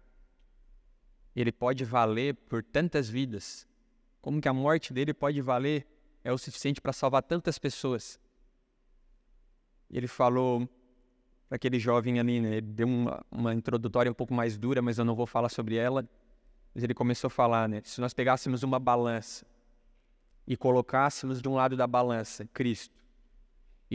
ele 1.35 1.51
pode 1.51 1.83
valer 1.83 2.35
por 2.35 2.61
tantas 2.61 3.09
vidas? 3.09 3.67
Como 4.21 4.39
que 4.39 4.47
a 4.47 4.53
morte 4.53 4.93
dele 4.93 5.15
pode 5.15 5.41
valer 5.41 5.88
é 6.23 6.31
o 6.31 6.38
suficiente 6.38 6.79
para 6.79 6.93
salvar 6.93 7.23
tantas 7.23 7.57
pessoas? 7.57 8.19
Ele 9.89 10.07
falou 10.07 10.69
para 11.49 11.55
aquele 11.55 11.79
jovem 11.79 12.19
ali, 12.19 12.39
né? 12.39 12.57
Ele 12.57 12.67
deu 12.67 12.88
uma, 12.88 13.25
uma 13.31 13.51
introdutória 13.51 14.11
um 14.11 14.15
pouco 14.15 14.33
mais 14.33 14.59
dura, 14.59 14.79
mas 14.79 14.99
eu 14.99 15.05
não 15.05 15.15
vou 15.15 15.25
falar 15.25 15.49
sobre 15.49 15.75
ela. 15.75 16.07
Mas 16.73 16.83
ele 16.83 16.93
começou 16.93 17.29
a 17.29 17.31
falar, 17.31 17.67
né? 17.67 17.81
Se 17.83 17.99
nós 17.99 18.13
pegássemos 18.13 18.61
uma 18.61 18.79
balança 18.79 19.43
e 20.45 20.55
colocássemos 20.55 21.41
de 21.41 21.49
um 21.49 21.55
lado 21.55 21.75
da 21.75 21.88
balança 21.88 22.45
Cristo, 22.53 23.04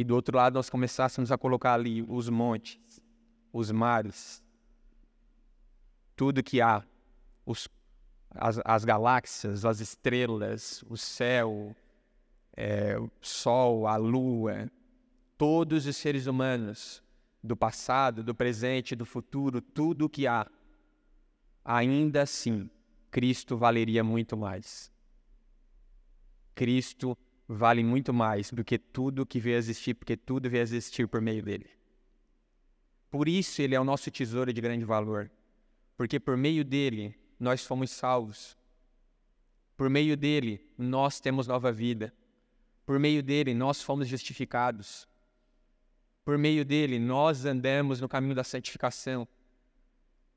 e 0.01 0.05
do 0.05 0.15
outro 0.15 0.35
lado 0.35 0.55
nós 0.55 0.71
começássemos 0.71 1.31
a 1.31 1.37
colocar 1.37 1.75
ali 1.75 2.03
os 2.09 2.27
montes, 2.31 3.03
os 3.53 3.71
mares, 3.71 4.43
tudo 6.17 6.43
que 6.43 6.59
há, 6.59 6.83
os, 7.45 7.69
as, 8.31 8.59
as 8.65 8.83
galáxias, 8.83 9.67
as 9.67 9.79
estrelas, 9.81 10.83
o 10.89 10.97
céu, 10.97 11.77
é, 12.57 12.99
o 12.99 13.11
sol, 13.21 13.87
a 13.87 13.97
lua, 13.97 14.71
todos 15.37 15.85
os 15.85 15.99
seres 15.99 16.27
humanos, 16.27 17.03
do 17.45 17.55
passado, 17.55 18.23
do 18.23 18.35
presente, 18.35 18.97
do 18.97 19.05
futuro, 19.05 19.61
tudo 19.61 20.07
o 20.07 20.09
que 20.09 20.27
há, 20.27 20.51
ainda 21.63 22.23
assim, 22.23 22.71
Cristo 23.11 23.55
valeria 23.55 24.03
muito 24.03 24.35
mais. 24.35 24.91
Cristo 26.55 27.19
vale 27.53 27.83
muito 27.83 28.15
mais 28.15 28.53
do 28.53 28.65
que 28.65 28.79
tudo 28.79 29.27
que 29.27 29.41
veio 29.41 29.57
existir, 29.57 29.95
porque 29.95 30.17
tudo 30.17 30.49
veio 30.49 30.63
existir 30.63 31.09
por 31.09 31.21
meio 31.21 31.43
dele. 31.43 31.69
Por 33.11 33.29
isso 33.29 33.61
ele 33.61 33.75
é 33.75 33.81
o 33.81 33.85
nosso 33.85 34.09
tesouro 34.09 34.53
de 34.53 34.61
grande 34.61 34.85
valor, 34.85 35.29
porque 35.97 36.21
por 36.21 36.37
meio 36.37 36.65
dele 36.65 37.13
nós 37.41 37.67
fomos 37.67 37.91
salvos. 37.91 38.57
Por 39.77 39.91
meio 39.91 40.17
dele 40.17 40.65
nós 40.79 41.19
temos 41.19 41.49
nova 41.49 41.73
vida. 41.73 42.15
Por 42.87 43.01
meio 43.01 43.21
dele 43.21 43.53
nós 43.53 43.83
fomos 43.83 44.07
justificados. 44.07 45.09
Por 46.25 46.39
meio 46.39 46.65
dele, 46.65 46.99
nós 46.99 47.45
andamos 47.45 48.01
no 48.01 48.09
caminho 48.09 48.35
da 48.35 48.45
santificação. 48.45 49.27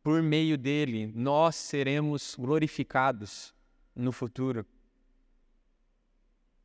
Por 0.01 0.23
meio 0.23 0.57
dele, 0.57 1.11
nós 1.13 1.55
seremos 1.55 2.35
glorificados 2.39 3.53
no 3.95 4.11
futuro. 4.11 4.65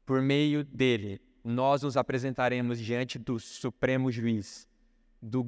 Por 0.08 0.22
meio 0.22 0.64
dele, 0.64 1.20
nós 1.44 1.82
nos 1.82 1.94
apresentaremos 1.94 2.78
diante 2.78 3.18
do 3.18 3.38
Supremo 3.38 4.10
Juiz, 4.10 4.66
do, 5.20 5.44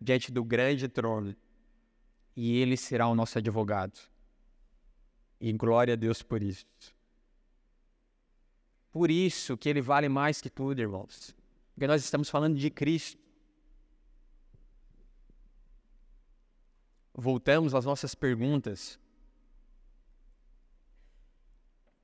diante 0.00 0.32
do 0.32 0.42
grande 0.42 0.88
trono, 0.88 1.36
e 2.34 2.56
ele 2.56 2.76
será 2.76 3.06
o 3.06 3.14
nosso 3.14 3.38
advogado. 3.38 3.96
E 5.40 5.52
glória 5.52 5.94
a 5.94 5.96
Deus 5.96 6.20
por 6.20 6.42
isso. 6.42 6.66
Por 8.90 9.08
isso 9.08 9.56
que 9.56 9.68
ele 9.68 9.80
vale 9.80 10.08
mais 10.08 10.40
que 10.40 10.50
tudo, 10.50 10.80
irmãos. 10.80 11.32
Porque 11.72 11.86
nós 11.86 12.02
estamos 12.02 12.28
falando 12.28 12.58
de 12.58 12.70
Cristo. 12.70 13.22
Voltamos 17.14 17.72
às 17.72 17.84
nossas 17.84 18.16
perguntas. 18.16 18.98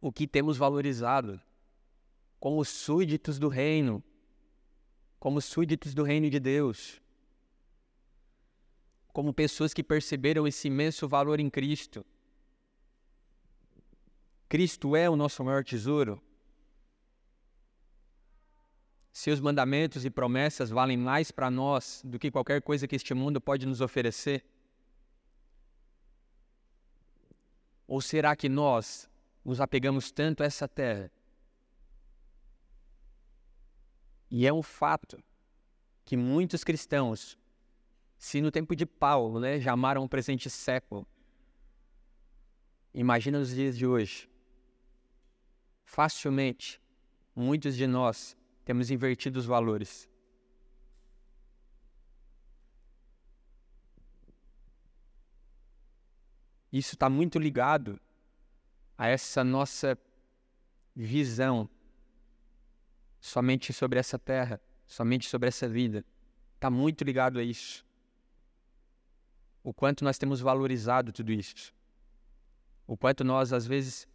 O 0.01 0.13
que 0.13 0.29
temos 0.29 0.57
valorizado 0.57 1.43
como 2.39 2.65
súditos 2.65 3.39
do 3.39 3.49
reino, 3.49 4.03
como 5.19 5.41
súditos 5.41 5.95
do 5.95 6.03
reino 6.03 6.31
de 6.31 6.39
Deus, 6.39 7.01
como 9.13 9.35
pessoas 9.35 9.75
que 9.75 9.83
perceberam 9.83 10.47
esse 10.47 10.69
imenso 10.69 11.09
valor 11.09 11.41
em 11.41 11.51
Cristo. 11.51 12.07
Cristo 14.49 14.95
é 14.95 15.11
o 15.11 15.17
nosso 15.17 15.43
maior 15.45 15.65
tesouro. 15.65 16.23
Seus 19.13 19.41
mandamentos 19.41 20.05
e 20.05 20.11
promessas 20.11 20.71
valem 20.71 20.97
mais 20.97 21.33
para 21.33 21.51
nós 21.51 22.01
do 22.05 22.19
que 22.19 22.31
qualquer 22.31 22.63
coisa 22.63 22.87
que 22.87 22.95
este 22.95 23.13
mundo 23.13 23.41
pode 23.41 23.67
nos 23.67 23.81
oferecer? 23.81 24.45
Ou 27.89 28.01
será 28.01 28.37
que 28.37 28.49
nós 28.49 29.11
nos 29.45 29.61
apegamos 29.61 30.13
tanto 30.13 30.43
a 30.43 30.47
essa 30.47 30.69
terra? 30.69 31.11
E 34.31 34.47
é 34.47 34.53
um 34.53 34.63
fato 34.63 35.23
que 36.05 36.17
muitos 36.17 36.63
cristãos, 36.63 37.39
se 38.17 38.41
no 38.41 38.51
tempo 38.51 38.77
de 38.77 38.85
Paulo, 38.85 39.41
né, 39.41 39.61
já 39.61 39.73
amaram 39.73 40.05
o 40.05 40.09
presente 40.09 40.51
século, 40.51 41.07
imagina 42.93 43.39
nos 43.39 43.55
dias 43.55 43.77
de 43.77 43.87
hoje, 43.87 44.29
facilmente, 45.85 46.81
muitos 47.35 47.77
de 47.77 47.87
nós 47.87 48.37
temos 48.65 48.91
invertido 48.91 49.39
os 49.39 49.47
valores. 49.47 50.09
Isso 56.71 56.95
está 56.95 57.09
muito 57.09 57.39
ligado 57.39 57.99
a 58.97 59.09
essa 59.09 59.43
nossa 59.43 59.99
visão 60.95 61.69
somente 63.21 63.73
sobre 63.73 63.99
essa 63.99 64.19
terra, 64.19 64.61
somente 64.87 65.29
sobre 65.29 65.49
essa 65.49 65.69
vida. 65.69 66.05
Está 66.55 66.71
muito 66.71 67.05
ligado 67.05 67.39
a 67.39 67.43
isso. 67.43 67.85
O 69.63 69.73
quanto 69.73 70.05
nós 70.05 70.19
temos 70.19 70.41
valorizado 70.41 71.13
tudo 71.13 71.33
isso. 71.33 71.75
O 72.87 72.97
quanto 72.97 73.23
nós, 73.23 73.53
às 73.53 73.67
vezes, 73.67 74.09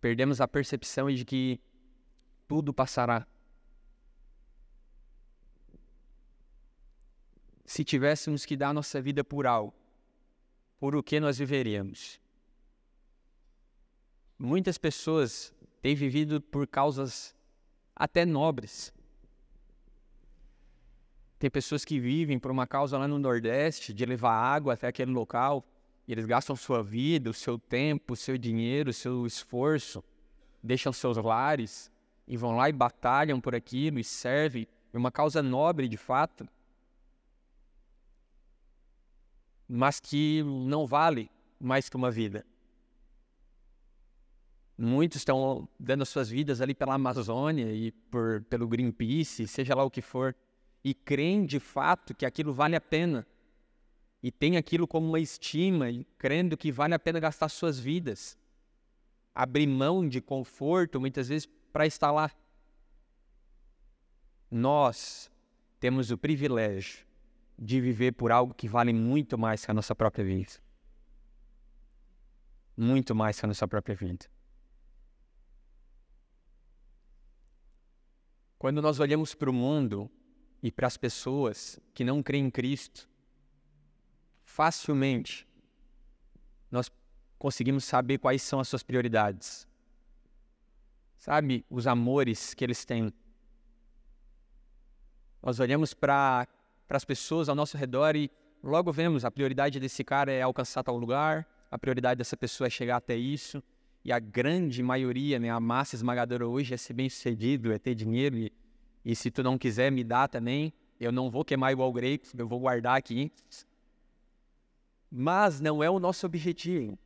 perdemos 0.00 0.40
a 0.40 0.48
percepção 0.48 1.12
de 1.12 1.24
que 1.24 1.60
tudo 2.48 2.72
passará. 2.72 3.26
se 7.64 7.82
tivéssemos 7.82 8.44
que 8.44 8.56
dar 8.56 8.72
nossa 8.72 9.00
vida 9.00 9.24
por 9.24 9.46
algo, 9.46 9.74
por 10.78 10.94
o 10.94 11.02
que 11.02 11.18
nós 11.18 11.38
viveríamos? 11.38 12.20
Muitas 14.38 14.76
pessoas 14.76 15.54
têm 15.80 15.94
vivido 15.94 16.40
por 16.40 16.66
causas 16.66 17.34
até 17.94 18.24
nobres. 18.24 18.92
Tem 21.38 21.50
pessoas 21.50 21.84
que 21.84 21.98
vivem 21.98 22.38
por 22.38 22.50
uma 22.50 22.66
causa 22.66 22.96
lá 22.96 23.06
no 23.06 23.18
Nordeste, 23.18 23.92
de 23.92 24.04
levar 24.06 24.32
água 24.32 24.74
até 24.74 24.86
aquele 24.86 25.10
local, 25.10 25.64
e 26.06 26.12
eles 26.12 26.26
gastam 26.26 26.56
sua 26.56 26.82
vida, 26.82 27.30
o 27.30 27.34
seu 27.34 27.58
tempo, 27.58 28.14
o 28.14 28.16
seu 28.16 28.38
dinheiro, 28.38 28.90
o 28.90 28.94
seu 28.94 29.26
esforço, 29.26 30.02
deixam 30.62 30.92
seus 30.92 31.16
lares 31.16 31.90
e 32.26 32.36
vão 32.36 32.56
lá 32.56 32.68
e 32.68 32.72
batalham 32.72 33.40
por 33.40 33.54
aquilo 33.54 33.98
e 33.98 34.04
servem, 34.04 34.66
é 34.92 34.98
uma 34.98 35.10
causa 35.10 35.42
nobre 35.42 35.88
de 35.88 35.96
fato. 35.96 36.48
mas 39.68 40.00
que 40.00 40.42
não 40.42 40.86
vale 40.86 41.30
mais 41.58 41.88
que 41.88 41.96
uma 41.96 42.10
vida. 42.10 42.44
Muitos 44.76 45.18
estão 45.18 45.68
dando 45.78 46.04
suas 46.04 46.28
vidas 46.28 46.60
ali 46.60 46.74
pela 46.74 46.94
Amazônia 46.94 47.72
e 47.72 47.92
por, 47.92 48.42
pelo 48.50 48.66
Greenpeace, 48.66 49.46
seja 49.46 49.74
lá 49.74 49.84
o 49.84 49.90
que 49.90 50.02
for, 50.02 50.34
e 50.82 50.92
creem 50.92 51.46
de 51.46 51.60
fato 51.60 52.12
que 52.12 52.26
aquilo 52.26 52.52
vale 52.52 52.74
a 52.74 52.80
pena. 52.80 53.26
E 54.20 54.32
tem 54.32 54.56
aquilo 54.56 54.88
como 54.88 55.06
uma 55.06 55.20
estima, 55.20 55.90
e 55.90 56.04
crendo 56.18 56.56
que 56.56 56.72
vale 56.72 56.94
a 56.94 56.98
pena 56.98 57.20
gastar 57.20 57.48
suas 57.48 57.78
vidas. 57.78 58.36
Abrir 59.32 59.66
mão 59.66 60.08
de 60.08 60.20
conforto, 60.20 61.00
muitas 61.00 61.28
vezes, 61.28 61.48
para 61.72 61.86
estar 61.86 62.10
lá. 62.10 62.30
Nós 64.50 65.30
temos 65.78 66.10
o 66.10 66.18
privilégio 66.18 67.06
de 67.56 67.80
viver 67.80 68.12
por 68.12 68.32
algo 68.32 68.54
que 68.54 68.66
vale 68.66 68.92
muito 68.92 69.38
mais 69.38 69.64
que 69.64 69.70
a 69.70 69.74
nossa 69.74 69.94
própria 69.94 70.24
vida. 70.24 70.52
Muito 72.76 73.14
mais 73.14 73.38
que 73.38 73.46
a 73.46 73.48
nossa 73.48 73.68
própria 73.68 73.94
vida. 73.94 74.33
Quando 78.64 78.80
nós 78.80 78.98
olhamos 78.98 79.34
para 79.34 79.50
o 79.50 79.52
mundo 79.52 80.10
e 80.62 80.72
para 80.72 80.86
as 80.86 80.96
pessoas 80.96 81.78
que 81.92 82.02
não 82.02 82.22
creem 82.22 82.46
em 82.46 82.50
Cristo, 82.50 83.06
facilmente 84.42 85.46
nós 86.70 86.90
conseguimos 87.38 87.84
saber 87.84 88.16
quais 88.16 88.40
são 88.40 88.58
as 88.58 88.66
suas 88.66 88.82
prioridades. 88.82 89.68
Sabe, 91.18 91.62
os 91.68 91.86
amores 91.86 92.54
que 92.54 92.64
eles 92.64 92.86
têm. 92.86 93.12
Nós 95.42 95.60
olhamos 95.60 95.92
para 95.92 96.48
as 96.88 97.04
pessoas 97.04 97.50
ao 97.50 97.54
nosso 97.54 97.76
redor 97.76 98.16
e 98.16 98.30
logo 98.62 98.90
vemos 98.90 99.26
a 99.26 99.30
prioridade 99.30 99.78
desse 99.78 100.02
cara 100.02 100.32
é 100.32 100.40
alcançar 100.40 100.82
tal 100.82 100.96
lugar, 100.96 101.46
a 101.70 101.78
prioridade 101.78 102.16
dessa 102.16 102.34
pessoa 102.34 102.68
é 102.68 102.70
chegar 102.70 102.96
até 102.96 103.14
isso. 103.14 103.62
E 104.04 104.12
a 104.12 104.18
grande 104.18 104.82
maioria, 104.82 105.38
né, 105.38 105.48
a 105.48 105.58
massa 105.58 105.96
esmagadora 105.96 106.46
hoje 106.46 106.74
é 106.74 106.76
ser 106.76 106.92
bem 106.92 107.08
sucedido, 107.08 107.72
é 107.72 107.78
ter 107.78 107.94
dinheiro. 107.94 108.36
E, 108.36 108.52
e 109.04 109.16
se 109.16 109.30
tu 109.30 109.42
não 109.42 109.56
quiser 109.56 109.90
me 109.90 110.04
dar 110.04 110.28
também, 110.28 110.72
eu 111.00 111.10
não 111.10 111.30
vou 111.30 111.44
queimar 111.44 111.72
igual 111.72 111.90
grego, 111.92 112.24
eu 112.36 112.46
vou 112.46 112.60
guardar 112.60 112.98
aqui. 112.98 113.32
Mas 115.10 115.58
não 115.60 115.82
é 115.82 115.88
o 115.88 115.98
nosso 115.98 116.26
objetivo 116.26 116.98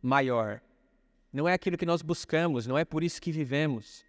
maior. 0.00 0.62
Não 1.30 1.46
é 1.46 1.52
aquilo 1.52 1.76
que 1.76 1.86
nós 1.86 2.00
buscamos, 2.00 2.66
não 2.66 2.78
é 2.78 2.84
por 2.84 3.04
isso 3.04 3.20
que 3.20 3.30
vivemos 3.30 4.04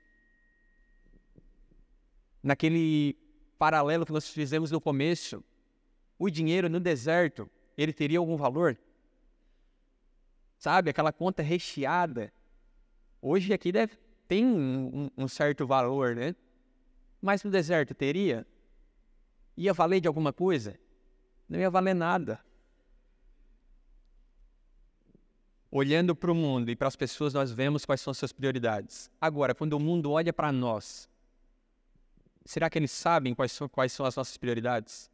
naquele 2.41 3.16
paralelo 3.60 4.06
que 4.06 4.12
nós 4.12 4.28
fizemos 4.30 4.72
no 4.72 4.82
começo, 4.82 5.43
o 6.18 6.30
dinheiro 6.30 6.70
no 6.70 6.80
deserto, 6.80 7.49
ele 7.78 7.93
teria 7.93 8.20
algum 8.20 8.36
valor? 8.36 8.78
Sabe, 10.62 10.91
aquela 10.91 11.12
conta 11.12 11.41
recheada. 11.41 12.32
Hoje 13.20 13.51
aqui 13.51 13.72
deve 13.72 13.97
tem 14.28 14.45
um, 14.45 15.09
um 15.18 15.28
certo 15.28 15.66
valor, 15.66 16.16
né? 16.16 16.36
Mas 17.20 17.43
no 17.43 17.49
deserto 17.49 17.95
teria? 17.95 18.45
Ia 19.57 19.74
valer 19.74 19.99
de 19.99 20.07
alguma 20.07 20.32
coisa? 20.32 20.80
Não 21.49 21.59
ia 21.59 21.70
valer 21.70 21.95
nada. 21.95 22.39
Olhando 25.72 26.16
para 26.16 26.32
o 26.32 26.36
mundo 26.36 26.70
e 26.70 26.76
para 26.76 26.88
as 26.88 26.95
pessoas, 26.95 27.34
nós 27.34 27.51
vemos 27.51 27.84
quais 27.84 27.99
são 27.99 28.14
suas 28.14 28.32
prioridades. 28.32 29.09
Agora, 29.20 29.55
quando 29.55 29.74
o 29.74 29.80
mundo 29.80 30.12
olha 30.12 30.32
para 30.32 30.51
nós, 30.51 31.09
Será 32.45 32.70
que 32.70 32.78
eles 32.78 32.91
sabem 32.91 33.36
quais 33.36 33.51
são, 33.51 33.70
quais 33.70 33.91
são 33.91 34.05
as 34.05 34.16
nossas 34.16 34.38
prioridades? 34.38 35.09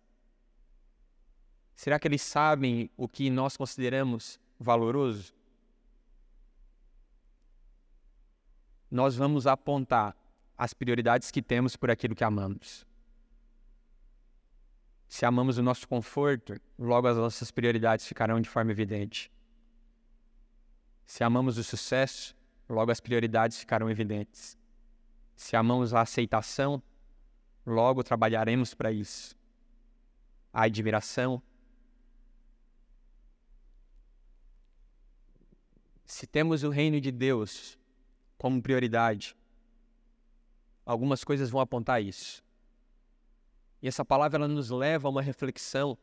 Será 1.75 1.99
que 1.99 2.07
eles 2.07 2.21
sabem 2.21 2.89
o 2.97 3.07
que 3.07 3.29
nós 3.29 3.55
consideramos 3.55 4.39
valoroso? 4.59 5.36
Nós 8.89 9.15
vamos 9.15 9.47
apontar 9.47 10.15
as 10.57 10.73
prioridades 10.73 11.29
que 11.31 11.41
temos 11.41 11.75
por 11.75 11.91
aquilo 11.91 12.15
que 12.15 12.23
amamos. 12.23 12.85
Se 15.07 15.25
amamos 15.25 15.57
o 15.57 15.63
nosso 15.63 15.87
conforto, 15.87 16.59
logo 16.77 17.07
as 17.07 17.17
nossas 17.17 17.51
prioridades 17.51 18.07
ficarão 18.07 18.41
de 18.41 18.49
forma 18.49 18.71
evidente. 18.71 19.31
Se 21.05 21.23
amamos 21.23 21.57
o 21.57 21.63
sucesso, 21.63 22.35
logo 22.67 22.91
as 22.91 22.99
prioridades 22.99 23.57
ficarão 23.57 23.89
evidentes. 23.89 24.57
Se 25.35 25.55
amamos 25.55 25.93
a 25.93 26.01
aceitação, 26.01 26.81
Logo 27.67 28.01
trabalharemos 28.01 28.73
para 28.73 28.93
isso. 28.93 29.35
A 30.53 30.63
admiração. 30.63 31.43
Se 36.05 36.25
temos 36.25 36.63
o 36.63 36.69
reino 36.69 37.01
de 37.01 37.11
Deus 37.11 37.77
como 38.37 38.61
prioridade, 38.61 39.35
algumas 40.85 41.23
coisas 41.23 41.49
vão 41.49 41.59
apontar 41.59 42.01
isso. 42.01 42.43
E 43.81 43.87
essa 43.87 44.03
palavra 44.03 44.37
ela 44.37 44.47
nos 44.47 44.69
leva 44.69 45.07
a 45.07 45.11
uma 45.11 45.21
reflexão 45.21 45.97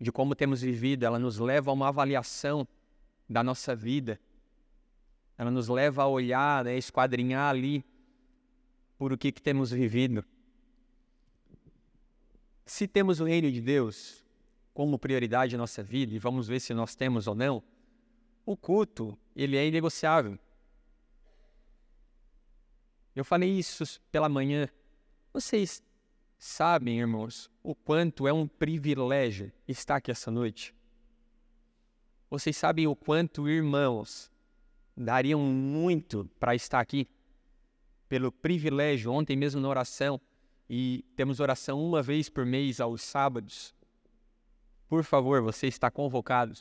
de 0.00 0.10
como 0.10 0.34
temos 0.34 0.62
vivido, 0.62 1.04
ela 1.04 1.18
nos 1.18 1.38
leva 1.38 1.70
a 1.70 1.74
uma 1.74 1.88
avaliação 1.88 2.66
da 3.28 3.42
nossa 3.42 3.74
vida. 3.74 4.20
Ela 5.36 5.50
nos 5.50 5.68
leva 5.68 6.02
a 6.02 6.06
olhar, 6.06 6.64
né, 6.64 6.76
esquadrinhar 6.76 7.50
ali 7.50 7.84
por 8.96 9.12
o 9.12 9.18
que, 9.18 9.32
que 9.32 9.42
temos 9.42 9.70
vivido. 9.70 10.24
Se 12.64 12.86
temos 12.86 13.20
o 13.20 13.24
reino 13.24 13.50
de 13.50 13.60
Deus 13.60 14.24
como 14.72 14.98
prioridade 14.98 15.56
na 15.56 15.62
nossa 15.62 15.82
vida, 15.82 16.14
e 16.14 16.18
vamos 16.18 16.48
ver 16.48 16.60
se 16.60 16.72
nós 16.74 16.94
temos 16.94 17.26
ou 17.26 17.34
não, 17.34 17.62
o 18.44 18.56
culto, 18.56 19.16
ele 19.34 19.56
é 19.56 19.66
inegociável. 19.66 20.38
Eu 23.14 23.24
falei 23.24 23.50
isso 23.50 24.00
pela 24.10 24.28
manhã. 24.28 24.68
Vocês 25.32 25.82
sabem, 26.36 26.98
irmãos, 26.98 27.50
o 27.62 27.74
quanto 27.74 28.26
é 28.26 28.32
um 28.32 28.46
privilégio 28.46 29.52
estar 29.68 29.96
aqui 29.96 30.10
essa 30.10 30.30
noite? 30.30 30.74
Vocês 32.28 32.56
sabem 32.56 32.86
o 32.86 32.96
quanto 32.96 33.48
irmãos 33.48 34.30
dariam 34.96 35.40
muito 35.40 36.28
para 36.40 36.54
estar 36.54 36.80
aqui? 36.80 37.08
Pelo 38.08 38.32
privilégio, 38.32 39.12
ontem 39.12 39.36
mesmo 39.36 39.60
na 39.60 39.68
oração, 39.68 40.20
e 40.68 41.04
temos 41.14 41.40
oração 41.40 41.84
uma 41.84 42.02
vez 42.02 42.28
por 42.28 42.44
mês 42.44 42.80
aos 42.80 43.02
sábados. 43.02 43.74
Por 44.88 45.04
favor, 45.04 45.40
você 45.42 45.66
está 45.66 45.90
convocado. 45.90 46.54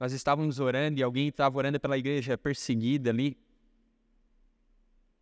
Nós 0.00 0.12
estávamos 0.12 0.58
orando 0.58 0.98
e 0.98 1.02
alguém 1.02 1.28
estava 1.28 1.56
orando 1.56 1.78
pela 1.78 1.96
igreja 1.96 2.36
perseguida 2.36 3.10
ali. 3.10 3.38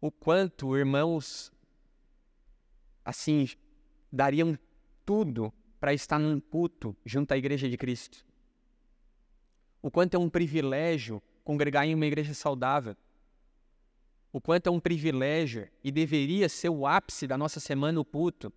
O 0.00 0.10
quanto, 0.10 0.76
irmãos, 0.76 1.52
assim, 3.04 3.48
dariam 4.10 4.58
tudo 5.04 5.52
para 5.78 5.92
estar 5.92 6.18
num 6.18 6.40
culto 6.40 6.96
junto 7.04 7.32
à 7.32 7.36
igreja 7.36 7.68
de 7.68 7.76
Cristo. 7.76 8.24
O 9.82 9.90
quanto 9.90 10.14
é 10.14 10.18
um 10.18 10.28
privilégio 10.28 11.22
congregar 11.44 11.86
em 11.86 11.94
uma 11.94 12.06
igreja 12.06 12.34
saudável 12.34 12.96
o 14.32 14.40
quanto 14.40 14.68
é 14.68 14.70
um 14.70 14.78
privilégio 14.78 15.68
e 15.82 15.90
deveria 15.90 16.48
ser 16.48 16.68
o 16.68 16.86
ápice 16.86 17.26
da 17.26 17.36
nossa 17.36 17.58
semana 17.58 18.00
o 18.00 18.04
culto, 18.04 18.52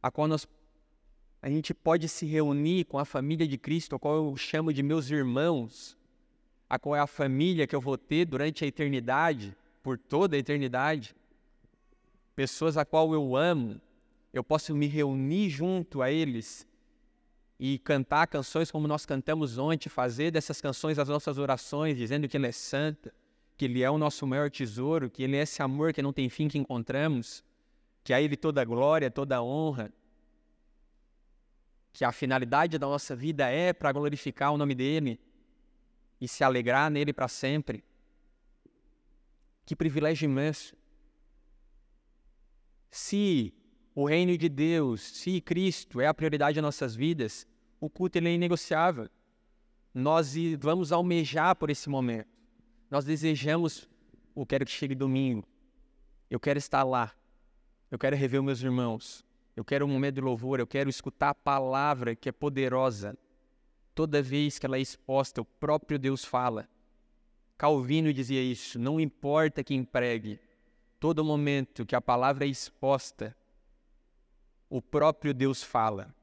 a 0.00 0.10
qual 0.10 0.28
nós, 0.28 0.46
a 1.42 1.50
gente 1.50 1.74
pode 1.74 2.08
se 2.08 2.24
reunir 2.26 2.84
com 2.84 2.98
a 2.98 3.04
família 3.04 3.46
de 3.46 3.58
Cristo, 3.58 3.96
a 3.96 3.98
qual 3.98 4.16
eu 4.16 4.36
chamo 4.36 4.72
de 4.72 4.82
meus 4.82 5.10
irmãos, 5.10 5.96
a 6.70 6.78
qual 6.78 6.94
é 6.94 7.00
a 7.00 7.06
família 7.06 7.66
que 7.66 7.74
eu 7.74 7.80
vou 7.80 7.98
ter 7.98 8.24
durante 8.24 8.64
a 8.64 8.68
eternidade, 8.68 9.56
por 9.86 9.96
toda 9.96 10.34
a 10.34 10.38
eternidade, 10.40 11.14
pessoas 12.34 12.76
a 12.76 12.84
qual 12.84 13.14
eu 13.14 13.36
amo, 13.36 13.80
eu 14.32 14.42
posso 14.42 14.74
me 14.74 14.88
reunir 14.88 15.48
junto 15.48 16.02
a 16.02 16.10
eles 16.10 16.66
e 17.56 17.78
cantar 17.78 18.26
canções 18.26 18.68
como 18.68 18.88
nós 18.88 19.06
cantamos 19.06 19.58
ontem, 19.58 19.88
fazer 19.88 20.32
dessas 20.32 20.60
canções 20.60 20.98
as 20.98 21.08
nossas 21.08 21.38
orações, 21.38 21.96
dizendo 21.96 22.28
que 22.28 22.36
Ele 22.36 22.48
é 22.48 22.50
santo, 22.50 23.12
que 23.56 23.66
Ele 23.66 23.80
é 23.80 23.88
o 23.88 23.96
nosso 23.96 24.26
maior 24.26 24.50
tesouro, 24.50 25.08
que 25.08 25.22
Ele 25.22 25.36
é 25.36 25.42
esse 25.42 25.62
amor 25.62 25.92
que 25.92 26.02
não 26.02 26.12
tem 26.12 26.28
fim 26.28 26.48
que 26.48 26.58
encontramos, 26.58 27.44
que 28.02 28.12
a 28.12 28.20
Ele 28.20 28.36
toda 28.36 28.64
glória, 28.64 29.08
toda 29.08 29.40
honra, 29.40 29.92
que 31.92 32.04
a 32.04 32.10
finalidade 32.10 32.76
da 32.76 32.88
nossa 32.88 33.14
vida 33.14 33.48
é 33.48 33.72
para 33.72 33.92
glorificar 33.92 34.52
o 34.52 34.58
nome 34.58 34.74
dEle 34.74 35.20
e 36.20 36.26
se 36.26 36.42
alegrar 36.42 36.90
nele 36.90 37.12
para 37.12 37.28
sempre. 37.28 37.84
Que 39.66 39.74
privilégio 39.74 40.26
imenso. 40.26 40.76
Se 42.88 43.52
o 43.94 44.06
reino 44.06 44.38
de 44.38 44.48
Deus, 44.48 45.02
se 45.02 45.40
Cristo 45.40 46.00
é 46.00 46.06
a 46.06 46.14
prioridade 46.14 46.54
de 46.54 46.60
nossas 46.60 46.94
vidas, 46.94 47.46
o 47.80 47.90
culto 47.90 48.16
ele 48.16 48.28
é 48.28 48.34
inegociável. 48.34 49.10
Nós 49.92 50.34
vamos 50.60 50.92
almejar 50.92 51.56
por 51.56 51.68
esse 51.68 51.88
momento. 51.88 52.28
Nós 52.88 53.04
desejamos, 53.04 53.88
eu 54.36 54.46
quero 54.46 54.64
que 54.64 54.70
chegue 54.70 54.94
domingo, 54.94 55.46
eu 56.30 56.38
quero 56.38 56.58
estar 56.58 56.84
lá, 56.84 57.12
eu 57.90 57.98
quero 57.98 58.14
rever 58.14 58.40
meus 58.42 58.62
irmãos, 58.62 59.24
eu 59.56 59.64
quero 59.64 59.84
um 59.84 59.88
momento 59.88 60.16
de 60.16 60.20
louvor, 60.20 60.60
eu 60.60 60.66
quero 60.66 60.88
escutar 60.88 61.30
a 61.30 61.34
palavra 61.34 62.14
que 62.14 62.28
é 62.28 62.32
poderosa. 62.32 63.18
Toda 63.94 64.22
vez 64.22 64.58
que 64.58 64.66
ela 64.66 64.76
é 64.76 64.80
exposta, 64.80 65.40
o 65.40 65.44
próprio 65.44 65.98
Deus 65.98 66.24
fala. 66.24 66.68
Calvino 67.56 68.12
dizia 68.12 68.42
isso: 68.42 68.78
não 68.78 69.00
importa 69.00 69.64
quem 69.64 69.82
pregue, 69.82 70.38
todo 71.00 71.24
momento 71.24 71.86
que 71.86 71.96
a 71.96 72.00
palavra 72.00 72.44
é 72.44 72.48
exposta, 72.48 73.36
o 74.68 74.82
próprio 74.82 75.32
Deus 75.32 75.62
fala. 75.62 76.14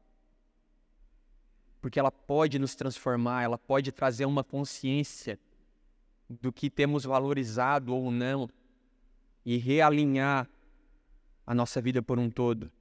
Porque 1.82 2.00
ela 2.00 2.12
pode 2.12 2.58
nos 2.60 2.76
transformar, 2.76 3.44
ela 3.44 3.58
pode 3.58 3.92
trazer 3.92 4.26
uma 4.26 4.44
consciência 4.44 5.38
do 6.30 6.52
que 6.52 6.70
temos 6.70 7.04
valorizado 7.04 7.94
ou 7.94 8.10
não 8.10 8.50
e 9.46 9.58
realinhar 9.58 10.48
a 11.46 11.54
nossa 11.54 11.82
vida 11.82 12.02
por 12.02 12.18
um 12.18 12.30
todo. 12.30 12.72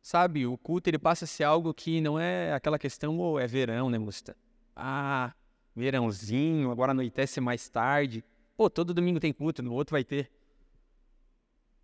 Sabe, 0.00 0.46
o 0.46 0.56
culto 0.56 0.88
ele 0.88 0.98
passa 0.98 1.24
a 1.24 1.28
ser 1.28 1.44
algo 1.44 1.74
que 1.74 2.00
não 2.00 2.18
é 2.18 2.52
aquela 2.52 2.78
questão, 2.78 3.18
ou 3.18 3.34
oh, 3.34 3.38
é 3.38 3.46
verão, 3.46 3.90
né, 3.90 3.98
Musta? 3.98 4.36
Ah, 4.74 5.34
verãozinho, 5.74 6.70
agora 6.70 6.92
anoitece 6.92 7.40
mais 7.40 7.68
tarde. 7.68 8.24
Pô, 8.56 8.68
todo 8.68 8.92
domingo 8.92 9.20
tem 9.20 9.32
culto, 9.32 9.62
no 9.62 9.72
outro 9.72 9.92
vai 9.92 10.04
ter. 10.04 10.30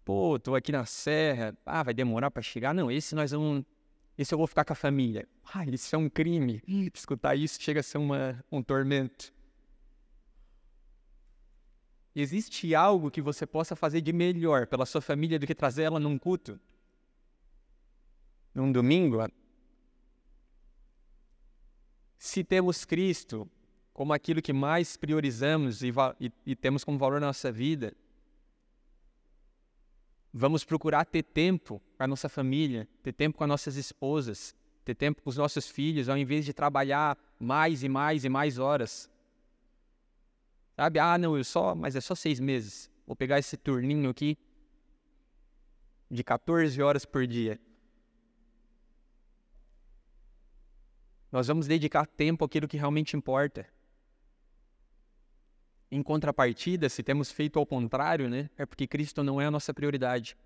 Pô, 0.05 0.39
tô 0.39 0.55
aqui 0.55 0.71
na 0.71 0.85
serra, 0.85 1.57
ah, 1.65 1.83
vai 1.83 1.95
demorar 1.95 2.31
para 2.31 2.43
chegar. 2.43 2.75
Não, 2.75 2.91
esse 2.91 3.15
nós 3.15 3.31
vamos. 3.31 3.65
Esse 4.17 4.33
eu 4.33 4.39
vou 4.39 4.47
ficar 4.47 4.65
com 4.65 4.73
a 4.73 4.77
família. 4.77 5.27
Ah, 5.53 5.65
isso 5.67 5.95
é 5.95 5.99
um 5.99 6.09
crime. 6.09 6.63
Escutar 6.95 7.35
isso 7.35 7.61
chega 7.61 7.81
a 7.81 7.83
ser 7.83 7.99
uma, 7.99 8.45
um 8.51 8.63
tormento. 8.63 9.33
Existe 12.15 12.75
algo 12.77 13.11
que 13.11 13.21
você 13.21 13.45
possa 13.45 13.75
fazer 13.75 14.01
de 14.01 14.13
melhor 14.13 14.69
pela 14.69 14.87
sua 14.87 15.01
família 15.01 15.39
do 15.39 15.47
que 15.47 15.55
trazer 15.55 15.83
ela 15.83 15.99
num 15.99 16.17
culto? 16.17 16.61
Num 18.55 18.71
domingo? 18.71 19.19
Se 22.17 22.45
temos 22.45 22.85
Cristo 22.85 23.51
como 23.95 24.13
aquilo 24.13 24.43
que 24.43 24.53
mais 24.53 24.97
priorizamos 24.97 25.83
e, 25.83 25.93
e, 26.21 26.33
e 26.45 26.57
temos 26.57 26.83
como 26.83 26.99
valor 26.99 27.21
na 27.21 27.29
nossa 27.29 27.51
vida, 27.53 27.95
vamos 30.33 30.65
procurar 30.65 31.05
ter 31.05 31.23
tempo 31.23 31.81
com 31.97 32.03
a 32.03 32.07
nossa 32.09 32.29
família, 32.29 32.89
ter 33.05 33.13
tempo 33.13 33.39
com 33.39 33.45
as 33.45 33.49
nossas 33.49 33.77
esposas, 33.77 34.53
ter 34.85 34.97
tempo 34.97 35.23
com 35.23 35.31
os 35.31 35.37
nossos 35.37 35.69
filhos, 35.69 36.09
ao 36.09 36.19
invés 36.19 36.45
de 36.45 36.53
trabalhar 36.53 37.17
mais 37.39 37.85
e 37.85 37.89
mais 37.89 38.25
e 38.25 38.29
mais 38.29 38.59
horas. 38.59 39.09
Sabe? 40.75 40.99
Ah, 40.99 41.17
não, 41.17 41.37
eu 41.37 41.45
só, 41.45 41.73
mas 41.73 41.95
é 41.95 42.01
só 42.01 42.17
seis 42.17 42.41
meses. 42.41 42.91
Vou 43.07 43.15
pegar 43.15 43.39
esse 43.39 43.57
turninho 43.57 44.11
aqui 44.11 44.37
de 46.11 46.25
14 46.25 46.83
horas 46.83 47.05
por 47.05 47.29
dia. 47.29 47.61
Nós 51.31 51.47
vamos 51.47 51.69
dedicar 51.69 52.07
tempo 52.07 52.45
àquilo 52.45 52.67
que 52.67 52.77
realmente 52.77 53.17
importa. 53.17 53.73
Em 55.95 56.03
contrapartida, 56.03 56.89
se 56.89 57.05
temos 57.05 57.31
feito 57.31 57.57
ao 57.57 57.65
contrário, 57.65 58.29
né, 58.29 58.51
é 58.59 58.67
porque 58.67 58.85
Cristo 58.85 59.23
não 59.23 59.41
é 59.41 59.47
a 59.47 59.51
nossa 59.51 59.73
prioridade. 59.73 60.37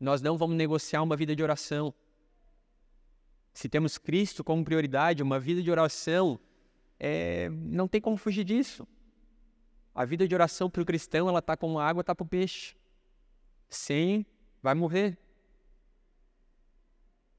Nós 0.00 0.20
não 0.20 0.36
vamos 0.36 0.56
negociar 0.56 1.00
uma 1.00 1.16
vida 1.16 1.36
de 1.36 1.40
oração. 1.40 1.94
Se 3.52 3.68
temos 3.68 3.96
Cristo 3.96 4.42
como 4.42 4.64
prioridade, 4.64 5.22
uma 5.22 5.38
vida 5.38 5.62
de 5.62 5.70
oração 5.70 6.36
é, 6.98 7.48
não 7.48 7.86
tem 7.86 8.00
como 8.00 8.16
fugir 8.16 8.42
disso. 8.42 8.84
A 9.94 10.04
vida 10.04 10.26
de 10.26 10.34
oração 10.34 10.68
para 10.68 10.82
o 10.82 10.84
cristão, 10.84 11.28
ela 11.28 11.38
está 11.38 11.56
como 11.56 11.78
a 11.78 11.86
água 11.86 12.00
está 12.00 12.12
para 12.12 12.24
o 12.24 12.28
peixe. 12.28 12.74
Sem, 13.68 14.26
vai 14.60 14.74
morrer. 14.74 15.16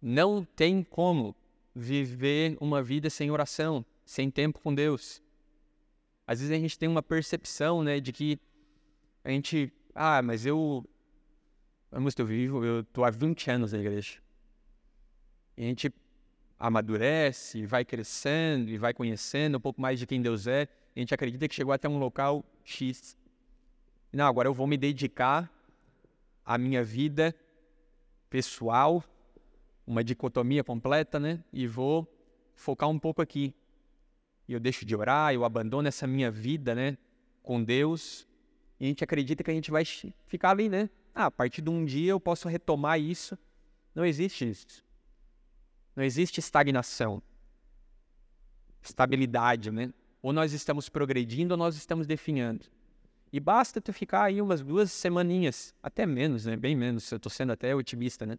Não 0.01 0.45
tem 0.45 0.81
como 0.81 1.35
viver 1.75 2.57
uma 2.61 2.81
vida 2.81 3.09
sem 3.09 3.29
oração, 3.29 3.85
sem 4.05 4.31
tempo 4.31 4.61
com 4.61 4.73
Deus. 4.73 5.24
Às 6.27 6.39
vezes 6.39 6.55
a 6.55 6.59
gente 6.59 6.77
tem 6.77 6.89
uma 6.89 7.03
percepção, 7.03 7.83
né, 7.83 7.99
de 7.99 8.11
que 8.11 8.39
a 9.23 9.29
gente, 9.29 9.71
ah, 9.93 10.21
mas 10.21 10.45
eu, 10.45 10.83
vamos, 11.91 12.13
eu 12.17 12.25
vivo, 12.25 12.63
eu 12.63 12.83
tô 12.83 13.03
há 13.03 13.09
20 13.09 13.51
anos 13.51 13.73
na 13.73 13.79
igreja. 13.79 14.19
E 15.57 15.63
a 15.63 15.67
gente 15.67 15.93
amadurece, 16.59 17.65
vai 17.65 17.85
crescendo 17.85 18.69
e 18.69 18.77
vai 18.77 18.93
conhecendo 18.93 19.57
um 19.57 19.61
pouco 19.61 19.79
mais 19.79 19.99
de 19.99 20.07
quem 20.07 20.21
Deus 20.21 20.47
é, 20.47 20.67
a 20.95 20.99
gente 20.99 21.13
acredita 21.13 21.47
que 21.47 21.53
chegou 21.53 21.73
até 21.73 21.89
um 21.89 21.97
local 21.97 22.43
X. 22.63 23.17
Não, 24.13 24.25
agora 24.25 24.47
eu 24.47 24.53
vou 24.53 24.65
me 24.65 24.77
dedicar 24.77 25.51
à 26.45 26.57
minha 26.57 26.81
vida 26.83 27.35
pessoal, 28.29 29.03
uma 29.85 30.01
dicotomia 30.03 30.63
completa, 30.63 31.19
né? 31.19 31.43
E 31.51 31.67
vou 31.67 32.07
focar 32.55 32.87
um 32.87 32.97
pouco 32.97 33.21
aqui. 33.21 33.53
E 34.47 34.53
eu 34.53 34.59
deixo 34.59 34.85
de 34.85 34.95
orar, 34.95 35.33
eu 35.33 35.43
abandono 35.43 35.87
essa 35.87 36.05
minha 36.05 36.29
vida, 36.29 36.75
né, 36.75 36.97
com 37.41 37.63
Deus. 37.63 38.27
E 38.79 38.85
a 38.85 38.87
gente 38.87 39.03
acredita 39.03 39.43
que 39.43 39.51
a 39.51 39.53
gente 39.53 39.71
vai 39.71 39.83
ficar 40.27 40.51
ali, 40.51 40.69
né? 40.69 40.89
Ah, 41.13 41.27
a 41.27 41.31
partir 41.31 41.61
de 41.61 41.69
um 41.69 41.85
dia 41.85 42.11
eu 42.11 42.19
posso 42.19 42.47
retomar 42.47 42.99
isso. 42.99 43.37
Não 43.93 44.05
existe 44.05 44.47
isso. 44.49 44.83
Não 45.95 46.03
existe 46.03 46.39
estagnação, 46.39 47.23
estabilidade, 48.81 49.71
né? 49.71 49.93
Ou 50.21 50.33
nós 50.33 50.51
estamos 50.51 50.89
progredindo 50.89 51.53
ou 51.53 51.57
nós 51.57 51.77
estamos 51.77 52.05
definhando. 52.05 52.65
E 53.31 53.39
basta 53.39 53.79
tu 53.79 53.93
ficar 53.93 54.23
aí 54.23 54.41
umas 54.41 54.61
duas 54.61 54.91
semaninhas, 54.91 55.73
até 55.81 56.05
menos, 56.05 56.45
né? 56.45 56.57
Bem 56.57 56.75
menos, 56.75 57.09
eu 57.11 57.17
estou 57.17 57.29
sendo 57.29 57.53
até 57.53 57.73
otimista, 57.73 58.25
né? 58.25 58.37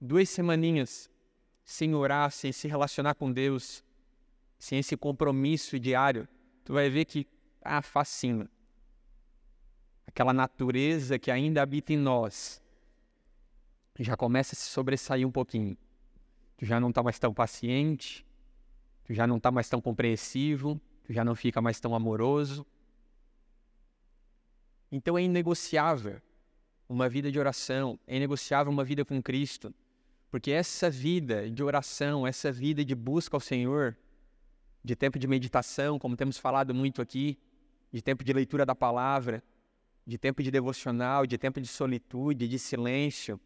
Duas 0.00 0.28
semaninhas 0.30 1.10
sem 1.64 1.94
orar, 1.94 2.30
sem 2.30 2.52
se 2.52 2.66
relacionar 2.66 3.14
com 3.14 3.30
Deus, 3.30 3.84
sem 4.58 4.78
esse 4.78 4.96
compromisso 4.96 5.78
diário, 5.78 6.28
tu 6.64 6.72
vai 6.72 6.88
ver 6.88 7.04
que, 7.04 7.26
ah, 7.62 7.82
fascina. 7.82 8.50
Aquela 10.06 10.32
natureza 10.32 11.18
que 11.18 11.30
ainda 11.30 11.62
habita 11.62 11.92
em 11.92 11.96
nós 11.96 12.62
já 13.98 14.16
começa 14.16 14.54
a 14.54 14.56
se 14.56 14.68
sobressair 14.68 15.26
um 15.26 15.30
pouquinho 15.30 15.76
tu 16.56 16.64
já 16.64 16.80
não 16.80 16.88
está 16.88 17.02
mais 17.02 17.18
tão 17.18 17.32
paciente, 17.32 18.24
tu 19.04 19.12
já 19.12 19.26
não 19.26 19.36
está 19.36 19.50
mais 19.50 19.68
tão 19.68 19.80
compreensivo, 19.80 20.80
tu 21.04 21.12
já 21.12 21.24
não 21.24 21.34
fica 21.34 21.60
mais 21.60 21.80
tão 21.80 21.94
amoroso. 21.94 22.66
Então 24.90 25.18
é 25.18 25.22
inegociável 25.22 26.20
uma 26.88 27.08
vida 27.08 27.30
de 27.30 27.38
oração, 27.38 27.98
é 28.06 28.16
inegociável 28.16 28.72
uma 28.72 28.84
vida 28.84 29.04
com 29.04 29.22
Cristo, 29.22 29.74
porque 30.30 30.50
essa 30.50 30.88
vida 30.90 31.50
de 31.50 31.62
oração, 31.62 32.26
essa 32.26 32.52
vida 32.52 32.84
de 32.84 32.94
busca 32.94 33.36
ao 33.36 33.40
Senhor, 33.40 33.96
de 34.84 34.94
tempo 34.94 35.18
de 35.18 35.26
meditação, 35.26 35.98
como 35.98 36.16
temos 36.16 36.36
falado 36.36 36.74
muito 36.74 37.00
aqui, 37.00 37.38
de 37.90 38.02
tempo 38.02 38.22
de 38.22 38.32
leitura 38.32 38.66
da 38.66 38.74
palavra, 38.74 39.42
de 40.06 40.18
tempo 40.18 40.42
de 40.42 40.50
devocional, 40.50 41.26
de 41.26 41.38
tempo 41.38 41.60
de 41.60 41.66
solitude, 41.66 42.46
de 42.46 42.58
silêncio, 42.58 43.40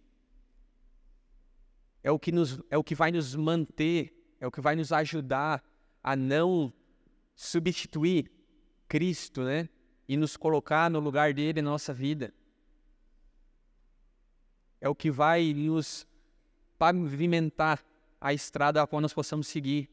é 2.03 2.11
o 2.11 2.18
que, 2.18 2.32
nos, 2.32 2.61
é 2.70 2.76
o 2.76 2.82
que 2.82 2.95
vai 2.95 3.11
nos 3.11 3.34
manter, 3.34 4.14
é 4.41 4.47
o 4.47 4.51
que 4.51 4.61
vai 4.61 4.74
nos 4.74 4.93
ajudar 4.93 5.62
a 6.03 6.16
não 6.16 6.72
substituir 7.34 8.30
Cristo, 8.89 9.43
né? 9.43 9.68
E 10.09 10.16
nos 10.16 10.36
colocar 10.36 10.91
no 10.91 11.01
lugar 11.01 11.34
dele 11.34 11.61
na 11.61 11.70
nossa 11.70 11.93
vida. 11.93 12.32
É 14.80 14.89
o 14.89 14.95
que 14.95 15.11
vai 15.11 15.53
nos 15.53 16.07
pavimentar 16.78 17.84
a 18.20 18.32
estrada 18.32 18.82
a 18.82 18.86
qual 18.86 19.03
nós 19.03 19.12
possamos 19.12 19.47
seguir, 19.49 19.91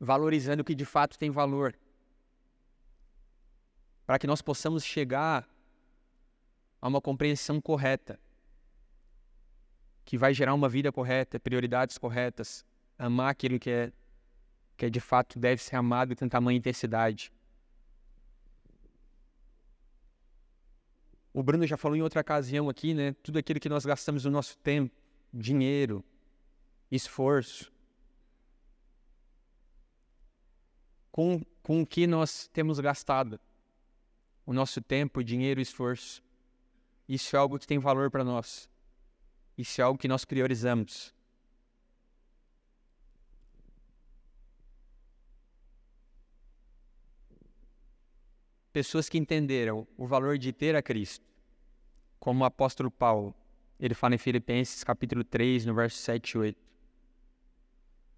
valorizando 0.00 0.62
o 0.62 0.64
que 0.64 0.74
de 0.74 0.84
fato 0.84 1.18
tem 1.18 1.30
valor, 1.30 1.74
para 4.06 4.18
que 4.18 4.26
nós 4.26 4.40
possamos 4.40 4.84
chegar 4.84 5.48
a 6.80 6.88
uma 6.88 7.00
compreensão 7.00 7.60
correta 7.60 8.18
que 10.08 10.16
vai 10.16 10.32
gerar 10.32 10.54
uma 10.54 10.70
vida 10.70 10.90
correta, 10.90 11.38
prioridades 11.38 11.98
corretas, 11.98 12.64
amar 12.98 13.30
aquilo 13.30 13.58
que 13.58 13.68
é, 13.68 13.92
que 14.74 14.86
é 14.86 14.88
de 14.88 15.00
fato 15.00 15.38
deve 15.38 15.62
ser 15.62 15.76
amado 15.76 16.16
com 16.16 16.26
tamanha 16.26 16.56
intensidade. 16.56 17.30
O 21.30 21.42
Bruno 21.42 21.66
já 21.66 21.76
falou 21.76 21.94
em 21.94 22.00
outra 22.00 22.22
ocasião 22.22 22.70
aqui, 22.70 22.94
né? 22.94 23.14
Tudo 23.22 23.38
aquilo 23.38 23.60
que 23.60 23.68
nós 23.68 23.84
gastamos 23.84 24.24
o 24.24 24.30
nosso 24.30 24.56
tempo, 24.56 24.96
dinheiro, 25.30 26.02
esforço. 26.90 27.70
Com, 31.18 31.42
com 31.64 31.82
o 31.82 31.84
que 31.84 32.06
nós 32.06 32.46
temos 32.52 32.78
gastado 32.78 33.40
o 34.46 34.52
nosso 34.52 34.80
tempo, 34.80 35.24
dinheiro 35.24 35.58
e 35.60 35.64
esforço. 35.64 36.22
Isso 37.08 37.34
é 37.34 37.38
algo 37.40 37.58
que 37.58 37.66
tem 37.66 37.76
valor 37.76 38.08
para 38.08 38.22
nós. 38.22 38.70
Isso 39.56 39.80
é 39.80 39.84
algo 39.84 39.98
que 39.98 40.06
nós 40.06 40.24
priorizamos. 40.24 41.12
Pessoas 48.72 49.08
que 49.08 49.18
entenderam 49.18 49.88
o 49.96 50.06
valor 50.06 50.38
de 50.38 50.52
ter 50.52 50.76
a 50.76 50.82
Cristo, 50.82 51.26
como 52.20 52.44
o 52.44 52.46
apóstolo 52.46 52.92
Paulo, 52.92 53.34
ele 53.80 53.92
fala 53.92 54.14
em 54.14 54.18
Filipenses 54.18 54.84
capítulo 54.84 55.24
3, 55.24 55.66
no 55.66 55.74
verso 55.74 55.96
7 55.96 56.30
e 56.30 56.38
8. 56.38 56.62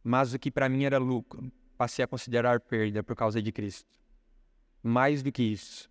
Mas 0.05 0.35
o 0.35 0.39
que 0.39 0.51
para 0.51 0.69
mim 0.69 0.85
era 0.85 0.99
lucro, 0.99 1.51
passei 1.81 2.05
a 2.05 2.07
considerar 2.07 2.61
perda 2.61 3.03
por 3.03 3.17
causa 3.17 3.41
de 3.41 3.51
Cristo. 3.51 3.89
Mais 4.83 5.23
do 5.23 5.33
que 5.33 5.43
isso, 5.43 5.91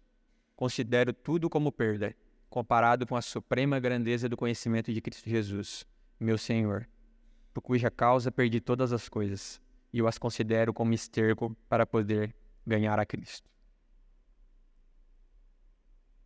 considero 0.55 1.11
tudo 1.11 1.49
como 1.49 1.71
perda 1.71 2.15
comparado 2.47 3.07
com 3.07 3.15
a 3.15 3.23
suprema 3.23 3.79
grandeza 3.79 4.29
do 4.29 4.37
conhecimento 4.37 4.93
de 4.93 5.01
Cristo 5.01 5.27
Jesus, 5.27 5.87
meu 6.19 6.37
Senhor, 6.37 6.87
por 7.51 7.61
cuja 7.61 7.89
causa 7.89 8.31
perdi 8.31 8.61
todas 8.61 8.93
as 8.93 9.09
coisas 9.09 9.59
e 9.91 9.97
eu 9.97 10.07
as 10.07 10.19
considero 10.19 10.71
como 10.75 10.93
esterco 10.93 11.57
para 11.67 11.87
poder 11.87 12.35
ganhar 12.67 12.99
a 12.99 13.05
Cristo. 13.05 13.49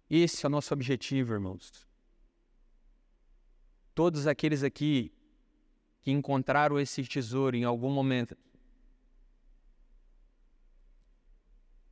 Esse 0.10 0.46
é 0.46 0.48
o 0.48 0.52
nosso 0.52 0.74
objetivo, 0.74 1.32
irmãos. 1.32 1.88
Todos 3.96 4.28
aqueles 4.28 4.62
aqui 4.62 5.14
que 6.02 6.12
encontraram 6.12 6.78
esse 6.78 7.02
tesouro 7.06 7.56
em 7.56 7.64
algum 7.64 7.90
momento, 7.90 8.36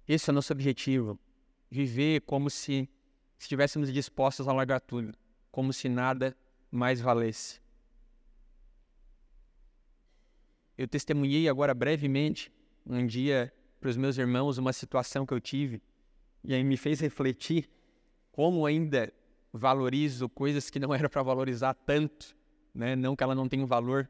esse 0.08 0.30
é 0.30 0.32
o 0.32 0.34
nosso 0.34 0.52
objetivo. 0.54 1.20
Viver 1.70 2.22
como 2.22 2.50
se 2.50 2.90
estivéssemos 3.40 3.92
dispostos 3.92 4.48
a 4.48 4.54
largar 4.54 4.80
tudo, 4.82 5.14
como 5.52 5.72
se 5.72 5.88
nada 5.88 6.36
mais 6.70 7.02
valesse. 7.02 7.62
Eu 10.78 10.88
testemunhei 10.88 11.48
agora 11.48 11.74
brevemente 11.74 12.52
um 12.86 13.06
dia 13.06 13.54
para 13.80 13.90
os 13.90 13.98
meus 13.98 14.18
irmãos 14.18 14.58
uma 14.58 14.74
situação 14.74 15.26
que 15.26 15.34
eu 15.34 15.40
tive 15.40 15.82
e 16.44 16.54
aí 16.54 16.64
me 16.64 16.78
fez 16.78 17.00
refletir 17.00 17.70
como 18.32 18.66
ainda 18.66 19.14
valorizo 19.54 20.30
coisas 20.30 20.70
que 20.70 20.80
não 20.80 20.94
era 20.96 21.10
para 21.10 21.22
valorizar 21.22 21.74
tanto, 21.74 22.36
né? 22.74 22.96
Não 22.96 23.16
que 23.16 23.24
ela 23.24 23.36
não 23.36 23.48
tenha 23.48 23.66
valor. 23.66 24.10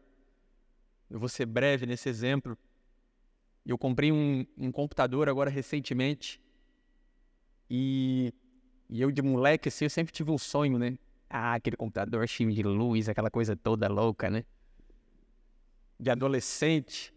Eu 1.10 1.20
vou 1.20 1.28
ser 1.28 1.46
breve 1.46 1.86
nesse 1.86 2.08
exemplo. 2.08 2.58
Eu 3.66 3.78
comprei 3.78 4.12
um, 4.12 4.46
um 4.58 4.72
computador 4.72 5.30
agora 5.30 5.50
recentemente 5.50 6.42
e, 7.70 8.34
e, 8.90 9.02
eu 9.02 9.12
de 9.12 9.22
moleque 9.22 9.70
assim, 9.70 9.86
eu 9.86 9.90
sempre 9.90 10.12
tive 10.12 10.30
um 10.30 10.38
sonho, 10.38 10.78
né? 10.78 10.98
Ah, 11.30 11.54
aquele 11.54 11.78
computador 11.78 12.28
cheio 12.28 12.52
de 12.52 12.62
luz, 12.64 13.08
aquela 13.08 13.32
coisa 13.32 13.56
toda 13.56 13.88
louca, 13.88 14.30
né? 14.30 14.44
De 15.98 16.10
adolescente. 16.10 17.14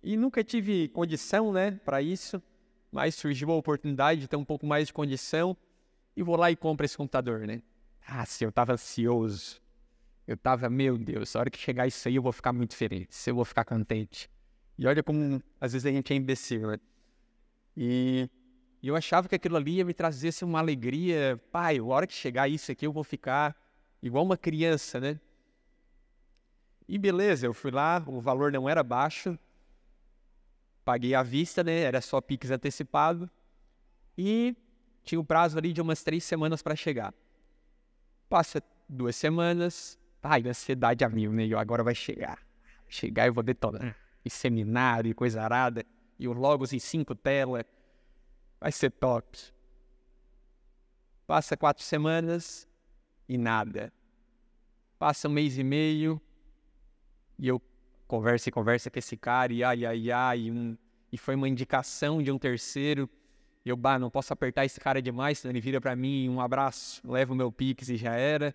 E 0.00 0.16
nunca 0.16 0.44
tive 0.44 0.88
condição, 0.90 1.52
né, 1.52 1.72
para 1.84 2.00
isso, 2.00 2.40
mas 2.92 3.14
surgiu 3.14 3.50
a 3.50 3.56
oportunidade 3.56 4.20
de 4.20 4.28
ter 4.28 4.36
um 4.36 4.44
pouco 4.44 4.66
mais 4.66 4.86
de 4.86 4.92
condição 4.92 5.56
e 6.16 6.22
vou 6.22 6.36
lá 6.36 6.50
e 6.50 6.56
compro 6.56 6.84
esse 6.84 6.96
computador, 6.96 7.40
né? 7.40 7.62
Ah, 8.06 8.24
sim, 8.24 8.44
eu 8.44 8.52
tava 8.52 8.74
ansioso. 8.74 9.60
Eu 10.26 10.36
tava, 10.36 10.70
meu 10.70 10.96
Deus, 10.96 11.34
a 11.34 11.40
hora 11.40 11.50
que 11.50 11.58
chegar 11.58 11.86
isso 11.86 12.06
aí 12.06 12.14
eu 12.14 12.22
vou 12.22 12.32
ficar 12.32 12.52
muito 12.52 12.76
feliz, 12.76 13.26
eu 13.26 13.34
vou 13.34 13.44
ficar 13.44 13.64
contente. 13.64 14.30
E 14.78 14.86
olha 14.86 15.02
como 15.02 15.42
às 15.60 15.72
vezes 15.72 15.86
a 15.86 15.90
gente 15.90 16.12
é 16.12 16.16
imbecil, 16.16 16.68
né? 16.68 16.78
E, 17.76 18.28
eu 18.82 18.94
achava 18.94 19.28
que 19.28 19.34
aquilo 19.34 19.56
ali 19.56 19.76
ia 19.76 19.84
me 19.84 19.94
trazer 19.94 20.28
assim, 20.28 20.44
uma 20.44 20.58
alegria. 20.58 21.40
Pai, 21.50 21.78
a 21.78 21.84
hora 21.84 22.06
que 22.06 22.12
chegar 22.12 22.48
isso 22.48 22.70
aqui 22.70 22.86
eu 22.86 22.92
vou 22.92 23.02
ficar 23.02 23.56
igual 24.02 24.24
uma 24.24 24.36
criança, 24.36 25.00
né? 25.00 25.18
E 26.86 26.98
beleza, 26.98 27.46
eu 27.46 27.54
fui 27.54 27.70
lá, 27.70 28.04
o 28.06 28.20
valor 28.20 28.52
não 28.52 28.68
era 28.68 28.82
baixo, 28.82 29.38
paguei 30.84 31.14
à 31.14 31.22
vista, 31.22 31.64
né? 31.64 31.80
Era 31.80 32.02
só 32.02 32.20
Pix 32.20 32.50
antecipado. 32.50 33.30
E 34.18 34.54
tinha 35.02 35.18
o 35.18 35.24
prazo 35.24 35.56
ali 35.56 35.72
de 35.72 35.80
umas 35.80 36.02
três 36.02 36.22
semanas 36.24 36.62
para 36.62 36.76
chegar. 36.76 37.14
Passa 38.28 38.62
duas 38.86 39.16
semanas, 39.16 39.98
ai, 40.22 40.42
ansiedade 40.46 41.02
a 41.04 41.08
mil, 41.08 41.32
né? 41.32 41.46
E 41.46 41.54
agora 41.54 41.82
vai 41.82 41.94
chegar. 41.94 42.38
Chegar 42.86 43.26
e 43.26 43.30
vou 43.30 43.42
detonar. 43.42 43.96
E 44.24 44.30
seminário 44.30 45.10
e 45.10 45.14
coisa 45.14 45.42
arada. 45.42 45.84
E 46.18 46.26
o 46.26 46.32
Logos 46.32 46.72
em 46.72 46.78
cinco 46.78 47.14
telas. 47.14 47.64
Vai 48.60 48.72
ser 48.72 48.90
top. 48.90 49.38
Passa 51.26 51.56
quatro 51.56 51.82
semanas 51.82 52.68
e 53.28 53.36
nada. 53.36 53.92
Passa 54.98 55.28
um 55.28 55.32
mês 55.32 55.58
e 55.58 55.64
meio 55.64 56.20
e 57.38 57.48
eu 57.48 57.60
conversa 58.06 58.48
e 58.48 58.52
conversa 58.52 58.90
com 58.90 58.98
esse 58.98 59.16
cara, 59.16 59.52
e 59.52 59.64
ai, 59.64 59.84
ai, 59.84 60.10
ai, 60.10 60.40
e, 60.40 60.50
um, 60.50 60.76
e 61.10 61.18
foi 61.18 61.34
uma 61.34 61.48
indicação 61.48 62.22
de 62.22 62.30
um 62.30 62.38
terceiro. 62.38 63.08
E 63.64 63.68
eu, 63.68 63.76
bah, 63.76 63.98
não 63.98 64.10
posso 64.10 64.32
apertar 64.32 64.64
esse 64.64 64.78
cara 64.78 65.00
demais, 65.00 65.38
senão 65.38 65.52
ele 65.52 65.60
vira 65.60 65.80
para 65.80 65.96
mim, 65.96 66.28
um 66.28 66.40
abraço, 66.40 67.00
leva 67.04 67.32
o 67.32 67.36
meu 67.36 67.50
pix 67.50 67.88
e 67.88 67.96
já 67.96 68.14
era. 68.14 68.54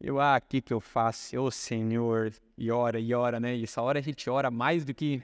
Eu, 0.00 0.18
ah, 0.18 0.38
o 0.38 0.48
que 0.48 0.62
que 0.62 0.72
eu 0.72 0.80
faço? 0.80 1.38
Ô 1.38 1.50
Senhor, 1.50 2.32
e 2.56 2.70
ora, 2.70 2.98
e 2.98 3.12
ora, 3.12 3.38
né? 3.38 3.54
E 3.54 3.64
essa 3.64 3.82
hora 3.82 3.98
a 3.98 4.02
gente 4.02 4.30
ora 4.30 4.50
mais 4.50 4.82
do 4.84 4.94
que, 4.94 5.22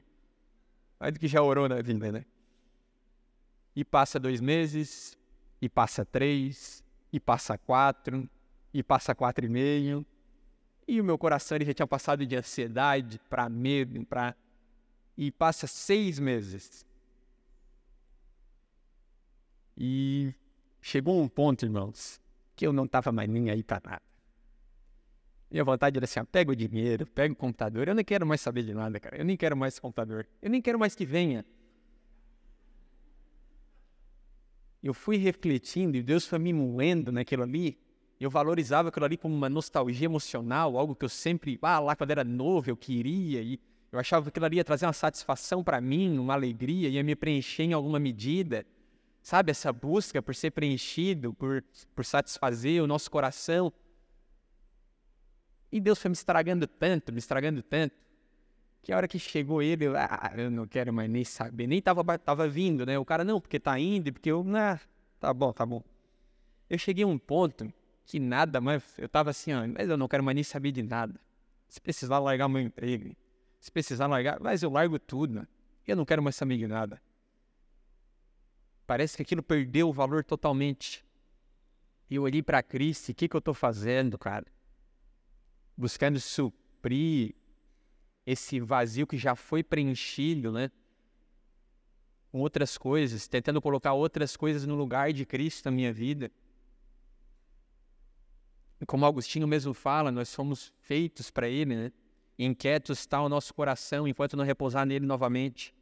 mais 1.00 1.14
do 1.14 1.18
que 1.18 1.26
já 1.26 1.40
orou 1.42 1.66
na 1.66 1.80
vida, 1.80 2.12
né? 2.12 2.26
E 3.74 3.82
passa 3.82 4.20
dois 4.20 4.40
meses, 4.40 5.18
e 5.62 5.68
passa 5.68 6.04
três, 6.04 6.84
e 7.10 7.18
passa 7.18 7.56
quatro, 7.56 8.28
e 8.72 8.82
passa 8.82 9.14
quatro 9.14 9.46
e 9.46 9.48
meio, 9.48 10.04
e 10.86 11.00
o 11.00 11.04
meu 11.04 11.16
coração 11.16 11.56
ele 11.56 11.64
já 11.64 11.72
tinha 11.72 11.86
passado 11.86 12.26
de 12.26 12.36
ansiedade 12.36 13.18
para 13.30 13.48
medo, 13.48 14.04
para 14.04 14.36
e 15.16 15.32
passa 15.32 15.66
seis 15.66 16.18
meses. 16.18 16.84
E 19.76 20.34
chegou 20.82 21.20
um 21.20 21.28
ponto, 21.28 21.64
irmãos, 21.64 22.20
que 22.54 22.66
eu 22.66 22.72
não 22.72 22.84
estava 22.84 23.10
mais 23.10 23.28
nem 23.28 23.50
aí 23.50 23.62
para 23.62 23.80
nada. 23.82 24.05
Minha 25.50 25.64
vontade 25.64 25.96
era 25.96 26.04
assim, 26.04 26.20
ó, 26.20 26.24
pega 26.24 26.50
o 26.50 26.56
dinheiro, 26.56 27.06
pega 27.06 27.32
o 27.32 27.36
computador, 27.36 27.88
eu 27.88 27.94
nem 27.94 28.04
quero 28.04 28.26
mais 28.26 28.40
saber 28.40 28.62
de 28.62 28.74
nada, 28.74 28.98
cara. 28.98 29.16
Eu 29.16 29.24
nem 29.24 29.36
quero 29.36 29.56
mais 29.56 29.78
computador. 29.78 30.26
Eu 30.42 30.50
nem 30.50 30.60
quero 30.60 30.78
mais 30.78 30.94
que 30.94 31.06
venha. 31.06 31.44
Eu 34.82 34.92
fui 34.92 35.16
refletindo 35.16 35.96
e 35.96 36.02
Deus 36.02 36.26
foi 36.26 36.38
me 36.38 36.52
moendo 36.52 37.10
naquilo 37.10 37.42
ali 37.42 37.78
eu 38.18 38.30
valorizava 38.30 38.88
aquilo 38.88 39.04
ali 39.04 39.16
como 39.16 39.34
uma 39.34 39.48
nostalgia 39.48 40.06
emocional, 40.06 40.78
algo 40.78 40.94
que 40.94 41.04
eu 41.04 41.08
sempre, 41.08 41.58
ah, 41.62 41.78
lá 41.78 41.94
quando 41.94 42.10
era 42.10 42.24
novo 42.24 42.70
eu 42.70 42.76
queria, 42.76 43.42
e 43.42 43.60
eu 43.92 43.98
achava 43.98 44.24
que 44.24 44.28
aquilo 44.30 44.46
ali 44.46 44.56
ia 44.56 44.64
trazer 44.64 44.86
uma 44.86 44.92
satisfação 44.92 45.62
para 45.62 45.80
mim, 45.80 46.18
uma 46.18 46.34
alegria, 46.34 46.88
ia 46.88 47.02
me 47.02 47.14
preencher 47.14 47.64
em 47.64 47.72
alguma 47.72 47.98
medida. 47.98 48.64
Sabe, 49.22 49.50
essa 49.50 49.72
busca 49.72 50.22
por 50.22 50.34
ser 50.34 50.52
preenchido, 50.52 51.34
por, 51.34 51.62
por 51.94 52.04
satisfazer 52.04 52.82
o 52.82 52.86
nosso 52.86 53.10
coração. 53.10 53.72
E 55.76 55.80
Deus 55.80 56.00
foi 56.00 56.08
me 56.08 56.14
estragando 56.14 56.66
tanto, 56.66 57.12
me 57.12 57.18
estragando 57.18 57.62
tanto, 57.62 57.94
que 58.82 58.90
a 58.90 58.96
hora 58.96 59.06
que 59.06 59.18
chegou 59.18 59.60
ele, 59.60 59.84
eu, 59.84 59.94
ah, 59.94 60.32
eu 60.34 60.50
não 60.50 60.66
quero 60.66 60.90
mais 60.90 61.10
nem 61.10 61.22
saber, 61.22 61.66
nem 61.66 61.82
tava, 61.82 62.18
tava 62.18 62.48
vindo, 62.48 62.86
né? 62.86 62.98
O 62.98 63.04
cara, 63.04 63.22
não, 63.24 63.38
porque 63.38 63.60
tá 63.60 63.78
indo, 63.78 64.10
porque 64.10 64.30
eu, 64.30 64.42
ah, 64.56 64.80
tá 65.20 65.34
bom, 65.34 65.52
tá 65.52 65.66
bom. 65.66 65.82
Eu 66.70 66.78
cheguei 66.78 67.04
a 67.04 67.06
um 67.06 67.18
ponto 67.18 67.70
que 68.06 68.18
nada, 68.18 68.58
mas 68.58 68.82
eu 68.96 69.06
tava 69.06 69.28
assim, 69.28 69.52
ó, 69.52 69.68
mas 69.68 69.86
eu 69.86 69.98
não 69.98 70.08
quero 70.08 70.24
mais 70.24 70.34
nem 70.34 70.42
saber 70.42 70.72
de 70.72 70.82
nada. 70.82 71.20
Se 71.68 71.78
precisar 71.78 72.20
largar 72.20 72.48
meu 72.48 72.62
emprego, 72.62 73.14
se 73.60 73.70
precisar 73.70 74.06
largar, 74.06 74.40
mas 74.40 74.62
eu 74.62 74.70
largo 74.70 74.98
tudo, 74.98 75.34
né? 75.34 75.46
eu 75.86 75.94
não 75.94 76.06
quero 76.06 76.22
mais 76.22 76.36
saber 76.36 76.56
de 76.56 76.66
nada. 76.66 77.02
Parece 78.86 79.14
que 79.14 79.22
aquilo 79.22 79.42
perdeu 79.42 79.90
o 79.90 79.92
valor 79.92 80.24
totalmente. 80.24 81.04
E 82.08 82.14
eu 82.14 82.22
olhei 82.22 82.42
para 82.42 82.62
Cristo, 82.62 83.10
o 83.12 83.14
que, 83.14 83.28
que 83.28 83.36
eu 83.36 83.40
estou 83.40 83.52
fazendo, 83.52 84.16
cara? 84.16 84.46
Buscando 85.76 86.18
suprir 86.18 87.34
esse 88.24 88.58
vazio 88.60 89.06
que 89.06 89.18
já 89.18 89.36
foi 89.36 89.62
preenchido, 89.62 90.50
né? 90.50 90.70
Com 92.32 92.40
outras 92.40 92.76
coisas, 92.76 93.28
tentando 93.28 93.60
colocar 93.60 93.92
outras 93.92 94.36
coisas 94.36 94.66
no 94.66 94.74
lugar 94.74 95.12
de 95.12 95.24
Cristo 95.24 95.66
na 95.66 95.70
minha 95.70 95.92
vida. 95.92 96.30
Como 98.86 99.06
Agostinho 99.06 99.46
mesmo 99.46 99.72
fala, 99.72 100.10
nós 100.10 100.28
somos 100.28 100.72
feitos 100.80 101.30
para 101.30 101.48
Ele, 101.48 101.74
né? 101.76 101.92
Inquieto 102.38 102.92
está 102.92 103.22
o 103.22 103.28
nosso 103.28 103.54
coração 103.54 104.06
enquanto 104.06 104.36
não 104.36 104.44
repousar 104.44 104.84
nele 104.84 105.06
novamente. 105.06 105.74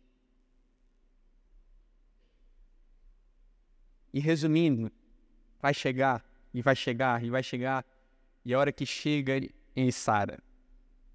E 4.13 4.21
resumindo, 4.21 4.93
vai 5.61 5.75
chegar, 5.75 6.25
e 6.53 6.63
vai 6.63 6.77
chegar, 6.77 7.25
e 7.25 7.31
vai 7.31 7.43
chegar. 7.43 7.85
E 8.45 8.55
a 8.55 8.59
hora 8.61 8.71
que 8.71 8.87
chega 8.87 9.41
em 9.77 9.91
Sara, 9.91 10.39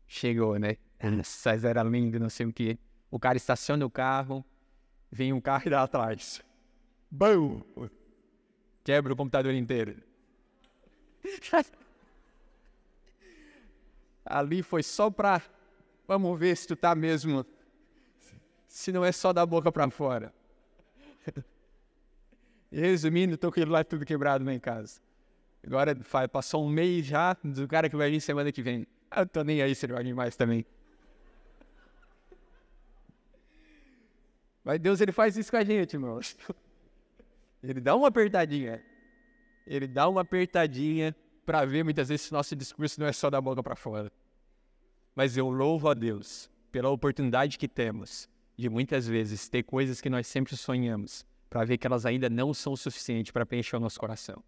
chegou, 0.08 0.58
né? 0.58 0.78
Nossa, 1.02 1.52
era 1.68 1.84
lindo, 1.84 2.20
não 2.20 2.30
sei 2.30 2.46
o 2.46 2.54
que. 2.54 2.78
O 3.10 3.20
cara 3.20 3.38
estaciona 3.38 3.86
o 3.86 3.90
carro, 3.90 4.46
vem 5.12 5.34
um 5.34 5.42
carro 5.42 5.64
e 5.66 5.70
dá 5.70 5.84
atrás. 5.84 6.42
Bum! 7.10 7.62
Quebra 8.84 9.14
o 9.14 9.16
computador 9.16 9.54
inteiro. 9.54 10.02
Ali 14.26 14.62
foi 14.62 14.84
só 14.84 15.10
pra. 15.10 15.42
Vamos 16.08 16.40
ver 16.40 16.56
se 16.56 16.68
tu 16.68 16.76
tá 16.76 16.94
mesmo. 16.94 17.46
Se 18.68 18.92
não 18.92 19.04
é 19.04 19.12
só 19.12 19.34
da 19.34 19.46
boca 19.46 19.72
pra 19.72 19.90
fora. 19.90 20.34
Resumindo, 22.72 23.38
tô 23.38 23.52
com 23.52 23.60
ele 23.60 23.72
lá 23.72 23.84
tudo 23.84 24.06
quebrado 24.06 24.46
lá 24.46 24.54
em 24.54 24.60
casa. 24.60 25.02
Agora 25.66 25.96
passou 26.32 26.66
um 26.66 26.70
mês 26.70 27.06
já 27.06 27.36
do 27.44 27.68
cara 27.68 27.90
que 27.90 27.96
vai 27.96 28.10
vir 28.10 28.22
semana 28.22 28.52
que 28.52 28.62
vem. 28.62 28.88
Eu 29.16 29.26
tô 29.26 29.44
nem 29.44 29.62
aí 29.62 29.76
se 29.76 29.86
ele 29.86 29.94
vai 29.94 30.04
vir 30.04 30.16
mais 30.16 30.36
também. 30.36 30.66
Mas 34.64 34.80
Deus 34.80 35.02
ele 35.02 35.12
faz 35.12 35.36
isso 35.38 35.52
com 35.52 35.58
a 35.58 35.64
gente, 35.64 35.94
irmãos. 35.94 36.38
Ele 37.64 37.82
dá 37.82 37.96
uma 37.96 38.08
apertadinha. 38.08 38.82
Ele 39.68 39.88
dá 39.88 40.08
uma 40.08 40.22
apertadinha 40.22 41.14
para 41.46 41.66
ver 41.66 41.84
muitas 41.84 42.08
vezes 42.08 42.28
se 42.28 42.32
nosso 42.32 42.56
discurso 42.56 43.00
não 43.00 43.08
é 43.08 43.12
só 43.12 43.30
da 43.30 43.42
boca 43.42 43.62
para 43.62 43.76
fora. 43.76 44.12
Mas 45.16 45.36
eu 45.36 45.50
louvo 45.50 45.90
a 45.90 45.94
Deus 45.94 46.50
pela 46.72 46.90
oportunidade 46.90 47.58
que 47.58 47.68
temos 47.68 48.30
de 48.56 48.70
muitas 48.70 49.08
vezes 49.08 49.50
ter 49.50 49.64
coisas 49.64 50.00
que 50.00 50.10
nós 50.10 50.28
sempre 50.28 50.56
sonhamos, 50.56 51.26
para 51.50 51.66
ver 51.66 51.78
que 51.78 51.88
elas 51.88 52.06
ainda 52.06 52.30
não 52.30 52.54
são 52.54 52.76
suficiente 52.76 53.34
para 53.34 53.46
preencher 53.46 53.78
o 53.78 53.80
nosso 53.80 54.00
coração. 54.00 54.44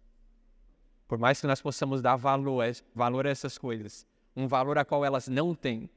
Por 1.12 1.18
mais 1.18 1.38
que 1.38 1.46
nós 1.46 1.60
possamos 1.60 2.00
dar 2.00 2.16
valor, 2.16 2.64
valor 2.94 3.26
a 3.26 3.30
essas 3.30 3.58
coisas, 3.58 4.06
um 4.34 4.48
valor 4.48 4.78
a 4.78 4.84
qual 4.86 5.04
elas 5.04 5.28
não 5.28 5.54
têm, 5.54 5.90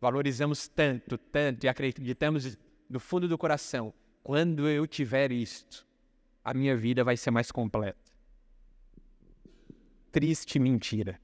valorizamos 0.00 0.66
tanto, 0.66 1.16
tanto 1.16 1.62
e 1.62 1.68
acreditamos 1.68 2.58
no 2.90 2.98
fundo 2.98 3.28
do 3.28 3.38
coração, 3.38 3.94
quando 4.24 4.68
eu 4.68 4.84
tiver 4.84 5.30
isto, 5.30 5.86
a 6.42 6.52
minha 6.52 6.76
vida 6.76 7.04
vai 7.04 7.16
ser 7.16 7.30
mais 7.30 7.52
completa 7.52 8.04
triste 10.10 10.58
mentira. 10.58 11.20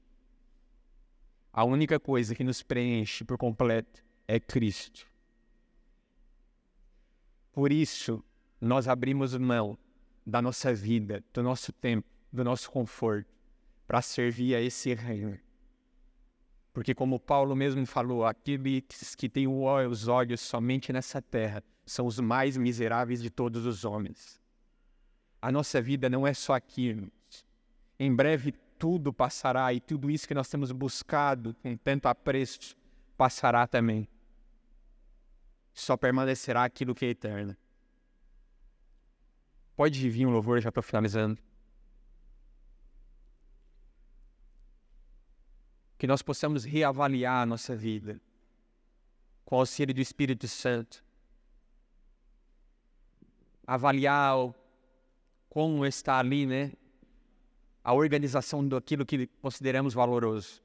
A 1.51 1.65
única 1.65 1.99
coisa 1.99 2.33
que 2.33 2.43
nos 2.45 2.63
preenche 2.63 3.25
por 3.25 3.37
completo 3.37 4.01
é 4.25 4.39
Cristo. 4.39 5.05
Por 7.51 7.69
isso, 7.69 8.23
nós 8.61 8.87
abrimos 8.87 9.35
mão 9.35 9.77
da 10.25 10.41
nossa 10.41 10.73
vida, 10.73 11.21
do 11.33 11.43
nosso 11.43 11.73
tempo, 11.73 12.12
do 12.33 12.43
nosso 12.43 12.71
conforto, 12.71 13.31
para 13.85 14.01
servir 14.01 14.55
a 14.55 14.61
esse 14.61 14.93
reino. 14.95 15.39
Porque, 16.73 16.95
como 16.95 17.19
Paulo 17.19 17.55
mesmo 17.55 17.85
falou, 17.85 18.25
aqueles 18.25 19.13
que 19.15 19.29
têm 19.29 19.47
os 19.47 20.07
olhos 20.07 20.41
somente 20.41 20.91
nessa 20.91 21.21
terra 21.21 21.63
são 21.85 22.07
os 22.07 22.19
mais 22.19 22.57
miseráveis 22.57 23.21
de 23.21 23.29
todos 23.29 23.67
os 23.67 23.85
homens. 23.85 24.41
A 25.39 25.51
nossa 25.51 25.79
vida 25.79 26.09
não 26.09 26.25
é 26.25 26.33
só 26.33 26.55
aqui. 26.55 27.07
Em 27.99 28.13
breve 28.15 28.53
tudo 28.79 29.13
passará 29.13 29.71
e 29.71 29.79
tudo 29.79 30.09
isso 30.09 30.27
que 30.27 30.33
nós 30.33 30.49
temos 30.49 30.71
buscado 30.71 31.53
com 31.61 31.77
tanto 31.77 32.07
apreço 32.07 32.75
passará 33.15 33.67
também. 33.67 34.07
Só 35.73 35.95
permanecerá 35.95 36.63
aquilo 36.63 36.95
que 36.95 37.05
é 37.05 37.09
eterno. 37.09 37.55
Pode 39.75 40.09
vir 40.09 40.25
um 40.25 40.31
louvor, 40.31 40.59
já 40.59 40.69
estou 40.69 40.83
finalizando. 40.83 41.39
Que 46.03 46.07
nós 46.07 46.21
possamos 46.21 46.65
reavaliar 46.65 47.43
a 47.43 47.45
nossa 47.45 47.73
vida 47.77 48.19
com 49.45 49.55
o 49.55 49.59
auxílio 49.59 49.95
do 49.95 50.01
Espírito 50.01 50.49
Santo. 50.49 51.01
Avaliar 53.65 54.53
como 55.47 55.85
está 55.85 56.19
ali, 56.19 56.45
né? 56.45 56.73
A 57.81 57.93
organização 57.93 58.67
daquilo 58.67 59.05
que 59.05 59.27
consideramos 59.41 59.93
valoroso. 59.93 60.61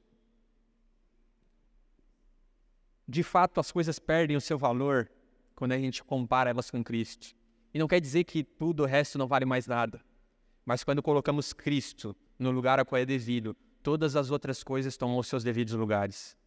De 3.07 3.23
fato, 3.23 3.61
as 3.61 3.71
coisas 3.71 3.97
perdem 3.97 4.35
o 4.35 4.41
seu 4.41 4.57
valor 4.57 5.09
quando 5.55 5.71
a 5.71 5.79
gente 5.79 6.03
compara 6.03 6.49
elas 6.49 6.69
com 6.69 6.83
Cristo. 6.83 7.33
E 7.73 7.79
não 7.79 7.87
quer 7.87 8.01
dizer 8.01 8.25
que 8.25 8.43
tudo 8.43 8.83
o 8.83 8.85
resto 8.85 9.17
não 9.17 9.25
vale 9.25 9.45
mais 9.45 9.65
nada. 9.65 10.03
Mas 10.65 10.83
quando 10.83 11.01
colocamos 11.01 11.53
Cristo 11.53 12.13
no 12.37 12.51
lugar 12.51 12.77
a 12.77 12.83
qual 12.83 12.99
é 12.99 13.05
devido, 13.05 13.55
todas 13.81 14.15
as 14.15 14.31
outras 14.31 14.63
coisas 14.63 14.97
tomam 14.97 15.17
os 15.17 15.27
seus 15.27 15.43
devidos 15.43 15.73
lugares. 15.73 16.37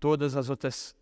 Todas 0.00 0.36
as 0.36 0.48
outras 0.50 0.94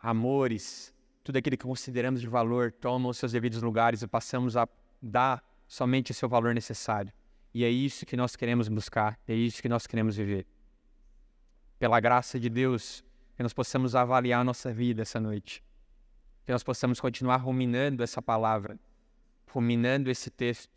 amores, 0.00 0.94
tudo 1.22 1.36
aquilo 1.36 1.56
que 1.56 1.64
consideramos 1.64 2.20
de 2.20 2.26
valor, 2.26 2.72
tomam 2.72 3.10
os 3.10 3.18
seus 3.18 3.32
devidos 3.32 3.62
lugares 3.62 4.02
e 4.02 4.06
passamos 4.06 4.56
a 4.56 4.68
dar 5.00 5.42
somente 5.66 6.10
o 6.10 6.14
seu 6.14 6.28
valor 6.28 6.54
necessário. 6.54 7.12
E 7.52 7.64
é 7.64 7.70
isso 7.70 8.04
que 8.04 8.16
nós 8.16 8.34
queremos 8.34 8.68
buscar, 8.68 9.18
é 9.28 9.34
isso 9.34 9.62
que 9.62 9.68
nós 9.68 9.86
queremos 9.86 10.16
viver. 10.16 10.46
Pela 11.78 12.00
graça 12.00 12.38
de 12.38 12.48
Deus, 12.48 13.04
que 13.36 13.42
nós 13.42 13.52
possamos 13.52 13.94
avaliar 13.94 14.40
a 14.40 14.44
nossa 14.44 14.72
vida 14.72 15.02
essa 15.02 15.20
noite. 15.20 15.62
Que 16.44 16.52
nós 16.52 16.62
possamos 16.62 17.00
continuar 17.00 17.36
ruminando 17.36 18.02
essa 18.02 18.20
palavra, 18.20 18.78
ruminando 19.46 20.10
esse 20.10 20.30
texto, 20.30 20.70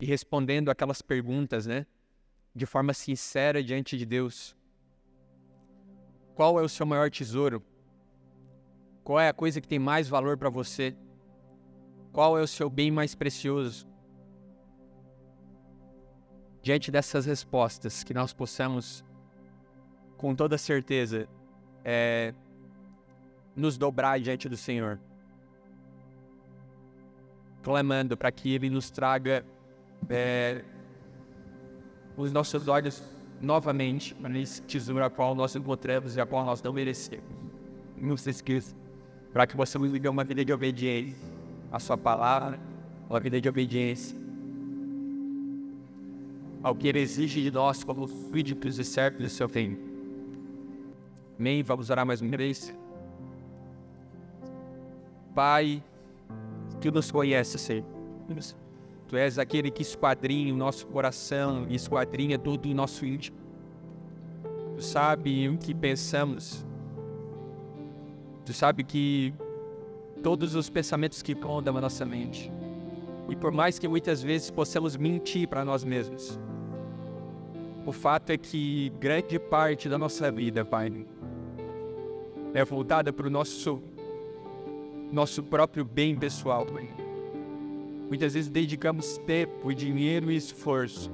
e 0.00 0.06
respondendo 0.06 0.70
aquelas 0.70 1.00
perguntas, 1.00 1.66
né? 1.66 1.86
De 2.54 2.66
forma 2.66 2.92
sincera 2.92 3.62
diante 3.62 3.96
de 3.96 4.04
Deus. 4.04 4.56
Qual 6.34 6.60
é 6.60 6.62
o 6.62 6.68
seu 6.68 6.84
maior 6.84 7.10
tesouro? 7.10 7.62
Qual 9.02 9.18
é 9.18 9.28
a 9.28 9.32
coisa 9.32 9.60
que 9.60 9.68
tem 9.68 9.78
mais 9.78 10.08
valor 10.08 10.36
para 10.36 10.50
você? 10.50 10.94
Qual 12.12 12.38
é 12.38 12.42
o 12.42 12.46
seu 12.46 12.68
bem 12.68 12.90
mais 12.90 13.14
precioso? 13.14 13.86
Diante 16.62 16.90
dessas 16.90 17.24
respostas, 17.24 18.02
que 18.02 18.12
nós 18.12 18.32
possamos, 18.32 19.04
com 20.16 20.34
toda 20.34 20.58
certeza, 20.58 21.28
é, 21.84 22.34
nos 23.54 23.78
dobrar 23.78 24.18
diante 24.18 24.48
do 24.48 24.56
Senhor, 24.56 25.00
clamando 27.62 28.16
para 28.16 28.32
que 28.32 28.52
Ele 28.52 28.68
nos 28.68 28.90
traga 28.90 29.46
é, 30.08 30.62
os 32.16 32.32
nossos 32.32 32.68
olhos 32.68 33.02
novamente 33.40 34.14
para 34.14 34.38
esse 34.38 34.62
tesouro 34.62 35.04
a 35.04 35.10
qual 35.10 35.34
nós 35.34 35.54
encontramos 35.54 36.16
e 36.16 36.20
a 36.20 36.26
qual 36.26 36.44
nós 36.44 36.62
não 36.62 36.72
merecemos. 36.72 37.24
Não 37.96 38.16
se 38.16 38.30
esqueça, 38.30 38.74
para 39.32 39.46
que 39.46 39.56
possamos 39.56 39.90
viver 39.90 40.08
uma 40.08 40.24
vida 40.24 40.44
de 40.44 40.52
obediência 40.52 41.16
à 41.70 41.78
Sua 41.78 41.96
palavra, 41.96 42.58
uma 43.08 43.20
vida 43.20 43.40
de 43.40 43.48
obediência 43.48 44.16
ao 46.62 46.74
que 46.74 46.88
Ele 46.88 47.00
exige 47.00 47.42
de 47.42 47.50
nós 47.50 47.84
como 47.84 48.08
súditos 48.08 48.78
e 48.78 48.84
servos 48.84 49.22
do 49.22 49.28
Seu 49.28 49.46
reino. 49.46 49.78
Amém? 51.38 51.62
Vamos 51.62 51.90
orar 51.90 52.04
mais 52.04 52.20
uma 52.20 52.36
vez. 52.36 52.74
Pai, 55.34 55.82
que 56.80 56.90
nos 56.90 57.10
conhece, 57.10 57.58
Senhor. 57.58 57.84
Tu 59.08 59.16
és 59.16 59.38
aquele 59.38 59.70
que 59.70 59.82
esquadrinha 59.82 60.52
o 60.52 60.56
nosso 60.56 60.86
coração 60.86 61.66
esquadrinha 61.70 62.38
todo 62.38 62.66
o 62.66 62.74
nosso 62.74 63.06
íntimo. 63.06 63.36
Tu 64.74 64.82
sabe 64.82 65.48
o 65.48 65.56
que 65.56 65.72
pensamos. 65.72 66.66
Tu 68.44 68.52
sabe 68.52 68.82
que 68.82 69.32
todos 70.22 70.54
os 70.54 70.68
pensamentos 70.68 71.22
que 71.22 71.34
rondam 71.34 71.76
a 71.76 71.80
nossa 71.80 72.04
mente. 72.04 72.50
E 73.28 73.36
por 73.36 73.52
mais 73.52 73.78
que 73.78 73.86
muitas 73.86 74.22
vezes 74.22 74.50
possamos 74.50 74.96
mentir 74.96 75.48
para 75.48 75.64
nós 75.64 75.84
mesmos, 75.84 76.38
o 77.84 77.92
fato 77.92 78.30
é 78.30 78.36
que 78.36 78.92
grande 79.00 79.38
parte 79.38 79.88
da 79.88 79.98
nossa 79.98 80.30
vida, 80.30 80.64
Pai, 80.64 81.06
é 82.54 82.64
voltada 82.64 83.12
para 83.12 83.26
o 83.26 83.30
nosso, 83.30 83.82
nosso 85.12 85.42
próprio 85.42 85.84
bem 85.84 86.16
pessoal, 86.16 86.66
Pai 86.66 87.05
Muitas 88.08 88.34
vezes 88.34 88.48
dedicamos 88.48 89.18
tempo, 89.18 89.74
dinheiro 89.74 90.30
e 90.30 90.36
esforço 90.36 91.10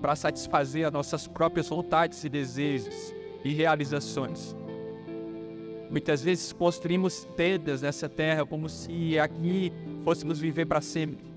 para 0.00 0.16
satisfazer 0.16 0.86
as 0.86 0.92
nossas 0.92 1.26
próprias 1.26 1.68
vontades 1.68 2.24
e 2.24 2.28
desejos 2.28 3.14
e 3.44 3.52
realizações. 3.52 4.56
Muitas 5.90 6.22
vezes 6.22 6.52
construímos 6.52 7.26
tendas 7.36 7.82
nessa 7.82 8.08
terra 8.08 8.46
como 8.46 8.68
se 8.68 9.18
aqui 9.18 9.72
fôssemos 10.04 10.38
viver 10.38 10.66
para 10.66 10.80
sempre. 10.80 11.30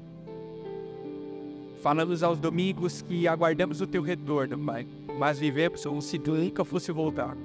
Falamos 1.82 2.24
aos 2.24 2.40
domingos 2.40 3.02
que 3.02 3.28
aguardamos 3.28 3.82
o 3.82 3.88
teu 3.88 4.02
retorno, 4.02 4.58
Pai, 4.58 4.88
mas 5.20 5.38
vivemos 5.38 5.84
como 5.84 6.02
se 6.02 6.18
nunca 6.18 6.64
fosse 6.64 6.92
voltar. 6.92 7.36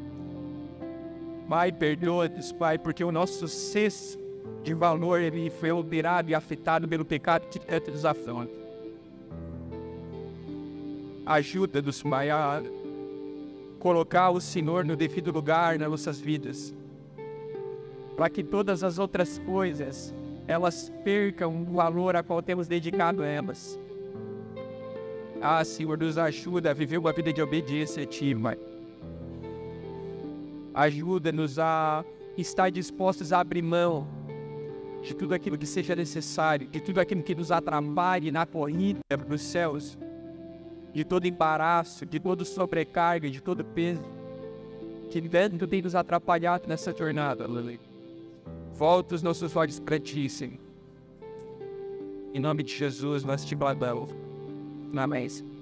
Pai, 1.48 1.72
perdoa-nos, 1.72 2.52
Pai, 2.52 2.78
porque 2.78 3.02
o 3.02 3.10
nosso 3.10 3.48
senso 3.48 4.18
de 4.62 4.74
valor, 4.74 5.20
ele 5.20 5.50
foi 5.50 5.70
alterado 5.70 6.30
e 6.30 6.34
afetado 6.34 6.86
pelo 6.86 7.04
pecado 7.04 7.46
de 7.50 8.06
afrontas. 8.06 8.56
Ajuda-nos, 11.24 12.02
Pai, 12.02 12.30
a 12.30 12.62
colocar 13.78 14.30
o 14.30 14.40
Senhor 14.40 14.84
no 14.84 14.96
devido 14.96 15.30
lugar 15.30 15.78
nas 15.78 15.90
nossas 15.90 16.20
vidas, 16.20 16.74
para 18.16 18.28
que 18.28 18.42
todas 18.42 18.82
as 18.82 18.98
outras 18.98 19.38
coisas 19.40 20.14
elas 20.46 20.90
percam 21.04 21.62
o 21.62 21.64
valor 21.74 22.16
a 22.16 22.22
qual 22.22 22.42
temos 22.42 22.66
dedicado 22.66 23.22
a 23.22 23.26
elas. 23.26 23.78
Ah, 25.40 25.62
Senhor, 25.62 25.96
nos 25.98 26.18
ajuda 26.18 26.70
a 26.70 26.74
viver 26.74 26.98
uma 26.98 27.12
vida 27.12 27.32
de 27.32 27.40
obediência 27.40 28.02
a 28.02 28.06
Ti, 28.06 28.34
Pai. 28.34 28.58
Ajuda-nos 30.74 31.58
a 31.58 32.04
estar 32.36 32.70
dispostos 32.70 33.32
a 33.32 33.40
abrir 33.40 33.62
mão 33.62 34.17
de 35.02 35.14
tudo 35.14 35.34
aquilo 35.34 35.56
que 35.56 35.66
seja 35.66 35.94
necessário, 35.94 36.66
de 36.68 36.80
tudo 36.80 37.00
aquilo 37.00 37.22
que 37.22 37.34
nos 37.34 37.50
atrapalhe 37.50 38.30
na 38.30 38.44
corrida 38.44 39.00
para 39.08 39.34
os 39.34 39.42
céus, 39.42 39.98
de 40.92 41.04
todo 41.04 41.26
embaraço, 41.26 42.04
de 42.04 42.18
toda 42.18 42.44
sobrecarga, 42.44 43.30
de 43.30 43.40
todo 43.40 43.64
peso, 43.64 44.02
que 45.10 45.20
tanto 45.28 45.66
tem 45.66 45.82
nos 45.82 45.94
atrapalhado 45.94 46.68
nessa 46.68 46.92
jornada, 46.92 47.46
Lili. 47.46 47.80
Volta 48.74 49.14
os 49.14 49.22
nossos 49.22 49.56
olhos 49.56 49.80
para 49.80 49.98
ti, 49.98 50.28
Senhor. 50.28 50.58
Em 52.32 52.40
nome 52.40 52.62
de 52.62 52.74
Jesus, 52.74 53.24
nós 53.24 53.44
te 53.44 53.54
bradamos. 53.54 54.10
Amém. 54.96 55.57